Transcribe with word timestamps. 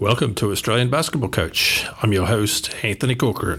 Welcome 0.00 0.36
to 0.36 0.52
Australian 0.52 0.90
Basketball 0.90 1.28
Coach. 1.28 1.84
I'm 2.00 2.12
your 2.12 2.26
host, 2.26 2.72
Anthony 2.84 3.16
Corcoran. 3.16 3.58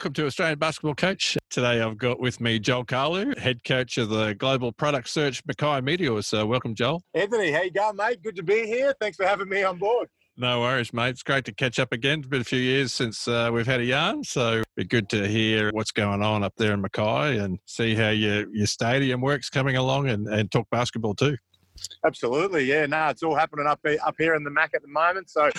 Welcome 0.00 0.14
to 0.14 0.24
Australian 0.24 0.58
Basketball 0.58 0.94
Coach. 0.94 1.36
Today 1.50 1.82
I've 1.82 1.98
got 1.98 2.20
with 2.20 2.40
me 2.40 2.58
Joel 2.58 2.86
Khalu, 2.86 3.36
head 3.36 3.62
coach 3.64 3.98
of 3.98 4.08
the 4.08 4.32
Global 4.32 4.72
Product 4.72 5.06
Search 5.06 5.42
Mackay 5.46 5.82
Meteors. 5.82 6.26
So 6.26 6.46
welcome, 6.46 6.74
Joel. 6.74 7.02
Anthony, 7.12 7.52
how 7.52 7.60
you 7.60 7.70
going, 7.70 7.96
mate? 7.96 8.22
Good 8.22 8.34
to 8.36 8.42
be 8.42 8.66
here. 8.66 8.94
Thanks 8.98 9.18
for 9.18 9.26
having 9.26 9.50
me 9.50 9.62
on 9.62 9.76
board. 9.76 10.08
No 10.38 10.60
worries, 10.60 10.94
mate. 10.94 11.10
It's 11.10 11.22
great 11.22 11.44
to 11.44 11.52
catch 11.52 11.78
up 11.78 11.92
again. 11.92 12.20
It's 12.20 12.28
been 12.28 12.40
a 12.40 12.44
few 12.44 12.60
years 12.60 12.94
since 12.94 13.28
uh, 13.28 13.50
we've 13.52 13.66
had 13.66 13.80
a 13.80 13.84
yarn, 13.84 14.24
so 14.24 14.52
it'd 14.52 14.66
be 14.74 14.84
good 14.84 15.10
to 15.10 15.28
hear 15.28 15.68
what's 15.74 15.92
going 15.92 16.22
on 16.22 16.42
up 16.44 16.54
there 16.56 16.72
in 16.72 16.80
Mackay 16.80 17.36
and 17.36 17.58
see 17.66 17.94
how 17.94 18.08
your, 18.08 18.48
your 18.56 18.66
stadium 18.66 19.20
works 19.20 19.50
coming 19.50 19.76
along 19.76 20.08
and, 20.08 20.26
and 20.28 20.50
talk 20.50 20.66
basketball 20.70 21.14
too. 21.14 21.36
Absolutely, 22.06 22.64
yeah. 22.64 22.86
No, 22.86 23.08
it's 23.08 23.22
all 23.22 23.34
happening 23.34 23.66
up 23.66 23.80
up 24.02 24.14
here 24.16 24.34
in 24.34 24.44
the 24.44 24.50
MAC 24.50 24.70
at 24.74 24.80
the 24.80 24.88
moment. 24.88 25.28
So 25.28 25.50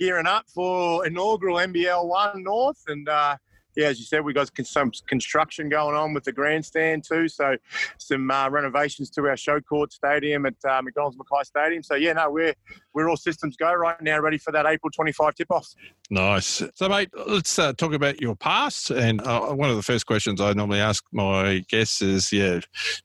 gearing 0.00 0.26
up 0.26 0.46
for 0.48 1.06
inaugural 1.06 1.58
NBL 1.58 2.08
One 2.08 2.42
North, 2.42 2.82
and 2.86 3.06
uh, 3.06 3.36
yeah, 3.76 3.86
as 3.86 3.98
you 3.98 4.04
said, 4.04 4.24
we 4.24 4.32
got 4.32 4.50
some 4.64 4.90
construction 5.06 5.68
going 5.68 5.96
on 5.96 6.14
with 6.14 6.24
the 6.24 6.32
grandstand 6.32 7.04
too. 7.04 7.28
So 7.28 7.56
some 7.98 8.30
uh, 8.30 8.48
renovations 8.50 9.10
to 9.10 9.26
our 9.26 9.36
show 9.36 9.60
court 9.60 9.92
stadium 9.92 10.46
at 10.46 10.54
uh, 10.68 10.82
McDonald's 10.82 11.16
Mackay 11.16 11.44
Stadium. 11.44 11.82
So 11.82 11.94
yeah, 11.94 12.12
no, 12.12 12.30
we're 12.30 12.54
we're 12.94 13.08
all 13.08 13.16
systems 13.16 13.56
go 13.56 13.72
right 13.72 14.00
now, 14.02 14.20
ready 14.20 14.38
for 14.38 14.52
that 14.52 14.66
April 14.66 14.90
25 14.90 15.34
tip 15.34 15.50
off. 15.50 15.68
Nice. 16.10 16.62
So, 16.74 16.88
mate, 16.90 17.08
let's 17.26 17.58
uh, 17.58 17.72
talk 17.72 17.94
about 17.94 18.20
your 18.20 18.36
past. 18.36 18.90
And 18.90 19.22
uh, 19.22 19.52
one 19.52 19.70
of 19.70 19.76
the 19.76 19.82
first 19.82 20.04
questions 20.04 20.42
I 20.42 20.52
normally 20.52 20.80
ask 20.80 21.02
my 21.10 21.64
guests 21.68 22.02
is, 22.02 22.30
yeah, 22.30 22.60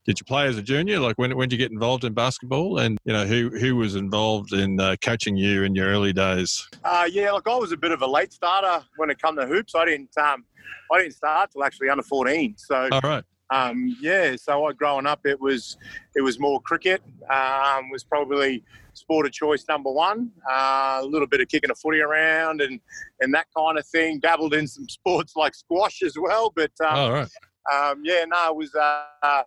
did 0.05 0.19
you 0.19 0.25
play 0.25 0.47
as 0.47 0.57
a 0.57 0.61
junior? 0.61 0.99
Like, 0.99 1.17
when 1.17 1.35
when 1.37 1.47
did 1.47 1.55
you 1.55 1.65
get 1.65 1.71
involved 1.71 2.03
in 2.03 2.13
basketball? 2.13 2.79
And 2.79 2.97
you 3.05 3.13
know, 3.13 3.25
who 3.25 3.49
who 3.49 3.77
was 3.77 3.95
involved 3.95 4.52
in 4.52 4.79
uh, 4.79 4.97
coaching 5.02 5.37
you 5.37 5.63
in 5.63 5.73
your 5.73 5.87
early 5.87 6.11
days? 6.11 6.67
Uh, 6.83 7.07
yeah, 7.09 7.31
look, 7.31 7.47
I 7.47 7.55
was 7.55 7.71
a 7.71 7.77
bit 7.77 7.91
of 7.91 8.02
a 8.02 8.07
late 8.07 8.33
starter 8.33 8.85
when 8.97 9.09
it 9.09 9.21
came 9.21 9.37
to 9.37 9.45
hoops. 9.45 9.73
I 9.73 9.85
didn't. 9.85 10.17
Um, 10.17 10.43
I 10.91 10.99
didn't 10.99 11.13
start 11.13 11.51
till 11.51 11.63
actually 11.63 11.89
under 11.89 12.03
14. 12.03 12.55
So, 12.57 12.89
all 12.91 13.01
right. 13.01 13.23
Um, 13.49 13.95
yeah, 14.01 14.35
so 14.35 14.65
I 14.65 14.73
growing 14.73 15.05
up, 15.05 15.21
it 15.25 15.39
was 15.39 15.77
it 16.15 16.21
was 16.21 16.37
more 16.37 16.61
cricket. 16.61 17.01
Um, 17.31 17.89
was 17.89 18.03
probably 18.03 18.63
sport 18.93 19.25
of 19.25 19.31
choice 19.31 19.63
number 19.69 19.91
one. 19.91 20.31
Uh, 20.49 20.99
a 21.01 21.05
little 21.05 21.27
bit 21.27 21.39
of 21.39 21.47
kicking 21.47 21.71
a 21.71 21.75
footy 21.75 22.01
around 22.01 22.61
and 22.61 22.79
and 23.21 23.33
that 23.33 23.47
kind 23.55 23.77
of 23.77 23.87
thing. 23.87 24.19
Dabbled 24.19 24.53
in 24.53 24.67
some 24.67 24.89
sports 24.89 25.35
like 25.35 25.55
squash 25.55 26.01
as 26.01 26.15
well, 26.19 26.51
but 26.55 26.71
um, 26.85 26.95
all 26.95 27.11
right. 27.13 27.29
Um, 27.73 28.02
yeah, 28.03 28.25
no, 28.25 28.49
it 28.49 28.55
was 28.55 28.73
uh, 28.75 29.03
uh, 29.23 29.43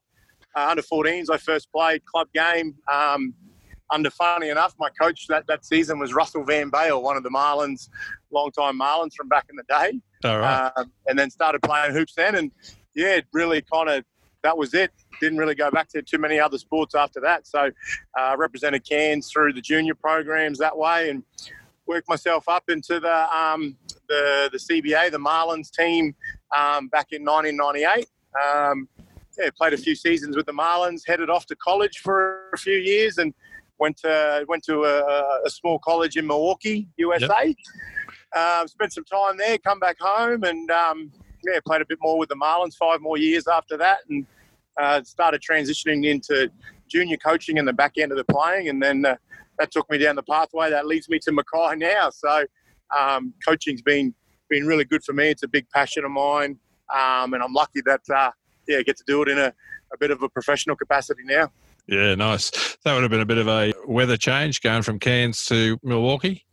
under 0.54 0.82
14s. 0.82 1.30
I 1.30 1.38
first 1.38 1.70
played 1.72 2.04
club 2.04 2.28
game. 2.34 2.74
Um, 2.90 3.34
under 3.90 4.10
funny 4.10 4.50
enough, 4.50 4.74
my 4.78 4.88
coach 5.00 5.26
that, 5.28 5.46
that 5.48 5.64
season 5.64 5.98
was 5.98 6.14
Russell 6.14 6.44
Van 6.44 6.70
Bale, 6.70 7.02
one 7.02 7.16
of 7.16 7.22
the 7.22 7.30
Marlins, 7.30 7.88
long 8.30 8.52
time 8.52 8.78
Marlins 8.78 9.14
from 9.14 9.28
back 9.28 9.46
in 9.50 9.56
the 9.56 9.64
day. 9.68 10.00
All 10.24 10.38
right. 10.38 10.70
Um, 10.76 10.92
and 11.06 11.18
then 11.18 11.30
started 11.30 11.62
playing 11.62 11.94
hoops 11.94 12.14
then. 12.14 12.34
And 12.34 12.50
yeah, 12.94 13.16
it 13.16 13.26
really 13.32 13.62
kind 13.62 13.88
of, 13.88 14.04
that 14.42 14.56
was 14.56 14.74
it. 14.74 14.90
Didn't 15.20 15.38
really 15.38 15.54
go 15.54 15.70
back 15.70 15.88
to 15.90 16.02
too 16.02 16.18
many 16.18 16.38
other 16.38 16.58
sports 16.58 16.94
after 16.94 17.20
that. 17.20 17.46
So 17.46 17.70
uh, 18.18 18.36
represented 18.38 18.84
Cairns 18.84 19.30
through 19.30 19.52
the 19.52 19.60
junior 19.60 19.94
programs 19.94 20.58
that 20.58 20.76
way 20.76 21.10
and 21.10 21.22
worked 21.86 22.08
myself 22.08 22.48
up 22.48 22.64
into 22.68 23.00
the, 23.00 23.36
um, 23.36 23.76
the, 24.08 24.48
the 24.52 24.58
CBA, 24.58 25.10
the 25.10 25.18
Marlins 25.18 25.70
team 25.70 26.14
um, 26.56 26.88
back 26.88 27.08
in 27.12 27.24
1998. 27.24 28.06
Um, 28.44 28.88
yeah, 29.38 29.50
played 29.56 29.72
a 29.72 29.78
few 29.78 29.94
seasons 29.94 30.36
with 30.36 30.46
the 30.46 30.52
Marlins, 30.52 31.02
headed 31.06 31.30
off 31.30 31.46
to 31.46 31.56
college 31.56 31.98
for 31.98 32.50
a 32.52 32.56
few 32.58 32.76
years 32.76 33.18
and 33.18 33.32
went 33.78 33.96
to, 33.98 34.44
went 34.48 34.64
to 34.64 34.84
a, 34.84 35.40
a 35.46 35.50
small 35.50 35.78
college 35.78 36.16
in 36.16 36.26
Milwaukee, 36.26 36.88
USA. 36.96 37.46
Yep. 37.46 37.56
Um, 38.36 38.68
spent 38.68 38.92
some 38.92 39.04
time 39.04 39.36
there, 39.36 39.58
come 39.58 39.80
back 39.80 39.96
home, 40.00 40.44
and 40.44 40.70
um, 40.70 41.10
yeah, 41.44 41.58
played 41.66 41.82
a 41.82 41.86
bit 41.86 41.98
more 42.00 42.18
with 42.18 42.28
the 42.28 42.36
Marlins. 42.36 42.76
Five 42.76 43.00
more 43.00 43.18
years 43.18 43.46
after 43.48 43.76
that, 43.78 43.98
and 44.08 44.26
uh, 44.80 45.02
started 45.02 45.42
transitioning 45.42 46.06
into 46.06 46.50
junior 46.88 47.16
coaching 47.16 47.56
in 47.56 47.64
the 47.64 47.72
back 47.72 47.92
end 47.98 48.12
of 48.12 48.18
the 48.18 48.24
playing, 48.24 48.68
and 48.68 48.82
then 48.82 49.04
uh, 49.04 49.16
that 49.58 49.70
took 49.70 49.90
me 49.90 49.98
down 49.98 50.16
the 50.16 50.22
pathway 50.22 50.70
that 50.70 50.86
leads 50.86 51.08
me 51.08 51.18
to 51.20 51.32
Mackay 51.32 51.76
now. 51.76 52.10
So 52.10 52.44
um, 52.96 53.34
coaching's 53.46 53.82
been 53.82 54.14
been 54.48 54.66
really 54.66 54.84
good 54.84 55.04
for 55.04 55.12
me. 55.12 55.28
It's 55.28 55.44
a 55.44 55.48
big 55.48 55.68
passion 55.70 56.04
of 56.04 56.10
mine, 56.10 56.58
um, 56.92 57.34
and 57.34 57.42
I'm 57.42 57.52
lucky 57.52 57.82
that 57.86 58.02
uh, 58.14 58.30
yeah, 58.66 58.78
I 58.78 58.82
get 58.82 58.96
to 58.98 59.04
do 59.06 59.22
it 59.22 59.28
in 59.28 59.38
a, 59.38 59.52
a 59.92 59.98
bit 59.98 60.10
of 60.10 60.22
a 60.22 60.28
professional 60.28 60.76
capacity 60.76 61.22
now. 61.24 61.50
Yeah, 61.86 62.14
nice. 62.14 62.50
That 62.84 62.94
would 62.94 63.02
have 63.02 63.10
been 63.10 63.20
a 63.20 63.26
bit 63.26 63.38
of 63.38 63.48
a 63.48 63.72
weather 63.86 64.16
change 64.16 64.60
going 64.60 64.82
from 64.82 64.98
Cairns 65.00 65.44
to 65.46 65.76
Milwaukee. 65.82 66.46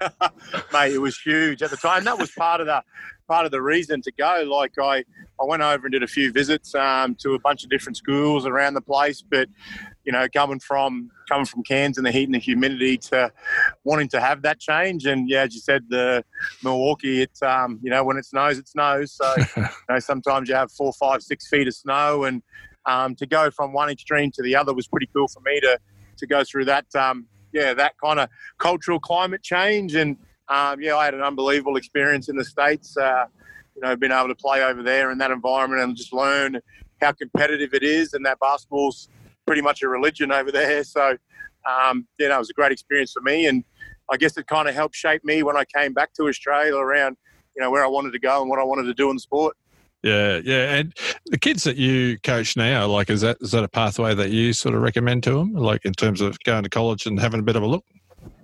mate, 0.72 0.92
it 0.92 0.98
was 0.98 1.18
huge 1.18 1.62
at 1.62 1.70
the 1.70 1.76
time. 1.76 2.04
That 2.04 2.18
was 2.18 2.30
part 2.30 2.60
of 2.60 2.66
the 2.66 2.82
part 3.26 3.44
of 3.44 3.52
the 3.52 3.60
reason 3.60 4.00
to 4.02 4.12
go. 4.12 4.44
Like 4.48 4.72
I, 4.80 5.04
I 5.40 5.44
went 5.44 5.62
over 5.62 5.86
and 5.86 5.92
did 5.92 6.02
a 6.02 6.06
few 6.06 6.32
visits 6.32 6.74
um, 6.74 7.14
to 7.16 7.34
a 7.34 7.38
bunch 7.38 7.64
of 7.64 7.70
different 7.70 7.96
schools 7.96 8.46
around 8.46 8.74
the 8.74 8.80
place. 8.80 9.22
But 9.22 9.48
you 10.04 10.12
know, 10.12 10.28
coming 10.28 10.60
from 10.60 11.10
coming 11.28 11.46
from 11.46 11.62
Cairns 11.64 11.98
and 11.98 12.06
the 12.06 12.12
heat 12.12 12.24
and 12.24 12.34
the 12.34 12.38
humidity 12.38 12.96
to 12.98 13.32
wanting 13.84 14.08
to 14.08 14.20
have 14.20 14.42
that 14.42 14.60
change, 14.60 15.06
and 15.06 15.28
yeah, 15.28 15.42
as 15.42 15.54
you 15.54 15.60
said, 15.60 15.84
the 15.88 16.24
Milwaukee, 16.62 17.22
it's 17.22 17.42
um, 17.42 17.78
you 17.82 17.90
know, 17.90 18.04
when 18.04 18.16
it 18.16 18.24
snows, 18.24 18.58
it 18.58 18.68
snows. 18.68 19.12
So 19.12 19.34
you 19.56 19.66
know, 19.88 19.98
sometimes 19.98 20.48
you 20.48 20.54
have 20.54 20.70
four, 20.72 20.92
five, 20.92 21.22
six 21.22 21.48
feet 21.48 21.66
of 21.66 21.74
snow, 21.74 22.24
and 22.24 22.42
um, 22.86 23.14
to 23.16 23.26
go 23.26 23.50
from 23.50 23.72
one 23.72 23.90
extreme 23.90 24.30
to 24.32 24.42
the 24.42 24.54
other 24.54 24.72
was 24.72 24.86
pretty 24.86 25.08
cool 25.14 25.28
for 25.28 25.40
me 25.40 25.60
to 25.60 25.78
to 26.18 26.26
go 26.26 26.44
through 26.44 26.66
that. 26.66 26.86
Um, 26.94 27.26
yeah, 27.56 27.72
that 27.74 27.94
kind 28.02 28.20
of 28.20 28.28
cultural 28.58 29.00
climate 29.00 29.42
change. 29.42 29.94
And 29.94 30.16
um, 30.48 30.80
yeah, 30.80 30.96
I 30.96 31.06
had 31.06 31.14
an 31.14 31.22
unbelievable 31.22 31.76
experience 31.76 32.28
in 32.28 32.36
the 32.36 32.44
States. 32.44 32.96
Uh, 32.96 33.26
you 33.74 33.82
know, 33.82 33.94
being 33.94 34.12
able 34.12 34.28
to 34.28 34.34
play 34.34 34.62
over 34.62 34.82
there 34.82 35.10
in 35.10 35.18
that 35.18 35.30
environment 35.30 35.82
and 35.82 35.96
just 35.96 36.12
learn 36.12 36.58
how 37.02 37.12
competitive 37.12 37.74
it 37.74 37.82
is, 37.82 38.14
and 38.14 38.24
that 38.24 38.38
basketball's 38.40 39.08
pretty 39.46 39.60
much 39.60 39.82
a 39.82 39.88
religion 39.88 40.32
over 40.32 40.50
there. 40.50 40.82
So, 40.82 41.16
um, 41.68 42.06
yeah, 42.18 42.34
it 42.34 42.38
was 42.38 42.50
a 42.50 42.54
great 42.54 42.72
experience 42.72 43.12
for 43.12 43.20
me, 43.20 43.46
and 43.46 43.64
I 44.10 44.16
guess 44.16 44.36
it 44.38 44.46
kind 44.46 44.68
of 44.68 44.74
helped 44.74 44.94
shape 44.94 45.24
me 45.24 45.42
when 45.42 45.56
I 45.56 45.64
came 45.64 45.92
back 45.92 46.14
to 46.14 46.28
Australia 46.28 46.76
around, 46.76 47.16
you 47.54 47.62
know, 47.62 47.70
where 47.70 47.84
I 47.84 47.88
wanted 47.88 48.12
to 48.12 48.18
go 48.18 48.40
and 48.40 48.48
what 48.48 48.58
I 48.58 48.64
wanted 48.64 48.84
to 48.84 48.94
do 48.94 49.10
in 49.10 49.18
sport. 49.18 49.56
Yeah, 50.06 50.40
yeah, 50.44 50.76
and 50.76 50.96
the 51.26 51.36
kids 51.36 51.64
that 51.64 51.76
you 51.76 52.16
coach 52.20 52.56
now, 52.56 52.86
like, 52.86 53.10
is 53.10 53.22
that 53.22 53.38
is 53.40 53.50
that 53.50 53.64
a 53.64 53.68
pathway 53.68 54.14
that 54.14 54.30
you 54.30 54.52
sort 54.52 54.76
of 54.76 54.82
recommend 54.82 55.24
to 55.24 55.32
them, 55.32 55.52
like 55.52 55.84
in 55.84 55.94
terms 55.94 56.20
of 56.20 56.38
going 56.44 56.62
to 56.62 56.68
college 56.68 57.06
and 57.06 57.18
having 57.18 57.40
a 57.40 57.42
bit 57.42 57.56
of 57.56 57.64
a 57.64 57.66
look? 57.66 57.84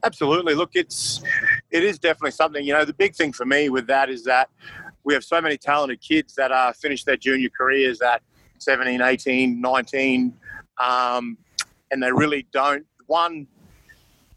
Absolutely. 0.03 0.57
Look, 0.57 0.71
it's 0.75 1.23
it 1.71 1.85
is 1.85 2.01
definitely 2.01 2.33
something. 2.33 2.65
You 2.65 2.73
know, 2.73 2.85
the 2.85 2.93
big 2.93 3.15
thing 3.15 3.33
for 3.33 3.45
me 3.45 3.69
with 3.69 3.87
that 3.87 4.11
is 4.11 4.25
that 4.25 4.51
we 5.05 5.15
have 5.15 5.23
so 5.23 5.41
many 5.41 5.57
talented 5.57 6.01
kids 6.01 6.35
that 6.35 6.51
are 6.51 6.75
finished 6.75 7.07
their 7.07 7.17
junior 7.17 7.49
careers 7.57 8.03
at 8.03 8.23
17, 8.59 9.01
18, 9.01 9.61
19, 9.61 10.35
um, 10.83 11.39
and 11.93 12.03
they 12.03 12.11
really 12.11 12.45
don't. 12.53 12.85
One, 13.07 13.47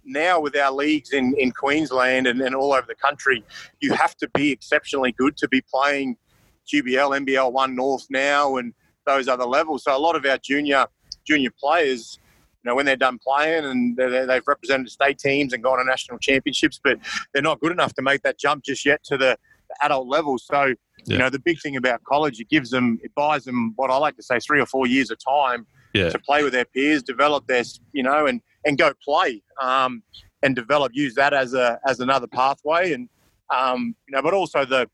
now 0.03 0.39
with 0.39 0.55
our 0.55 0.71
leagues 0.71 1.11
in, 1.11 1.33
in 1.39 1.51
Queensland 1.51 2.27
and, 2.27 2.39
and 2.39 2.53
all 2.53 2.71
over 2.71 2.85
the 2.87 2.93
country, 2.93 3.43
you 3.81 3.93
have 3.93 4.15
to 4.17 4.29
be 4.35 4.51
exceptionally 4.51 5.11
good 5.11 5.37
to 5.37 5.47
be 5.47 5.63
playing 5.73 6.17
QBL, 6.71 7.25
NBL 7.25 7.51
One 7.51 7.75
North 7.75 8.05
now, 8.09 8.57
and 8.57 8.73
those 9.05 9.27
other 9.27 9.45
levels. 9.45 9.83
So 9.83 9.95
a 9.95 9.99
lot 9.99 10.15
of 10.15 10.25
our 10.25 10.37
junior 10.37 10.87
junior 11.25 11.51
players, 11.59 12.19
you 12.63 12.69
know, 12.69 12.75
when 12.75 12.85
they're 12.85 12.95
done 12.95 13.19
playing 13.19 13.65
and 13.65 13.97
they 13.97 14.33
have 14.33 14.43
represented 14.47 14.89
state 14.89 15.17
teams 15.17 15.53
and 15.53 15.63
gone 15.63 15.79
to 15.79 15.83
national 15.83 16.19
championships, 16.19 16.79
but 16.83 16.99
they're 17.33 17.43
not 17.43 17.59
good 17.59 17.71
enough 17.71 17.93
to 17.95 18.01
make 18.01 18.21
that 18.23 18.37
jump 18.37 18.63
just 18.63 18.85
yet 18.85 19.03
to 19.05 19.17
the, 19.17 19.37
the 19.69 19.85
adult 19.85 20.07
level. 20.07 20.37
So, 20.37 20.65
yeah. 20.65 20.73
you 21.07 21.17
know, 21.17 21.29
the 21.29 21.39
big 21.39 21.61
thing 21.61 21.75
about 21.75 22.03
college, 22.03 22.39
it 22.39 22.49
gives 22.49 22.69
them, 22.69 22.99
it 23.03 23.13
buys 23.15 23.43
them 23.43 23.73
what 23.75 23.89
I 23.89 23.97
like 23.97 24.15
to 24.17 24.23
say, 24.23 24.39
three 24.39 24.59
or 24.59 24.65
four 24.65 24.87
years 24.87 25.09
of 25.09 25.17
time 25.23 25.65
yeah. 25.93 26.09
to 26.09 26.19
play 26.19 26.43
with 26.43 26.53
their 26.53 26.65
peers, 26.65 27.01
develop 27.01 27.47
their, 27.47 27.63
you 27.93 28.03
know, 28.03 28.27
and 28.27 28.41
and 28.65 28.77
go 28.77 28.91
play 29.03 29.41
um, 29.61 30.03
and 30.43 30.55
develop, 30.55 30.91
use 30.93 31.15
that 31.15 31.33
as 31.33 31.53
a 31.53 31.79
as 31.87 31.99
another 31.99 32.27
pathway, 32.27 32.93
and 32.93 33.09
um, 33.55 33.95
you 34.07 34.15
know, 34.15 34.21
but 34.21 34.33
also 34.33 34.65
the 34.65 34.89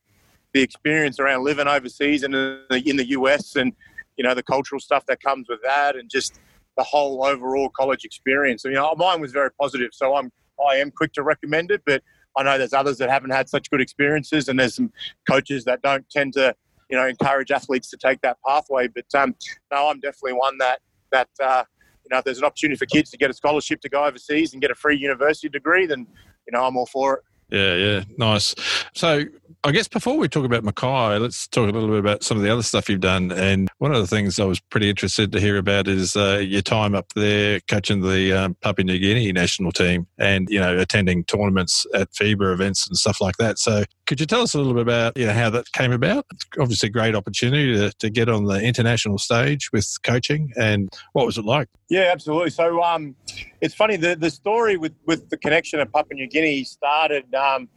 the 0.54 0.62
experience 0.62 1.20
around 1.20 1.44
living 1.44 1.68
overseas 1.68 2.24
and 2.24 2.36
in 2.36 2.64
the, 2.70 2.90
in 2.90 2.98
the 2.98 3.10
US 3.10 3.56
and 3.56 3.74
you 4.18 4.24
know 4.24 4.34
the 4.34 4.44
cultural 4.44 4.80
stuff 4.80 5.06
that 5.06 5.22
comes 5.22 5.48
with 5.50 5.60
that 5.64 5.96
and 5.96 6.10
just 6.10 6.40
the 6.78 6.84
whole 6.84 7.26
overall 7.26 7.70
college 7.70 8.06
experience. 8.06 8.64
So, 8.64 8.70
you 8.70 8.76
know, 8.76 8.94
mine 8.96 9.22
was 9.22 9.32
very 9.32 9.52
positive, 9.52 9.90
so 9.94 10.16
I'm 10.16 10.32
I 10.70 10.76
am 10.76 10.92
quick 10.92 11.14
to 11.14 11.24
recommend 11.24 11.72
it, 11.72 11.82
but 11.86 12.04
I 12.38 12.44
know 12.44 12.58
there's 12.58 12.74
others 12.74 12.98
that 13.00 13.10
haven't 13.10 13.32
had 13.32 13.50
such 13.50 13.70
good 13.70 13.82
experiences, 13.82 14.48
and 14.48 14.60
there's 14.60 14.76
some 14.76 14.92
coaches 15.30 15.66
that 15.66 15.82
don't 15.82 16.08
tend 16.10 16.34
to, 16.34 16.56
you 16.90 16.98
know, 16.98 17.08
encourage 17.08 17.52
athletes 17.52 17.90
to 17.90 17.98
take 17.98 18.22
that 18.22 18.38
pathway. 18.46 18.88
But 18.88 19.06
um, 19.16 19.36
no, 19.72 19.90
I'm 19.90 20.00
definitely 20.00 20.34
one 20.34 20.58
that 20.60 20.80
that 21.12 21.30
uh, 21.42 21.64
you 22.04 22.10
know, 22.12 22.20
if 22.20 22.26
there's 22.26 22.38
an 22.38 22.46
opportunity 22.46 22.78
for 22.78 22.86
kids 22.86 23.10
to 23.12 23.18
get 23.18 23.30
a 23.30 23.34
scholarship 23.34 23.82
to 23.82 23.90
go 23.90 24.06
overseas 24.06 24.54
and 24.54 24.62
get 24.62 24.72
a 24.72 24.76
free 24.76 24.98
university 24.98 25.50
degree, 25.50 25.86
then 25.86 26.08
you 26.48 26.52
know 26.52 26.64
I'm 26.64 26.78
all 26.78 26.86
for 26.86 27.18
it. 27.18 27.24
Yeah, 27.50 27.76
yeah, 27.76 28.04
nice. 28.18 28.56
So 28.94 29.26
I 29.64 29.72
guess 29.72 29.88
before 29.88 30.18
we 30.18 30.28
talk 30.28 30.44
about 30.44 30.64
Mackay, 30.64 31.20
let's 31.20 31.48
talk 31.48 31.70
a 31.70 31.72
little 31.72 31.90
bit 31.90 32.00
about 32.00 32.24
some 32.24 32.36
of 32.36 32.42
the 32.42 32.50
other 32.50 32.64
stuff 32.64 32.90
you've 32.90 33.00
done. 33.00 33.32
And 33.32 33.70
one 33.78 33.94
of 33.94 34.02
the 34.02 34.08
things 34.08 34.40
I 34.40 34.46
was 34.46 34.60
pretty 34.60 34.90
interested 34.90 35.32
to 35.32 35.40
hear 35.40 35.56
about 35.58 35.88
is 35.88 36.16
uh, 36.16 36.40
your 36.44 36.64
time 36.64 36.96
up 36.96 37.14
there 37.14 37.60
coaching 37.68 38.02
the 38.02 38.34
um, 38.34 38.56
Papua 38.62 38.86
New 38.86 38.98
Guinea 38.98 39.32
national 39.32 39.72
team 39.72 40.08
and, 40.18 40.50
you 40.50 40.60
know, 40.60 40.80
attending 40.80 41.24
tournaments 41.26 41.86
at 41.94 42.12
FIBA 42.12 42.54
events 42.54 42.88
and 42.88 42.98
stuff 42.98 43.22
like 43.22 43.38
that. 43.38 43.60
So 43.60 43.84
could 44.08 44.20
you 44.20 44.26
tell 44.26 44.42
us 44.42 44.56
a 44.56 44.58
little 44.58 44.74
bit 44.74 44.82
about, 44.82 45.16
you 45.16 45.28
know, 45.28 45.34
how 45.34 45.52
that 45.52 45.72
came 45.74 45.92
about? 45.92 46.26
Obviously, 46.60 46.88
a 46.88 46.92
great 46.92 47.14
opportunity 47.14 47.76
to, 47.76 47.92
to 48.00 48.10
get 48.10 48.30
on 48.30 48.46
the 48.46 48.60
international 48.60 49.20
stage 49.20 49.72
with 49.72 49.96
coaching. 50.02 50.52
And 50.58 50.90
what 51.14 51.28
was 51.28 51.38
it 51.38 51.46
like? 51.46 51.68
Yeah, 51.88 52.10
absolutely. 52.12 52.50
So 52.50 52.82
um, 52.82 53.16
it's 53.62 53.76
funny, 53.76 53.96
the, 53.96 54.16
the 54.16 54.32
story 54.32 54.78
with, 54.78 54.96
with 55.06 55.30
the 55.30 55.38
connection 55.38 55.80
of 55.80 55.92
Papua 55.92 56.16
New 56.16 56.28
Guinea 56.28 56.64
started– 56.64 57.32
um, 57.36 57.70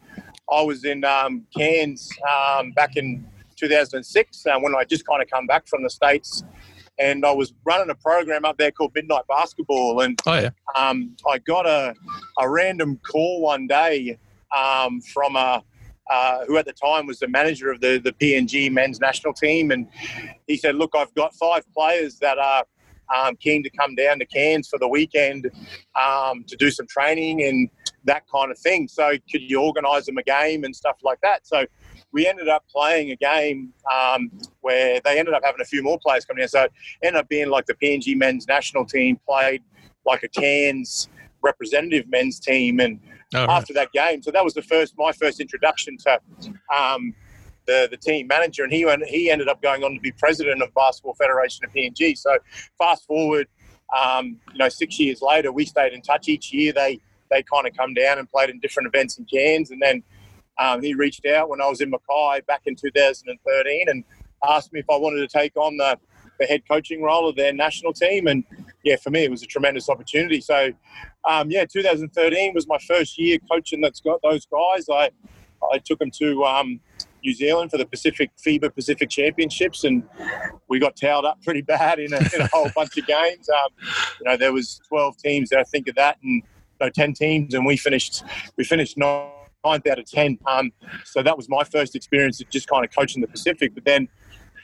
I 0.51 0.63
was 0.63 0.85
in 0.85 1.05
um, 1.05 1.47
Cairns 1.57 2.09
um, 2.29 2.73
back 2.73 2.97
in 2.97 3.27
2006 3.57 4.47
uh, 4.47 4.59
when 4.59 4.75
I 4.75 4.85
just 4.85 5.07
kind 5.07 5.23
of 5.23 5.29
come 5.29 5.47
back 5.47 5.67
from 5.67 5.83
the 5.83 5.91
States. 5.91 6.43
And 6.99 7.27
I 7.27 7.33
was 7.33 7.53
running 7.65 7.91
a 7.91 7.95
program 7.95 8.45
up 8.45 8.57
there 8.57 8.71
called 8.71 8.93
Midnight 8.95 9.25
Basketball. 9.29 10.01
And 10.01 10.21
oh, 10.27 10.35
yeah. 10.35 10.51
um, 10.77 11.17
I 11.29 11.39
got 11.39 11.67
a, 11.67 11.95
a 12.39 12.49
random 12.49 13.01
call 13.11 13.41
one 13.41 13.67
day 13.67 14.19
um, 14.57 15.01
from 15.01 15.35
a, 15.35 15.63
uh, 16.11 16.45
who 16.47 16.57
at 16.57 16.67
the 16.67 16.73
time 16.73 17.07
was 17.07 17.19
the 17.19 17.27
manager 17.27 17.71
of 17.71 17.81
the, 17.81 17.99
the 17.99 18.13
PNG 18.13 18.71
men's 18.71 19.01
national 19.01 19.33
team. 19.33 19.71
And 19.71 19.89
he 20.47 20.57
said, 20.57 20.77
Look, 20.77 20.93
I've 20.95 21.13
got 21.15 21.35
five 21.35 21.65
players 21.73 22.19
that 22.19 22.39
are 22.39 22.65
um, 23.15 23.37
keen 23.37 23.63
to 23.63 23.71
come 23.71 23.95
down 23.95 24.19
to 24.19 24.27
Cairns 24.27 24.69
for 24.69 24.79
the 24.79 24.89
weekend 24.89 25.51
um, 26.01 26.45
to 26.45 26.57
do 26.57 26.71
some 26.71 26.87
training 26.87 27.43
and 27.43 27.71
that 28.05 28.25
kind 28.29 28.51
of 28.51 28.59
thing. 28.59 28.89
So 28.89 29.13
could 29.31 29.43
you 29.43 29.61
organise 29.61 30.07
them 30.07 30.19
a 30.19 30.23
game 30.23 30.65
and 30.65 30.75
stuff 30.75 30.99
like 31.03 31.21
that? 31.23 31.47
So 31.47 31.67
we 32.13 32.27
ended 32.27 32.49
up 32.49 32.65
playing 32.69 33.11
a 33.11 33.17
game 33.17 33.73
um, 33.93 34.31
where 34.61 35.01
they 35.05 35.19
ended 35.19 35.35
up 35.35 35.43
having 35.45 35.61
a 35.61 35.65
few 35.65 35.83
more 35.83 35.99
players 35.99 36.25
coming 36.25 36.43
in. 36.43 36.49
So 36.49 36.65
it 36.65 36.73
ended 37.03 37.21
up 37.21 37.29
being 37.29 37.49
like 37.49 37.67
the 37.67 37.75
PNG 37.75 38.17
men's 38.17 38.47
national 38.47 38.85
team 38.85 39.19
played 39.27 39.63
like 40.07 40.23
a 40.23 40.29
Cairns 40.29 41.09
representative 41.43 42.09
men's 42.09 42.41
team, 42.41 42.81
and 42.81 42.99
oh, 43.35 43.47
after 43.49 43.73
that 43.75 43.93
game, 43.93 44.23
so 44.23 44.31
that 44.31 44.43
was 44.43 44.55
the 44.55 44.63
first 44.63 44.95
my 44.99 45.13
first 45.13 45.41
introduction 45.41 45.97
to 45.99 46.21
um, 46.75 47.15
the, 47.67 47.89
the 47.91 47.97
team 47.97 48.27
manager, 48.27 48.65
and 48.65 48.73
he 48.73 48.85
went, 48.85 49.05
he 49.05 49.31
ended 49.31 49.49
up 49.49 49.63
going 49.63 49.85
on 49.85 49.95
to 49.95 50.01
be 50.01 50.13
president 50.13 50.63
of 50.63 50.73
Basketball 50.75 51.15
Federation 51.15 51.65
of 51.65 51.73
PNG. 51.73 52.17
So 52.17 52.39
fast 52.79 53.07
forward, 53.07 53.47
um, 53.97 54.37
you 54.53 54.59
know, 54.59 54.69
six 54.69 54.99
years 54.99 55.23
later, 55.23 55.53
we 55.53 55.65
stayed 55.65 55.93
in 55.93 56.03
touch 56.03 56.29
each 56.29 56.53
year. 56.53 56.73
They 56.73 57.01
they 57.35 57.43
kind 57.43 57.67
of 57.67 57.77
come 57.77 57.95
down 57.95 58.19
and 58.19 58.31
played 58.31 58.51
in 58.51 58.61
different 58.61 58.87
events 58.87 59.19
in 59.19 59.25
Cairns, 59.25 59.71
and 59.71 59.83
then 59.83 60.03
um, 60.59 60.83
he 60.83 60.95
reached 60.95 61.27
out 61.27 61.49
when 61.49 61.61
I 61.61 61.69
was 61.69 61.81
in 61.81 61.91
Mackay 61.91 62.43
back 62.47 62.63
in 62.67 62.77
2013 62.77 63.89
and 63.89 64.05
asked 64.49 64.73
me 64.73 64.81
if 64.81 64.87
I 64.91 64.97
wanted 64.97 65.29
to 65.29 65.29
take 65.29 65.57
on 65.57 65.77
the, 65.77 65.99
the 66.39 66.47
head 66.47 66.63
coaching 66.69 67.03
role 67.03 67.29
of 67.29 67.37
their 67.37 67.53
national 67.53 67.93
team. 67.93 68.27
And 68.27 68.45
yeah, 68.85 68.97
for 68.97 69.11
me, 69.11 69.25
it 69.25 69.31
was 69.31 69.43
a 69.43 69.47
tremendous 69.47 69.89
opportunity. 69.89 70.41
So, 70.41 70.71
um, 71.29 71.51
yeah, 71.51 71.65
2013 71.65 72.55
was 72.55 72.69
my 72.69 72.79
first 72.87 73.19
year 73.19 73.39
coaching 73.51 73.81
that's 73.81 74.01
got 74.01 74.21
those 74.23 74.47
guys. 74.47 74.87
I 74.89 75.11
I 75.73 75.79
took 75.79 75.99
them 75.99 76.11
to 76.19 76.45
um, 76.45 76.81
New 77.25 77.33
Zealand 77.33 77.71
for 77.71 77.79
the 77.79 77.87
Pacific 77.87 78.31
FIBA 78.47 78.75
Pacific 78.75 79.09
Championships, 79.09 79.85
and 79.85 80.03
we 80.69 80.79
got 80.79 80.97
towed 80.97 81.25
up 81.25 81.43
pretty 81.43 81.63
bad 81.63 81.99
in 81.99 82.13
a, 82.13 82.19
in 82.35 82.43
a 82.43 82.49
whole 82.53 82.69
bunch 82.75 82.97
of 82.99 83.07
games. 83.07 83.49
Um, 83.49 83.71
you 84.21 84.31
know, 84.31 84.37
there 84.37 84.53
was 84.53 84.81
12 84.89 85.17
teams 85.19 85.51
that 85.51 85.59
I 85.59 85.65
think 85.65 85.89
of 85.89 85.95
that, 85.95 86.19
and 86.23 86.43
no 86.81 86.91
10 86.91 87.15
teams, 87.15 87.55
and 87.55 87.65
we 87.67 87.77
finished 87.77 88.23
we 88.57 88.65
finished 88.65 88.97
ninth 88.97 89.87
out 89.87 89.99
of 89.99 90.11
10. 90.11 90.39
Um, 90.47 90.73
so 91.05 91.23
that 91.23 91.37
was 91.37 91.49
my 91.49 91.65
first 91.65 91.95
experience 91.95 92.41
of 92.41 92.51
just 92.51 92.69
kind 92.69 92.85
of 92.85 92.95
coaching 92.95 93.21
the 93.21 93.29
Pacific. 93.29 93.75
But 93.75 93.85
then 93.85 94.09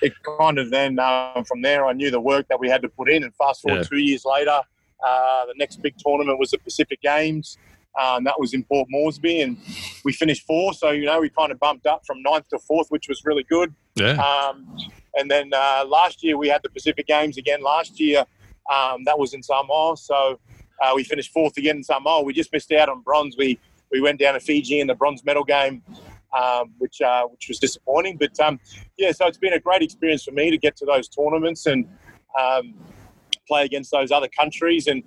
it 0.03 0.13
kind 0.39 0.59
of 0.59 0.71
then 0.71 0.99
um, 0.99 1.45
from 1.45 1.63
there, 1.63 1.87
I 1.87 1.93
knew 1.93 2.11
the 2.11 2.21
work 2.21 2.47
that 2.49 2.59
we 2.59 2.69
had 2.69 2.83
to 2.83 2.89
put 2.89 3.11
in, 3.11 3.25
and 3.25 3.35
fast 3.37 3.63
forward 3.63 3.79
yeah. 3.79 3.89
two 3.89 3.99
years 3.99 4.25
later. 4.25 4.61
Uh, 5.07 5.47
the 5.47 5.55
next 5.57 5.81
big 5.83 5.95
tournament 5.99 6.39
was 6.39 6.51
the 6.51 6.59
Pacific 6.59 7.01
Games. 7.01 7.57
Um, 7.99 8.23
that 8.25 8.39
was 8.39 8.55
in 8.55 8.63
Port 8.65 8.89
Moresby, 8.91 9.41
and 9.41 9.57
we 10.05 10.13
finished 10.13 10.47
fourth. 10.47 10.77
So 10.77 10.91
you 10.91 11.07
know 11.07 11.21
we 11.21 11.31
kind 11.31 11.51
of 11.51 11.59
bumped 11.59 11.87
up 11.87 12.07
from 12.07 12.23
ninth 12.23 12.49
to 12.49 12.59
fourth, 12.59 12.89
which 12.89 13.09
was 13.09 13.25
really 13.25 13.45
good. 13.45 13.75
Yeah. 13.97 14.13
Um, 14.13 14.77
and 15.15 15.31
then 15.31 15.51
uh, 15.53 15.85
last 15.87 16.23
year 16.23 16.37
we 16.37 16.49
had 16.49 16.63
the 16.63 16.71
Pacific 16.71 17.07
Games 17.07 17.37
again. 17.37 17.63
Last 17.63 17.99
year 17.99 18.25
um, 18.73 19.05
that 19.05 19.19
was 19.19 19.35
in 19.35 19.43
Samoa, 19.43 19.97
so 19.97 20.39
uh, 20.81 20.93
we 20.95 21.05
finished 21.05 21.33
fourth 21.33 21.57
again 21.57 21.77
in 21.77 21.85
Samoa. 21.85 22.23
We 22.23 22.33
just 22.33 22.53
missed 22.53 22.73
out 22.73 22.89
on 22.89 23.03
bronze. 23.03 23.37
We 23.37 23.59
we 23.91 24.01
went 24.01 24.21
down 24.21 24.35
to 24.35 24.41
Fiji 24.41 24.81
in 24.81 24.87
the 24.87 24.95
bronze 24.95 25.25
medal 25.25 25.45
game, 25.45 25.83
um, 26.37 26.73
which 26.79 27.01
uh, 27.01 27.25
which 27.27 27.49
was 27.49 27.59
disappointing. 27.59 28.17
But 28.17 28.39
um, 28.41 28.61
yeah, 28.97 29.13
so 29.13 29.27
it's 29.27 29.39
been 29.39 29.53
a 29.53 29.61
great 29.61 29.83
experience 29.83 30.25
for 30.25 30.33
me 30.33 30.51
to 30.51 30.59
get 30.59 30.77
to 30.77 30.87
those 30.87 31.09
tournaments 31.09 31.67
and 31.67 31.89
um, 32.39 32.75
play 33.47 33.65
against 33.65 33.91
those 33.91 34.11
other 34.11 34.29
countries. 34.29 34.87
And 34.87 35.03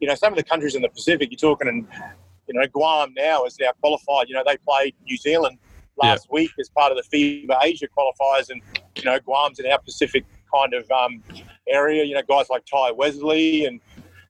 you 0.00 0.08
know, 0.08 0.14
some 0.14 0.32
of 0.32 0.36
the 0.36 0.44
countries 0.44 0.74
in 0.74 0.82
the 0.82 0.88
Pacific, 0.88 1.30
you're 1.30 1.38
talking 1.38 1.68
and 1.68 1.86
you 2.48 2.58
know, 2.58 2.66
Guam 2.68 3.12
now 3.16 3.44
is 3.44 3.56
now 3.60 3.70
qualified. 3.80 4.28
You 4.28 4.34
know, 4.34 4.42
they 4.46 4.56
played 4.56 4.94
New 5.04 5.16
Zealand 5.16 5.58
last 5.96 6.26
yeah. 6.28 6.34
week 6.34 6.50
as 6.58 6.68
part 6.70 6.92
of 6.92 6.98
the 6.98 7.46
FIBA 7.46 7.56
Asia 7.62 7.86
qualifiers, 7.86 8.50
and 8.50 8.62
you 8.96 9.04
know, 9.04 9.18
Guam's 9.20 9.58
in 9.58 9.70
our 9.70 9.78
Pacific 9.78 10.24
kind 10.52 10.74
of 10.74 10.90
um, 10.90 11.22
area. 11.68 12.04
You 12.04 12.14
know, 12.14 12.22
guys 12.26 12.48
like 12.48 12.64
Tai 12.64 12.92
Wesley, 12.92 13.66
and 13.66 13.80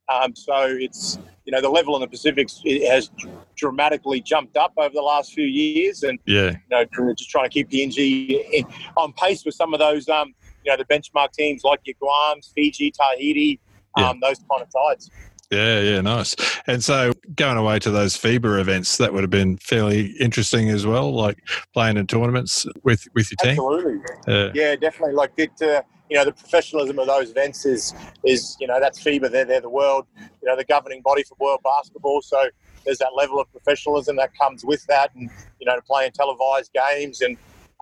um, 0.08 0.34
so 0.34 0.64
it's 0.66 1.19
you 1.44 1.52
know 1.52 1.60
the 1.60 1.69
level 1.69 1.94
in 1.96 2.00
the 2.00 2.08
Pacific 2.08 2.49
has 2.88 3.10
dramatically 3.56 4.20
jumped 4.20 4.56
up 4.56 4.72
over 4.76 4.93
the 4.94 5.02
last 5.02 5.32
few 5.32 5.46
years, 5.46 6.02
and 6.02 6.19
yeah, 6.26 6.50
you 6.50 6.58
know, 6.70 7.14
just 7.14 7.31
trying 7.31 7.44
to 7.44 7.50
keep 7.50 7.70
PNG 7.70 8.64
on 8.96 9.12
pace 9.14 9.44
with 9.44 9.55
some 9.55 9.72
of 9.75 9.81
those, 9.81 10.08
um, 10.08 10.34
you 10.64 10.70
know, 10.70 10.76
the 10.76 10.84
benchmark 10.84 11.32
teams 11.32 11.62
like 11.64 11.81
your 11.84 11.94
Guams, 12.02 12.52
Fiji, 12.55 12.93
Tahiti, 12.93 13.60
yeah. 13.96 14.10
um, 14.10 14.20
those 14.20 14.38
kind 14.50 14.62
of 14.62 14.69
sides. 14.70 15.10
Yeah, 15.50 15.81
yeah, 15.81 16.00
nice. 16.02 16.37
And 16.66 16.84
so 16.84 17.12
going 17.34 17.56
away 17.56 17.78
to 17.78 17.90
those 17.90 18.19
FIBA 18.19 18.61
events, 18.61 18.99
that 18.99 19.14
would 19.14 19.22
have 19.22 19.31
been 19.31 19.56
fairly 19.56 20.08
interesting 20.20 20.69
as 20.69 20.84
well, 20.84 21.14
like 21.14 21.38
playing 21.72 21.96
in 21.96 22.06
tournaments 22.06 22.66
with 22.82 23.06
with 23.14 23.31
your 23.31 23.37
team. 23.43 23.52
Absolutely. 23.52 24.00
Uh, 24.26 24.50
yeah, 24.54 24.76
definitely. 24.76 25.14
Like 25.14 25.32
it, 25.38 25.62
uh, 25.62 25.82
you 26.08 26.16
know, 26.16 26.25
the 26.25 26.32
professionalism 26.32 26.99
of 26.99 27.06
those 27.06 27.31
events 27.31 27.66
is 27.66 27.94
is 28.25 28.56
you 28.60 28.66
know 28.66 28.81
that's 28.81 29.00
FIBA. 29.00 29.31
They're 29.31 29.44
they're 29.44 29.60
the 29.60 29.70
world, 29.70 30.06
you 30.19 30.49
know, 30.49 30.56
the 30.56 30.64
governing 30.64 31.02
body 31.02 31.22
for 31.22 31.37
world 31.38 31.60
basketball. 31.62 32.22
So 32.22 32.49
there's 32.84 32.99
that 32.99 33.14
level 33.14 33.40
of 33.40 33.50
professionalism 33.52 34.16
that 34.16 34.31
comes 34.38 34.64
with 34.64 34.84
that, 34.87 35.14
and 35.14 35.31
you 35.60 35.66
know, 35.66 35.76
to 35.76 35.82
play 35.82 36.06
in 36.06 36.12
televised 36.12 36.73
games, 36.73 37.21
and 37.21 37.37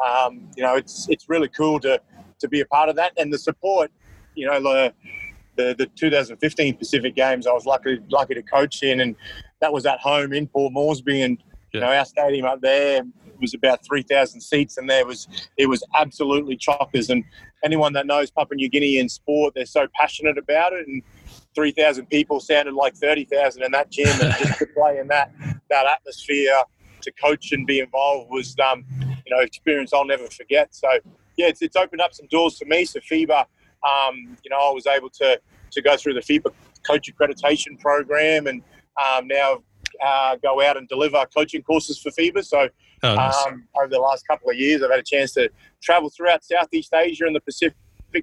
um, 0.05 0.49
you 0.57 0.63
know, 0.63 0.75
it's 0.77 1.09
it's 1.09 1.29
really 1.29 1.49
cool 1.49 1.79
to 1.81 2.01
to 2.41 2.49
be 2.49 2.61
a 2.61 2.67
part 2.67 2.89
of 2.89 2.97
that, 2.97 3.13
and 3.17 3.33
the 3.33 3.39
support. 3.39 3.91
You 4.35 4.47
know, 4.47 4.61
the 4.61 4.93
the, 5.57 5.75
the 5.79 5.87
2015 5.87 6.77
Pacific 6.77 7.15
Games, 7.15 7.47
I 7.47 7.53
was 7.53 7.65
lucky 7.65 7.99
lucky 8.11 8.35
to 8.35 8.43
coach 8.43 8.83
in, 8.83 9.01
and 9.01 9.17
that 9.61 9.73
was 9.73 9.87
at 9.87 10.01
home 10.01 10.33
in 10.33 10.47
Port 10.49 10.73
Moresby, 10.73 11.23
and 11.23 11.39
yeah. 11.39 11.55
you 11.73 11.81
know 11.81 11.93
our 11.93 12.05
stadium 12.05 12.47
up 12.47 12.61
there 12.61 13.03
was 13.41 13.55
about 13.55 13.85
3,000 13.85 14.41
seats, 14.41 14.77
and 14.77 14.89
there 14.89 15.07
was 15.07 15.29
it 15.57 15.67
was 15.67 15.83
absolutely 15.99 16.57
chockers. 16.57 17.11
And 17.11 17.25
anyone 17.65 17.93
that 17.95 18.07
knows 18.07 18.31
Papua 18.31 18.57
New 18.57 18.69
Guinea 18.69 18.99
in 18.99 19.09
sport, 19.09 19.55
they're 19.55 19.67
so 19.67 19.87
passionate 19.95 20.39
about 20.39 20.73
it, 20.73 20.87
and 20.87 21.03
3,000 21.55 22.07
people 22.07 22.41
sounded 22.41 22.75
like 22.75 22.95
30,000 22.95 23.63
in 23.63 23.73
that 23.73 23.91
gym, 23.91 24.09
and 24.09 24.35
just 24.39 24.59
to 24.59 24.67
play 24.77 24.99
in 24.99 25.09
that 25.09 25.33
that 25.71 25.87
atmosphere, 25.87 26.55
to 27.03 27.13
coach 27.13 27.53
and 27.53 27.67
be 27.67 27.81
involved 27.81 28.31
was 28.31 28.57
um, 28.71 28.85
you 29.25 29.35
know 29.35 29.41
experience 29.41 29.93
I'll 29.93 30.07
never 30.07 30.27
forget. 30.29 30.75
So 30.75 30.89
yeah, 31.37 31.49
it's, 31.49 31.63
it's 31.63 31.77
opened 31.77 32.01
up 32.01 32.15
some 32.15 32.27
doors 32.29 32.59
for 32.59 32.65
me. 32.65 32.85
So 32.85 33.01
FIBA 33.01 33.47
um, 33.87 34.37
you 34.43 34.51
know, 34.51 34.59
I 34.59 34.73
was 34.73 34.87
able 34.87 35.11
to 35.11 35.41
to 35.73 35.83
go 35.83 35.97
through 35.97 36.15
the 36.15 36.21
FIBA 36.21 36.53
coach 36.87 37.11
accreditation 37.13 37.79
program, 37.79 38.47
and 38.47 38.63
um, 39.03 39.27
now 39.27 39.63
uh, 40.05 40.37
go 40.37 40.63
out 40.63 40.77
and 40.77 40.89
deliver 40.89 41.25
coaching 41.35 41.63
courses 41.63 41.99
for 41.99 42.11
FIBA. 42.11 42.45
So 42.45 42.69
oh, 43.03 43.15
nice. 43.15 43.47
um, 43.47 43.67
over 43.77 43.89
the 43.89 44.01
last 44.01 44.27
couple 44.27 44.51
of 44.51 44.57
years, 44.57 44.83
I've 44.83 44.91
had 44.91 45.01
a 45.01 45.05
chance 45.05 45.33
to 45.35 45.51
travel 45.83 46.11
throughout 46.11 46.45
Southeast 46.45 46.93
Asia 46.95 47.25
and 47.27 47.35
the 47.35 47.41
Pacific 47.41 47.77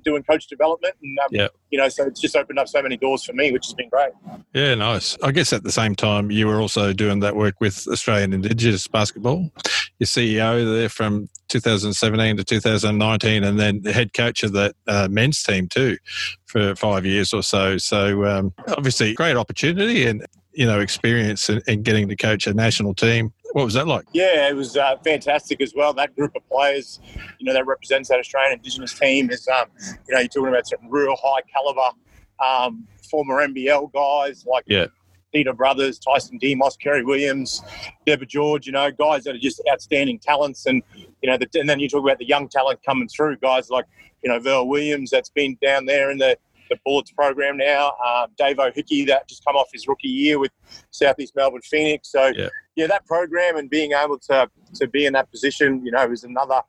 doing 0.03 0.23
coach 0.23 0.47
development 0.47 0.95
and 1.01 1.19
um, 1.19 1.27
yeah. 1.31 1.47
you 1.69 1.77
know 1.77 1.89
so 1.89 2.05
it's 2.05 2.19
just 2.19 2.35
opened 2.35 2.57
up 2.57 2.67
so 2.67 2.81
many 2.81 2.97
doors 2.97 3.23
for 3.23 3.33
me 3.33 3.51
which 3.51 3.65
has 3.65 3.73
been 3.73 3.89
great. 3.89 4.11
Yeah 4.53 4.75
nice. 4.75 5.17
I 5.21 5.31
guess 5.31 5.53
at 5.53 5.63
the 5.63 5.71
same 5.71 5.95
time 5.95 6.31
you 6.31 6.47
were 6.47 6.59
also 6.59 6.93
doing 6.93 7.19
that 7.19 7.35
work 7.35 7.55
with 7.59 7.87
australian 7.87 8.33
indigenous 8.33 8.87
basketball. 8.87 9.51
Your 9.99 10.07
ceo 10.07 10.77
there 10.77 10.89
from 10.89 11.29
2017 11.49 12.37
to 12.37 12.43
2019 12.43 13.43
and 13.43 13.59
then 13.59 13.81
the 13.83 13.93
head 13.93 14.13
coach 14.13 14.43
of 14.43 14.53
that 14.53 14.75
uh, 14.87 15.07
men's 15.09 15.43
team 15.43 15.67
too 15.67 15.97
for 16.45 16.75
five 16.75 17.05
years 17.05 17.33
or 17.33 17.43
so. 17.43 17.77
So 17.77 18.25
um, 18.25 18.53
obviously 18.69 19.13
great 19.13 19.37
opportunity 19.37 20.05
and 20.05 20.25
you 20.53 20.65
know 20.65 20.79
experience 20.79 21.49
in 21.49 21.83
getting 21.83 22.07
to 22.09 22.15
coach 22.15 22.47
a 22.47 22.53
national 22.53 22.93
team 22.93 23.33
what 23.53 23.65
was 23.65 23.75
that 23.75 23.87
like? 23.87 24.05
Yeah, 24.13 24.49
it 24.49 24.55
was 24.55 24.75
uh, 24.75 24.97
fantastic 25.03 25.61
as 25.61 25.73
well. 25.75 25.93
That 25.93 26.15
group 26.15 26.35
of 26.35 26.47
players, 26.49 26.99
you 27.37 27.45
know, 27.45 27.53
that 27.53 27.67
represents 27.67 28.09
that 28.09 28.19
Australian 28.19 28.53
Indigenous 28.53 28.97
team 28.97 29.29
is, 29.29 29.47
um, 29.47 29.67
you 30.07 30.15
know, 30.15 30.19
you're 30.21 30.27
talking 30.27 30.47
about 30.47 30.67
some 30.67 30.79
real 30.89 31.15
high 31.21 31.41
caliber 31.53 31.95
um, 32.43 32.87
former 33.09 33.47
NBL 33.47 33.93
guys 33.93 34.43
like 34.47 34.63
Yeah. 34.67 34.87
Peter 35.31 35.53
Brothers, 35.53 35.99
Tyson 35.99 36.39
Demos, 36.39 36.77
Kerry 36.77 37.03
Williams, 37.03 37.61
Deborah 38.07 38.25
George, 38.25 38.65
you 38.65 38.71
know, 38.71 38.89
guys 38.91 39.23
that 39.25 39.35
are 39.35 39.39
just 39.39 39.61
outstanding 39.71 40.17
talents. 40.17 40.65
And, 40.65 40.81
you 40.95 41.29
know, 41.29 41.37
the, 41.37 41.47
and 41.59 41.69
then 41.69 41.79
you 41.79 41.87
talk 41.87 42.03
about 42.03 42.17
the 42.17 42.27
young 42.27 42.49
talent 42.49 42.79
coming 42.83 43.07
through, 43.07 43.37
guys 43.37 43.69
like, 43.69 43.85
you 44.23 44.31
know, 44.31 44.39
Vel 44.39 44.67
Williams 44.67 45.11
that's 45.11 45.29
been 45.29 45.57
down 45.61 45.85
there 45.85 46.09
in 46.09 46.17
the, 46.17 46.37
the 46.73 46.79
Bullets 46.85 47.11
program 47.11 47.57
now, 47.57 47.93
um, 48.05 48.27
Dave 48.37 48.59
O'Hickey 48.59 49.05
that 49.05 49.27
just 49.27 49.43
come 49.45 49.55
off 49.55 49.69
his 49.71 49.87
rookie 49.87 50.07
year 50.07 50.39
with 50.39 50.51
Southeast 50.91 51.35
Melbourne 51.35 51.61
Phoenix. 51.61 52.11
So, 52.11 52.31
Yeah. 52.35 52.49
yeah, 52.75 52.87
that 52.87 53.05
program 53.05 53.57
and 53.57 53.69
being 53.69 53.93
able 53.93 54.17
to, 54.19 54.49
to 54.75 54.87
be 54.87 55.05
in 55.05 55.13
that 55.13 55.29
position, 55.31 55.85
you 55.85 55.91
know, 55.91 56.11
is 56.11 56.23
another 56.23 56.61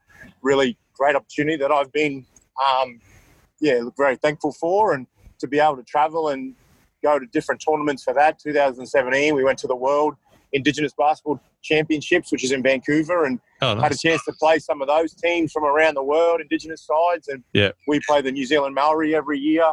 really 0.42 0.76
great 0.92 1.16
opportunity 1.16 1.56
that 1.56 1.72
I've 1.72 1.92
been, 1.92 2.26
um, 2.64 3.00
yeah, 3.60 3.80
very 3.96 4.16
thankful 4.16 4.52
for. 4.52 4.92
And 4.94 5.06
to 5.40 5.48
be 5.48 5.58
able 5.58 5.76
to 5.76 5.82
travel 5.82 6.28
and 6.28 6.54
go 7.02 7.18
to 7.18 7.26
different 7.26 7.62
tournaments 7.66 8.02
for 8.04 8.14
that. 8.14 8.38
2017, 8.38 9.34
we 9.34 9.44
went 9.44 9.58
to 9.58 9.66
the 9.66 9.76
World 9.76 10.14
Indigenous 10.54 10.92
Basketball 10.96 11.40
Championships, 11.62 12.32
which 12.32 12.44
is 12.44 12.52
in 12.52 12.62
Vancouver, 12.62 13.24
and 13.26 13.38
Oh, 13.60 13.80
had 13.80 13.92
a 13.92 13.96
chance 13.96 14.22
to 14.24 14.32
play 14.32 14.58
some 14.58 14.82
of 14.82 14.88
those 14.88 15.14
teams 15.14 15.50
from 15.52 15.64
around 15.64 15.94
the 15.94 16.02
world, 16.02 16.40
Indigenous 16.40 16.86
sides. 16.86 17.28
And 17.28 17.42
Yeah. 17.52 17.70
we 17.88 17.98
play 18.00 18.20
the 18.20 18.30
New 18.32 18.44
Zealand 18.46 18.74
Maori 18.74 19.14
every 19.14 19.38
year 19.38 19.64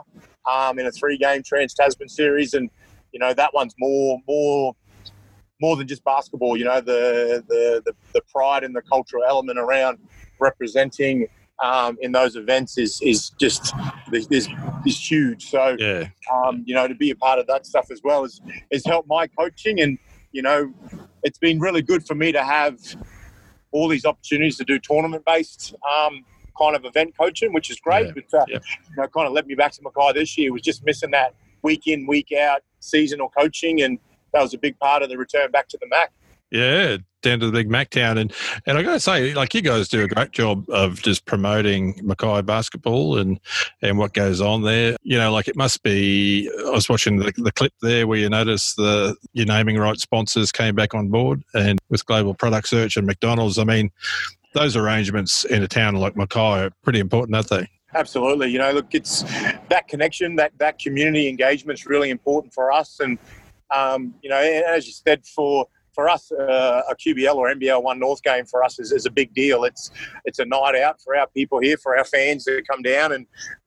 um, 0.50 0.80
in 0.80 0.86
a 0.88 0.92
three-game 0.92 1.44
Trans 1.46 1.74
Tasman 1.74 2.10
series, 2.10 2.54
and 2.54 2.70
you 3.14 3.20
know 3.20 3.34
that 3.34 3.54
one's 3.54 3.76
more 3.80 4.20
more 4.28 4.76
more 5.62 5.76
than 5.76 5.88
just 5.88 6.04
basketball. 6.04 6.58
You 6.58 6.66
know 6.66 6.82
the 6.82 7.44
the 7.48 7.82
the, 7.86 7.94
the 8.14 8.22
pride 8.34 8.64
and 8.64 8.76
the 8.76 8.82
cultural 8.82 9.24
element 9.24 9.60
around 9.60 9.98
representing. 10.40 11.28
Um, 11.64 11.96
in 12.02 12.12
those 12.12 12.36
events 12.38 12.80
is 12.80 13.00
is 13.04 13.30
just 13.40 13.76
is, 14.12 14.26
is, 14.32 14.48
is 14.84 15.12
huge. 15.12 15.46
So 15.52 15.76
Yeah. 15.78 16.08
um, 16.34 16.64
you 16.66 16.74
know, 16.74 16.88
to 16.88 16.96
be 16.96 17.12
a 17.12 17.16
part 17.16 17.38
of 17.38 17.46
that 17.48 17.68
stuff 17.68 17.92
as 17.92 18.02
well 18.04 18.24
has, 18.24 18.42
has 18.74 18.84
helped 18.84 19.08
my 19.08 19.28
coaching. 19.28 19.80
And, 19.80 20.00
you 20.32 20.42
know, 20.42 20.74
it's 21.24 21.38
been 21.38 21.60
really 21.60 21.82
good 21.82 22.06
for 22.06 22.16
me 22.16 22.32
to 22.32 22.44
have 22.44 22.80
all 23.72 23.88
these 23.88 24.06
opportunities 24.06 24.58
to 24.58 24.64
do 24.64 24.80
tournament 24.80 25.24
based 25.26 25.74
um, 25.90 26.26
kind 26.58 26.76
of 26.76 26.86
event 26.86 27.14
coaching, 27.18 27.54
which 27.54 27.70
is 27.70 27.80
great. 27.80 28.08
Yeah, 28.08 28.24
But, 28.30 28.42
uh, 28.42 28.46
yeah. 28.48 28.60
you 28.90 28.96
know, 28.98 29.08
kind 29.08 29.28
of 29.28 29.34
led 29.34 29.48
me 29.48 29.56
back 29.56 29.72
to 29.74 29.82
Mackay 29.82 30.14
this 30.20 30.38
year, 30.38 30.52
was 30.52 30.62
just 30.62 30.86
missing 30.86 31.12
that 31.12 31.36
week 31.62 31.88
in, 31.88 32.06
week 32.08 32.32
out 32.32 32.62
seasonal 32.80 33.30
coaching. 33.30 33.82
And 33.82 34.00
that 34.34 34.42
was 34.42 34.54
a 34.54 34.58
big 34.58 34.78
part 34.80 35.04
of 35.04 35.10
the 35.10 35.18
return 35.18 35.52
back 35.52 35.68
to 35.70 35.78
the 35.80 35.88
MAC. 35.88 36.12
Yeah, 36.52 36.98
down 37.22 37.40
to 37.40 37.46
the 37.46 37.52
big 37.52 37.70
Mac 37.70 37.90
town, 37.90 38.18
and 38.18 38.34
and 38.66 38.78
I 38.78 38.84
got 38.84 38.94
to 38.94 39.00
say, 39.00 39.34
like 39.34 39.54
you 39.54 39.62
guys 39.62 39.88
do 39.88 40.04
a 40.04 40.08
great 40.08 40.32
job 40.32 40.70
of 40.70 41.02
just 41.02 41.26
promoting 41.26 42.00
Mackay 42.04 42.42
basketball 42.42 43.18
and 43.18 43.40
and 43.82 43.98
what 43.98 44.14
goes 44.14 44.42
on 44.42 44.64
there. 44.64 44.98
You 45.04 45.18
know, 45.18 45.32
like 45.32 45.48
it 45.48 45.56
must 45.56 45.84
be. 45.84 46.50
I 46.66 46.72
was 46.72 46.90
watching 46.90 47.18
the, 47.18 47.32
the 47.38 47.52
clip 47.52 47.74
there 47.82 48.08
where 48.08 48.20
you 48.20 48.30
notice 48.30 48.74
the 48.76 49.16
your 49.34 49.46
naming 49.46 49.78
rights 49.78 50.04
sponsors 50.04 50.52
came 50.52 50.76
back 50.76 50.94
on 50.94 51.10
board, 51.10 51.44
and 51.54 51.80
with 51.90 52.06
Global 52.06 52.34
Product 52.34 52.68
Search 52.68 52.98
and 52.98 53.08
McDonald's. 53.08 53.58
I 53.58 53.64
mean, 53.64 53.92
those 54.54 54.76
arrangements 54.76 55.46
in 55.46 55.64
a 55.64 55.68
town 55.68 55.96
like 55.96 56.16
Mackay 56.16 56.66
are 56.66 56.72
pretty 56.84 57.00
important, 57.00 57.36
aren't 57.36 57.50
they? 57.50 57.68
Absolutely. 57.94 58.50
You 58.50 58.60
know, 58.60 58.72
look, 58.72 58.94
it's 58.94 59.24
that 59.70 59.88
connection, 59.88 60.38
that 60.38 60.54
that 60.60 60.80
community 60.80 61.28
engagement 61.28 61.80
is 61.80 61.86
really 61.86 62.10
important 62.10 62.54
for 62.54 62.72
us. 62.72 63.00
And 63.00 63.18
um, 63.70 64.14
you 64.22 64.30
know, 64.30 64.38
as 64.38 64.88
you 64.88 64.94
said, 64.94 65.26
for 65.26 65.68
for 65.94 66.10
us, 66.10 66.32
uh, 66.32 66.82
a 66.90 66.96
QBL 66.96 67.36
or 67.36 67.54
NBL 67.54 67.84
One 67.84 68.00
North 68.00 68.24
game 68.24 68.46
for 68.46 68.64
us 68.64 68.80
is, 68.80 68.92
is 68.92 69.06
a 69.06 69.12
big 69.12 69.34
deal. 69.34 69.64
It's 69.64 69.92
it's 70.26 70.40
a 70.40 70.46
night 70.46 70.76
out 70.76 71.02
for 71.02 71.16
our 71.16 71.28
people 71.28 71.60
here, 71.60 71.78
for 71.78 71.98
our 71.98 72.06
fans 72.06 72.46
to 72.46 72.62
come 72.70 72.82
down 72.82 73.12
and 73.12 73.26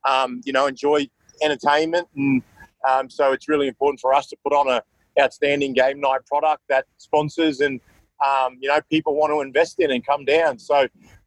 um, 0.09 0.41
you 0.45 0.53
know 0.53 0.67
enjoy 0.67 1.09
entertainment. 1.43 2.09
And 2.17 2.43
um, 2.89 3.11
so 3.11 3.33
it's 3.33 3.49
really 3.49 3.69
important 3.69 4.01
for 4.01 4.15
us 4.15 4.27
to 4.29 4.37
put 4.43 4.53
on 4.53 4.69
a 4.69 4.83
outstanding 5.21 5.73
game 5.73 6.01
night 6.01 6.27
product 6.27 6.63
that 6.69 6.87
sponsors 6.99 7.61
and 7.61 7.81
um, 8.27 8.57
you 8.61 8.69
know 8.69 8.81
people 8.91 9.15
want 9.15 9.31
to 9.33 9.41
invest 9.41 9.81
in 9.81 9.91
and 9.91 10.05
come 10.07 10.25
down. 10.25 10.59
So 10.59 10.87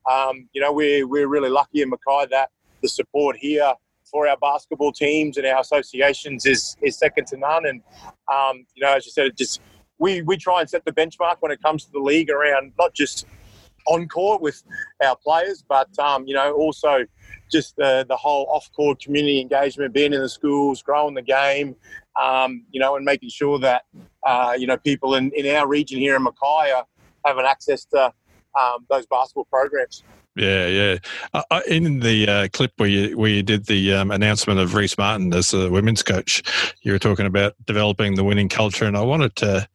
um, 0.10 0.50
you 0.54 0.62
know 0.62 0.72
we're 0.72 1.08
we're 1.08 1.27
really 1.27 1.50
lucky 1.50 1.82
in 1.82 1.89
Mackay 1.89 2.27
that 2.32 2.50
the 2.82 2.89
support 2.89 3.38
here 3.38 3.74
for 4.10 4.27
our 4.27 4.38
basketball 4.38 4.92
teams 4.92 5.38
and 5.38 5.46
our 5.46 5.60
associations 5.60 6.46
is 6.46 6.75
is 6.82 6.98
second 6.98 7.27
to 7.27 7.38
none. 7.38 7.66
And 7.66 7.82
um, 8.34 8.66
you 8.74 8.84
know, 8.84 8.96
as 8.96 9.06
you 9.06 9.12
said, 9.12 9.27
it 9.27 9.38
just 9.38 9.62
we 10.00 10.22
we 10.22 10.38
try 10.38 10.62
and 10.62 10.70
set 10.70 10.86
the 10.86 10.92
benchmark 10.92 11.38
when 11.39 11.51
it 11.51 11.62
comes 11.62 11.86
to 11.86 11.92
the 11.92 12.00
league 12.00 12.30
around 12.30 12.74
not 12.77 12.94
just 12.94 13.25
on 13.88 14.08
court 14.08 14.42
with 14.42 14.63
our 15.04 15.16
players, 15.16 15.63
but 15.68 15.88
um, 16.00 16.27
you 16.27 16.34
know 16.34 16.54
also 16.54 17.06
just 17.51 17.75
the 17.77 18.06
the 18.08 18.16
whole 18.16 18.46
off 18.50 18.70
court 18.75 19.01
community 19.01 19.39
engagement, 19.39 19.94
being 19.94 20.13
in 20.13 20.22
the 20.22 20.30
schools, 20.30 20.82
growing 20.82 21.16
the 21.16 21.22
game, 21.22 21.75
um, 22.22 22.66
you 22.72 22.80
know, 22.80 22.96
and 22.96 23.06
making 23.06 23.30
sure 23.30 23.60
that 23.60 23.84
uh, 24.25 24.56
you 24.58 24.68
know 24.68 24.77
people 24.77 25.16
in, 25.16 25.32
in 25.32 25.56
our 25.56 25.68
region 25.68 26.00
here 26.00 26.16
in 26.16 26.24
Mackay 26.24 26.72
are 26.72 26.86
having 27.25 27.46
access 27.46 27.86
to 27.86 28.13
um, 28.60 28.86
those 28.89 29.06
basketball 29.06 29.46
programs. 29.46 30.04
Yeah, 30.38 30.67
yeah. 30.67 30.98
Uh, 31.34 31.44
uh, 31.50 31.62
in 31.67 32.00
the 32.00 32.27
uh, 32.27 32.48
clip 32.53 32.72
where 32.77 32.89
you 32.89 33.17
where 33.17 33.29
you 33.29 33.41
did 33.41 33.65
the 33.65 33.94
um, 33.94 34.12
announcement 34.12 34.60
of 34.60 34.75
Reese 34.75 34.98
Martin 34.98 35.34
as 35.34 35.50
the 35.50 35.72
women's 35.72 36.03
coach, 36.03 36.44
you 36.84 36.91
were 36.91 37.00
talking 37.00 37.25
about 37.25 37.56
developing 37.65 38.15
the 38.15 38.24
winning 38.24 38.48
culture, 38.48 38.86
and 38.86 38.96
I 38.96 39.01
wanted 39.01 39.36
to 39.38 39.67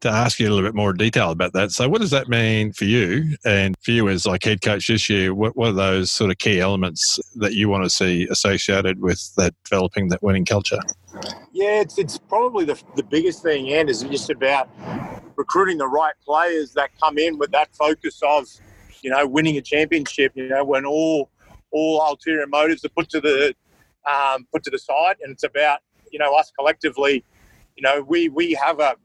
to 0.00 0.08
ask 0.08 0.40
you 0.40 0.48
a 0.48 0.50
little 0.50 0.66
bit 0.66 0.74
more 0.74 0.92
detail 0.92 1.30
about 1.30 1.52
that. 1.52 1.70
So, 1.70 1.88
what 1.88 2.00
does 2.00 2.10
that 2.10 2.28
mean 2.28 2.72
for 2.72 2.84
you, 2.84 3.36
and 3.44 3.76
for 3.80 3.92
you 3.92 4.08
as 4.08 4.26
like 4.26 4.42
head 4.42 4.60
coach 4.60 4.88
this 4.88 5.08
year? 5.08 5.34
What 5.34 5.56
what 5.56 5.68
are 5.68 5.72
those 5.72 6.10
sort 6.10 6.32
of 6.32 6.38
key 6.38 6.60
elements 6.60 7.20
that 7.36 7.54
you 7.54 7.68
want 7.68 7.84
to 7.84 7.90
see 7.90 8.26
associated 8.28 9.00
with 9.00 9.32
that 9.36 9.54
developing 9.64 10.08
that 10.08 10.22
winning 10.22 10.44
culture? 10.44 10.80
Yeah, 11.52 11.80
it's 11.80 11.96
it's 11.96 12.18
probably 12.18 12.64
the, 12.64 12.80
the 12.96 13.04
biggest 13.04 13.42
thing, 13.42 13.72
and 13.72 13.88
is 13.88 14.02
just 14.02 14.30
about 14.30 14.68
recruiting 15.36 15.78
the 15.78 15.86
right 15.86 16.14
players 16.24 16.72
that 16.74 16.90
come 17.00 17.18
in 17.18 17.38
with 17.38 17.52
that 17.52 17.74
focus 17.74 18.20
of, 18.22 18.46
you 19.02 19.10
know, 19.10 19.26
winning 19.26 19.56
a 19.56 19.62
championship. 19.62 20.32
You 20.34 20.48
know, 20.48 20.64
when 20.64 20.84
all 20.84 21.30
all 21.70 22.02
ulterior 22.06 22.46
motives 22.46 22.84
are 22.84 22.90
put 22.90 23.08
to 23.10 23.20
the 23.20 23.54
um, 24.10 24.46
put 24.52 24.62
to 24.64 24.70
the 24.70 24.78
side, 24.78 25.16
and 25.22 25.32
it's 25.32 25.44
about 25.44 25.80
you 26.10 26.18
know 26.18 26.34
us 26.34 26.52
collectively. 26.58 27.24
You 27.76 27.82
know, 27.82 28.02
we 28.02 28.28
we 28.28 28.52
have 28.54 28.80
a 28.80 28.96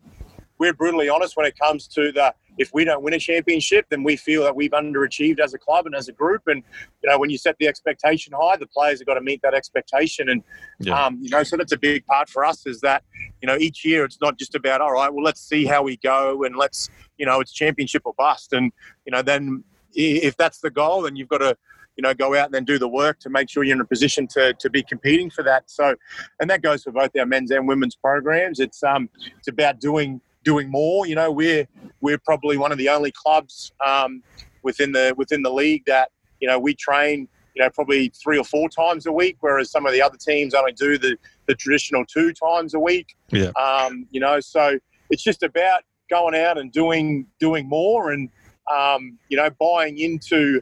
we're 0.58 0.74
brutally 0.74 1.10
honest 1.10 1.36
when 1.36 1.46
it 1.46 1.58
comes 1.58 1.88
to 1.88 2.12
the 2.12 2.34
if 2.58 2.72
we 2.74 2.86
don't 2.86 3.02
win 3.04 3.14
a 3.14 3.20
championship, 3.20 3.88
then 3.90 4.04
we 4.04 4.16
feel 4.16 4.44
that 4.44 4.56
we've 4.56 4.72
underachieved 4.72 5.40
as 5.40 5.54
a 5.56 5.58
club 5.58 5.88
and 5.88 5.96
as 5.96 6.08
a 6.08 6.12
group. 6.12 6.44
And 6.48 6.64
you 7.02 7.10
know, 7.10 7.18
when 7.18 7.30
you 7.30 7.38
set 7.38 7.58
the 7.58 7.68
expectation 7.68 8.34
high, 8.40 8.58
the 8.58 8.68
players 8.68 9.00
have 9.00 9.08
got 9.08 9.16
to 9.16 9.22
meet 9.22 9.42
that 9.42 9.54
expectation. 9.54 10.30
And 10.30 10.44
Yeah. 10.80 11.04
um, 11.04 11.18
you 11.22 11.30
know, 11.30 11.44
so 11.44 11.58
that's 11.58 11.72
a 11.72 11.78
big 11.78 12.06
part 12.06 12.30
for 12.30 12.46
us 12.46 12.66
is 12.66 12.82
that 12.82 13.04
you 13.42 13.48
know 13.48 13.58
each 13.58 13.84
year 13.84 14.06
it's 14.06 14.20
not 14.22 14.38
just 14.38 14.56
about 14.56 14.82
all 14.82 14.92
right, 14.92 15.12
well 15.12 15.24
let's 15.24 15.42
see 15.42 15.66
how 15.66 15.84
we 15.84 15.98
go 15.98 16.44
and 16.44 16.56
let's 16.56 16.90
you 17.18 17.26
know 17.26 17.40
it's 17.40 17.52
championship 17.52 18.04
or 18.06 18.14
bust. 18.14 18.54
And 18.54 18.72
you 19.06 19.12
know 19.12 19.22
then 19.22 19.64
if 19.94 20.38
that's 20.38 20.60
the 20.60 20.70
goal, 20.70 21.04
then 21.04 21.16
you've 21.16 21.30
got 21.30 21.40
to 21.40 21.58
you 21.96 22.02
know 22.02 22.14
go 22.14 22.36
out 22.36 22.46
and 22.46 22.54
then 22.54 22.66
do 22.66 22.80
the 22.80 22.88
work 22.88 23.20
to 23.20 23.30
make 23.30 23.50
sure 23.50 23.64
you're 23.64 23.76
in 23.76 23.82
a 23.82 23.86
position 23.86 24.28
to 24.28 24.54
to 24.54 24.70
be 24.70 24.84
competing 24.84 25.30
for 25.30 25.44
that. 25.44 25.70
So, 25.70 25.96
and 26.40 26.50
that 26.50 26.62
goes 26.62 26.84
for 26.84 26.92
both 26.92 27.12
our 27.18 27.26
men's 27.26 27.52
and 27.52 27.68
women's 27.68 27.96
programs. 27.96 28.60
It's 28.60 28.84
um 28.84 29.10
it's 29.38 29.48
about 29.48 29.80
doing 29.80 30.22
doing 30.44 30.70
more. 30.70 31.06
You 31.06 31.16
know, 31.16 31.32
we're 31.32 31.68
we're 32.02 32.20
probably 32.20 32.58
one 32.58 32.72
of 32.72 32.78
the 32.78 32.90
only 32.90 33.12
clubs 33.12 33.72
um, 33.86 34.24
within 34.62 34.92
the 34.92 35.14
within 35.18 35.42
the 35.42 35.52
league 35.52 35.84
that 35.86 36.12
you 36.40 36.48
know 36.48 36.60
we 36.60 36.74
train 36.74 37.28
you 37.56 37.64
know 37.64 37.70
probably 37.70 38.12
three 38.22 38.38
or 38.38 38.44
four 38.44 38.70
times 38.70 39.06
a 39.06 39.12
week, 39.12 39.38
whereas 39.42 39.72
some 39.72 39.86
of 39.86 39.94
the 39.94 40.02
other 40.02 40.18
teams 40.18 40.54
only 40.54 40.74
do 40.74 40.98
the 40.98 41.18
the 41.48 41.56
traditional 41.56 42.06
two 42.06 42.34
times 42.34 42.74
a 42.74 42.80
week. 42.80 43.16
Yeah. 43.32 43.52
Um, 43.52 44.08
you 44.12 44.20
know, 44.20 44.40
so 44.40 44.78
it's 45.10 45.24
just 45.24 45.44
about 45.44 45.84
going 46.10 46.36
out 46.36 46.58
and 46.58 46.72
doing 46.72 47.26
doing 47.40 47.68
more 47.68 48.12
and 48.12 48.30
um, 48.72 49.18
you 49.30 49.38
know 49.38 49.50
buying 49.60 49.98
into 49.98 50.62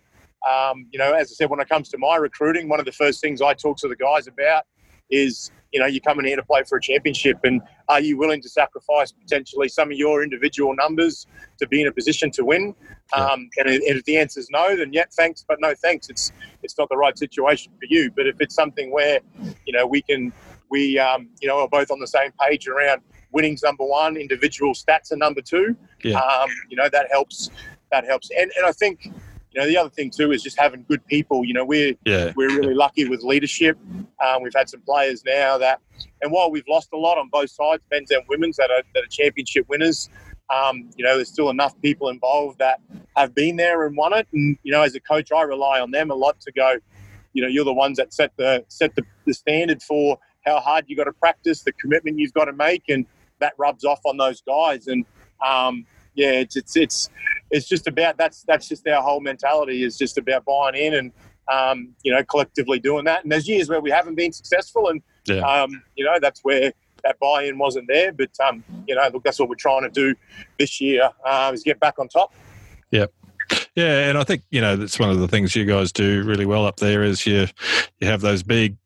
um, 0.50 0.88
you 0.91 1.00
know 1.00 1.13
as 1.13 1.31
I 1.31 1.34
said 1.36 1.50
when 1.50 1.60
it 1.60 1.70
comes 1.70 1.89
to 1.89 1.98
my 1.98 2.15
recruiting, 2.15 2.70
one 2.70 2.79
of 2.79 2.86
the 2.86 2.91
first 2.91 3.22
things 3.22 3.41
I 3.41 3.53
talk 3.53 3.77
to 3.77 3.88
the 3.88 3.96
guys 3.96 4.27
about 4.27 4.63
is 5.10 5.51
you 5.72 5.79
know 5.79 5.86
you're 5.86 6.01
coming 6.01 6.25
here 6.25 6.36
to 6.38 6.43
play 6.43 6.63
for 6.67 6.77
a 6.77 6.81
championship 6.81 7.38
and 7.43 7.62
are 7.89 8.00
you 8.00 8.17
willing 8.17 8.41
to 8.41 8.50
sacrifice 8.50 9.12
potentially 9.12 9.67
some 9.67 9.91
of 9.91 9.98
your 9.98 10.24
individual 10.24 10.74
numbers 10.75 11.27
to 11.60 11.67
be 11.67 11.81
in 11.81 11.88
a 11.88 11.91
position 11.91 12.31
to 12.31 12.46
win? 12.46 12.74
Um, 13.13 13.50
and, 13.58 13.67
if- 13.70 14.03
the 14.05 14.17
answer 14.17 14.39
is 14.39 14.50
no 14.51 14.75
then 14.75 14.93
yeah 14.93 15.03
thanks 15.12 15.43
but 15.48 15.60
no 15.60 15.74
thanks. 15.75 16.10
It's 16.10 16.31
it's 16.63 16.77
not 16.77 16.89
the 16.89 16.98
right 16.98 17.17
situation 17.17 17.72
for 17.79 17.86
you. 17.89 18.10
But 18.15 18.25
if 18.27 18.38
it's 18.39 18.55
something 18.55 18.91
where 18.91 19.20
you 19.65 19.74
know 19.74 19.86
we 19.86 20.01
can 20.01 20.31
we 20.70 20.98
um, 20.98 21.29
you 21.41 21.48
know 21.48 21.60
are 21.60 21.67
both 21.67 21.91
on 21.91 22.00
the 22.00 22.08
same 22.08 22.31
page 22.39 22.67
around 22.67 23.01
winning's 23.34 23.63
number 23.63 23.84
one 23.86 24.17
individual 24.17 24.74
stats 24.74 25.12
are 25.12 25.17
number 25.17 25.41
two 25.41 25.75
Yeah. 26.03 26.20
um, 26.20 26.50
you 26.70 26.77
know 26.77 26.89
that 26.89 27.08
helps 27.12 27.50
that 27.91 28.05
helps 28.05 28.29
and, 28.31 28.51
and 28.57 28.65
i 28.65 28.71
think 28.71 29.12
you 29.51 29.60
know 29.60 29.67
the 29.67 29.77
other 29.77 29.89
thing 29.89 30.10
too 30.10 30.31
is 30.31 30.41
just 30.41 30.60
having 30.60 30.83
good 30.88 31.05
people 31.07 31.43
you 31.43 31.53
know 31.53 31.65
we're 31.65 31.93
Yeah, 32.05 32.33
we're 32.36 32.55
really 32.57 32.74
lucky 32.74 33.07
with 33.07 33.21
leadership. 33.24 33.77
Um, 34.25 34.43
we've 34.43 34.53
had 34.53 34.69
some 34.69 34.81
players 34.81 35.24
now 35.25 35.57
that, 35.57 35.79
and 36.21 36.31
while 36.31 36.51
we've 36.51 36.67
lost 36.67 36.89
a 36.93 36.98
lot 36.98 37.17
on 37.17 37.27
both 37.29 37.50
sides, 37.50 37.81
men's 37.91 38.12
and 38.12 38.24
women's, 38.29 38.57
that 38.57 38.69
are, 38.71 38.83
that 38.93 39.03
are 39.03 39.07
championship 39.07 39.67
winners, 39.67 40.10
um, 40.51 40.89
you 40.95 41.03
know, 41.03 41.15
there's 41.15 41.29
still 41.29 41.50
enough 41.50 41.79
people 41.81 42.10
involved 42.10 42.60
that 42.60 42.79
have 43.15 43.33
been 43.33 43.55
there 43.55 43.86
and 43.86 43.95
won 43.95 44.13
it. 44.13 44.27
And 44.33 44.57
you 44.63 44.71
know, 44.71 44.81
as 44.81 44.95
a 44.95 45.00
coach, 45.00 45.31
I 45.31 45.41
rely 45.43 45.79
on 45.79 45.91
them 45.91 46.12
a 46.12 46.15
lot 46.15 46.39
to 46.41 46.51
go. 46.51 46.75
You 47.33 47.41
know, 47.41 47.48
you're 47.48 47.65
the 47.65 47.74
ones 47.74 47.98
that 47.98 48.13
set 48.13 48.31
the 48.38 48.65
set 48.67 48.95
the, 48.95 49.03
the 49.25 49.33
standard 49.33 49.81
for 49.81 50.19
how 50.45 50.60
hard 50.60 50.86
you 50.88 50.95
got 50.95 51.05
to 51.05 51.13
practice, 51.13 51.63
the 51.63 51.71
commitment 51.74 52.19
you've 52.19 52.33
got 52.33 52.45
to 52.45 52.53
make, 52.53 52.83
and 52.89 53.05
that 53.39 53.53
rubs 53.57 53.86
off 53.86 54.01
on 54.05 54.17
those 54.17 54.41
guys. 54.41 54.88
And 54.88 55.05
um, 55.45 55.86
yeah, 56.15 56.32
it's 56.32 56.56
it's 56.56 56.75
it's 56.75 57.10
it's 57.50 57.68
just 57.68 57.88
about 57.88 58.18
that's 58.18 58.44
that's 58.44 58.68
just 58.68 58.88
our 58.88 59.01
whole 59.01 59.20
mentality 59.20 59.84
is 59.84 59.98
just 59.98 60.18
about 60.18 60.46
buying 60.46 60.75
in 60.75 60.94
and 60.94 61.12
um, 61.51 61.89
you 62.03 62.12
know 62.12 62.24
collectively 62.24 62.80
doing 62.80 63.06
that. 63.06 63.24
And 63.24 63.32
there's 63.32 63.48
years 63.48 63.70
where 63.70 63.82
we 63.82 63.91
haven't 63.91 64.15
been 64.15 64.32
successful, 64.32 64.88
and 64.89 65.01
yeah. 65.25 65.41
um, 65.41 65.82
you 65.96 66.06
know 66.06 66.18
that's 66.20 66.41
where 66.44 66.74
that 67.03 67.20
buy-in 67.20 67.58
wasn't 67.58 67.88
there. 67.88 68.12
But 68.12 68.32
um, 68.46 68.63
you 68.88 68.96
know, 68.96 69.10
look, 69.13 69.24
that's 69.24 69.39
what 69.39 69.50
we're 69.50 69.56
trying 69.56 69.84
to 69.84 69.89
do 69.89 70.15
this 70.60 70.82
year 70.82 71.10
uh, 71.25 71.51
is 71.53 71.63
get 71.63 71.80
back 71.80 72.00
on 72.00 72.08
top. 72.08 72.34
Yep. 72.91 73.13
Yeah, 73.75 74.10
and 74.10 74.18
I 74.18 74.24
think 74.24 74.44
you 74.50 74.62
know 74.62 74.75
that's 74.75 75.00
one 75.00 75.10
of 75.10 75.20
the 75.20 75.27
things 75.27 75.56
you 75.56 75.65
guys 75.65 75.91
do 75.91 76.24
really 76.24 76.46
well 76.46 76.65
up 76.65 76.77
there 76.77 77.03
is 77.03 77.25
you 77.25 77.48
you 78.00 78.08
have 78.08 78.22
those 78.22 78.44
big 78.44 78.77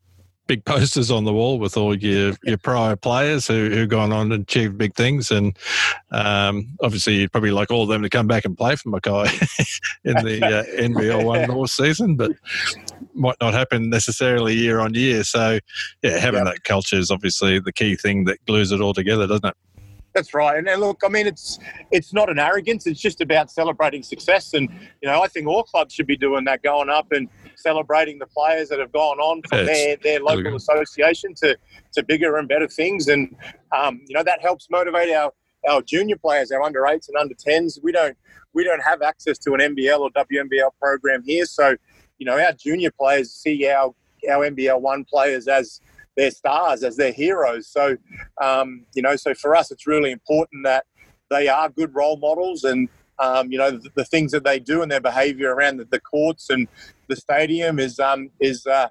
big 0.46 0.64
posters 0.64 1.10
on 1.10 1.24
the 1.24 1.32
wall 1.32 1.58
with 1.58 1.76
all 1.76 1.96
your, 1.96 2.34
your 2.44 2.58
prior 2.58 2.96
players 2.96 3.46
who 3.46 3.70
who 3.70 3.86
gone 3.86 4.12
on 4.12 4.32
and 4.32 4.42
achieved 4.42 4.78
big 4.78 4.94
things, 4.94 5.30
and 5.30 5.56
um, 6.10 6.68
obviously 6.80 7.16
you'd 7.16 7.32
probably 7.32 7.50
like 7.50 7.70
all 7.70 7.84
of 7.84 7.88
them 7.88 8.02
to 8.02 8.08
come 8.08 8.26
back 8.26 8.44
and 8.44 8.56
play 8.56 8.76
for 8.76 8.90
Mackay 8.90 9.24
in 10.04 10.14
the 10.24 10.40
uh, 10.44 10.64
NBL 10.80 11.24
One 11.24 11.42
North 11.48 11.70
season, 11.70 12.16
but 12.16 12.32
might 13.14 13.36
not 13.40 13.54
happen 13.54 13.90
necessarily 13.90 14.54
year 14.54 14.80
on 14.80 14.94
year. 14.94 15.24
So 15.24 15.58
yeah, 16.02 16.18
having 16.18 16.44
yep. 16.44 16.54
that 16.54 16.64
culture 16.64 16.96
is 16.96 17.10
obviously 17.10 17.58
the 17.58 17.72
key 17.72 17.96
thing 17.96 18.24
that 18.24 18.44
glues 18.46 18.72
it 18.72 18.80
all 18.80 18.94
together, 18.94 19.26
doesn't 19.26 19.46
it? 19.46 19.56
That's 20.16 20.32
right. 20.32 20.56
And, 20.56 20.66
and 20.66 20.80
look, 20.80 21.02
I 21.04 21.08
mean, 21.08 21.26
it's 21.26 21.58
it's 21.90 22.14
not 22.14 22.30
an 22.30 22.38
arrogance. 22.38 22.86
It's 22.86 23.00
just 23.00 23.20
about 23.20 23.50
celebrating 23.50 24.02
success. 24.02 24.54
And 24.54 24.70
you 25.02 25.08
know, 25.08 25.22
I 25.22 25.28
think 25.28 25.46
all 25.46 25.62
clubs 25.62 25.92
should 25.92 26.06
be 26.06 26.16
doing 26.16 26.44
that, 26.46 26.62
going 26.62 26.88
up 26.88 27.12
and 27.12 27.28
celebrating 27.56 28.18
the 28.18 28.26
players 28.26 28.68
that 28.68 28.78
have 28.78 28.92
gone 28.92 29.18
on 29.18 29.42
from 29.48 29.66
their, 29.66 29.96
their 29.96 30.20
local 30.20 30.54
association 30.56 31.34
to, 31.34 31.56
to 31.92 32.02
bigger 32.04 32.36
and 32.36 32.48
better 32.48 32.68
things. 32.68 33.08
And, 33.08 33.34
um, 33.76 34.00
you 34.06 34.14
know, 34.14 34.22
that 34.22 34.40
helps 34.40 34.68
motivate 34.70 35.12
our, 35.14 35.32
our 35.68 35.82
junior 35.82 36.16
players, 36.16 36.52
our 36.52 36.62
under 36.62 36.86
eights 36.86 37.08
and 37.08 37.16
under 37.16 37.34
tens. 37.34 37.78
We 37.82 37.92
don't, 37.92 38.16
we 38.54 38.64
don't 38.64 38.82
have 38.82 39.02
access 39.02 39.38
to 39.38 39.54
an 39.54 39.60
NBL 39.60 39.98
or 39.98 40.10
WNBL 40.10 40.70
program 40.80 41.22
here. 41.24 41.44
So, 41.46 41.76
you 42.18 42.26
know, 42.26 42.38
our 42.38 42.52
junior 42.52 42.90
players 42.90 43.32
see 43.32 43.68
our, 43.68 43.94
our 44.30 44.48
NBL 44.50 44.80
one 44.80 45.04
players 45.04 45.48
as 45.48 45.80
their 46.16 46.30
stars, 46.30 46.82
as 46.82 46.96
their 46.96 47.12
heroes. 47.12 47.68
So, 47.68 47.96
um, 48.40 48.86
you 48.94 49.02
know, 49.02 49.16
so 49.16 49.34
for 49.34 49.54
us, 49.54 49.70
it's 49.70 49.86
really 49.86 50.10
important 50.10 50.64
that 50.64 50.86
they 51.30 51.48
are 51.48 51.68
good 51.68 51.94
role 51.94 52.16
models 52.16 52.64
and 52.64 52.88
um, 53.18 53.50
you 53.50 53.58
know 53.58 53.70
the, 53.70 53.90
the, 53.94 54.04
things 54.04 54.32
that 54.32 54.44
they 54.44 54.58
do 54.58 54.82
and 54.82 54.90
their 54.90 55.00
behaviour 55.00 55.54
around 55.54 55.78
the, 55.78 55.84
the, 55.86 56.00
courts 56.00 56.50
and 56.50 56.68
the 57.08 57.16
stadium 57.16 57.78
is 57.78 57.98
um, 57.98 58.30
is 58.40 58.66
uh, 58.66 58.88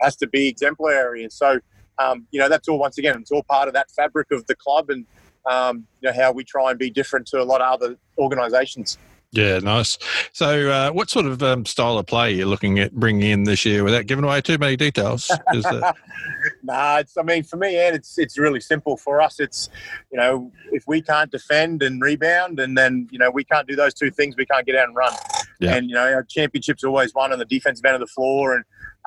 has 0.00 0.16
to 0.16 0.26
be 0.26 0.48
exemplary. 0.48 1.22
And 1.22 1.32
so 1.32 1.60
um, 1.98 2.26
you 2.30 2.40
know 2.40 2.48
that's 2.48 2.68
all 2.68 2.78
once 2.78 2.98
again 2.98 3.20
it's 3.20 3.30
all 3.30 3.44
part 3.44 3.68
of 3.68 3.74
that 3.74 3.90
fabric 3.90 4.30
of 4.30 4.46
the 4.46 4.56
club 4.56 4.90
and 4.90 5.06
um, 5.46 5.86
you 6.00 6.08
know 6.08 6.14
how 6.14 6.32
we 6.32 6.44
try 6.44 6.70
and 6.70 6.78
be 6.78 6.90
different 6.90 7.26
to 7.28 7.40
a 7.40 7.44
lot 7.44 7.60
of 7.60 7.72
other 7.72 7.96
organisations. 8.18 8.98
Yeah, 9.32 9.58
nice. 9.58 9.98
So, 10.32 10.70
uh, 10.70 10.90
what 10.90 11.10
sort 11.10 11.26
of 11.26 11.42
um, 11.42 11.66
style 11.66 11.98
of 11.98 12.06
play 12.06 12.28
are 12.28 12.36
you 12.36 12.46
looking 12.46 12.78
at 12.78 12.94
bringing 12.94 13.30
in 13.30 13.44
this 13.44 13.66
year 13.66 13.84
without 13.84 14.06
giving 14.06 14.24
away 14.24 14.40
too 14.40 14.56
many 14.56 14.74
details? 14.74 15.28
That... 15.28 15.94
nah, 16.62 16.98
it's, 16.98 17.14
I 17.18 17.22
mean, 17.22 17.42
for 17.42 17.56
me, 17.56 17.76
Ed, 17.76 17.94
it's 17.94 18.18
it's 18.18 18.38
really 18.38 18.60
simple. 18.60 18.96
For 18.96 19.20
us, 19.20 19.38
it's 19.38 19.68
you 20.10 20.18
know, 20.18 20.50
if 20.72 20.84
we 20.86 21.02
can't 21.02 21.30
defend 21.30 21.82
and 21.82 22.00
rebound, 22.00 22.58
and 22.58 22.76
then 22.76 23.06
you 23.10 23.18
know 23.18 23.30
we 23.30 23.44
can't 23.44 23.68
do 23.68 23.76
those 23.76 23.92
two 23.92 24.10
things, 24.10 24.34
we 24.34 24.46
can't 24.46 24.64
get 24.64 24.76
out 24.76 24.88
and 24.88 24.96
run. 24.96 25.12
Yeah. 25.60 25.74
And 25.74 25.90
you 25.90 25.94
know, 25.94 26.10
our 26.10 26.22
championships 26.22 26.82
always 26.82 27.12
won 27.14 27.30
on 27.30 27.38
the 27.38 27.44
defensive 27.44 27.84
end 27.84 27.96
of 27.96 28.00
the 28.00 28.06
floor, 28.06 28.54
and 28.54 28.64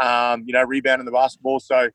um, 0.07 0.43
you 0.45 0.53
know, 0.53 0.63
rebounding 0.63 1.05
the 1.05 1.11
basketball. 1.11 1.59
So, 1.59 1.89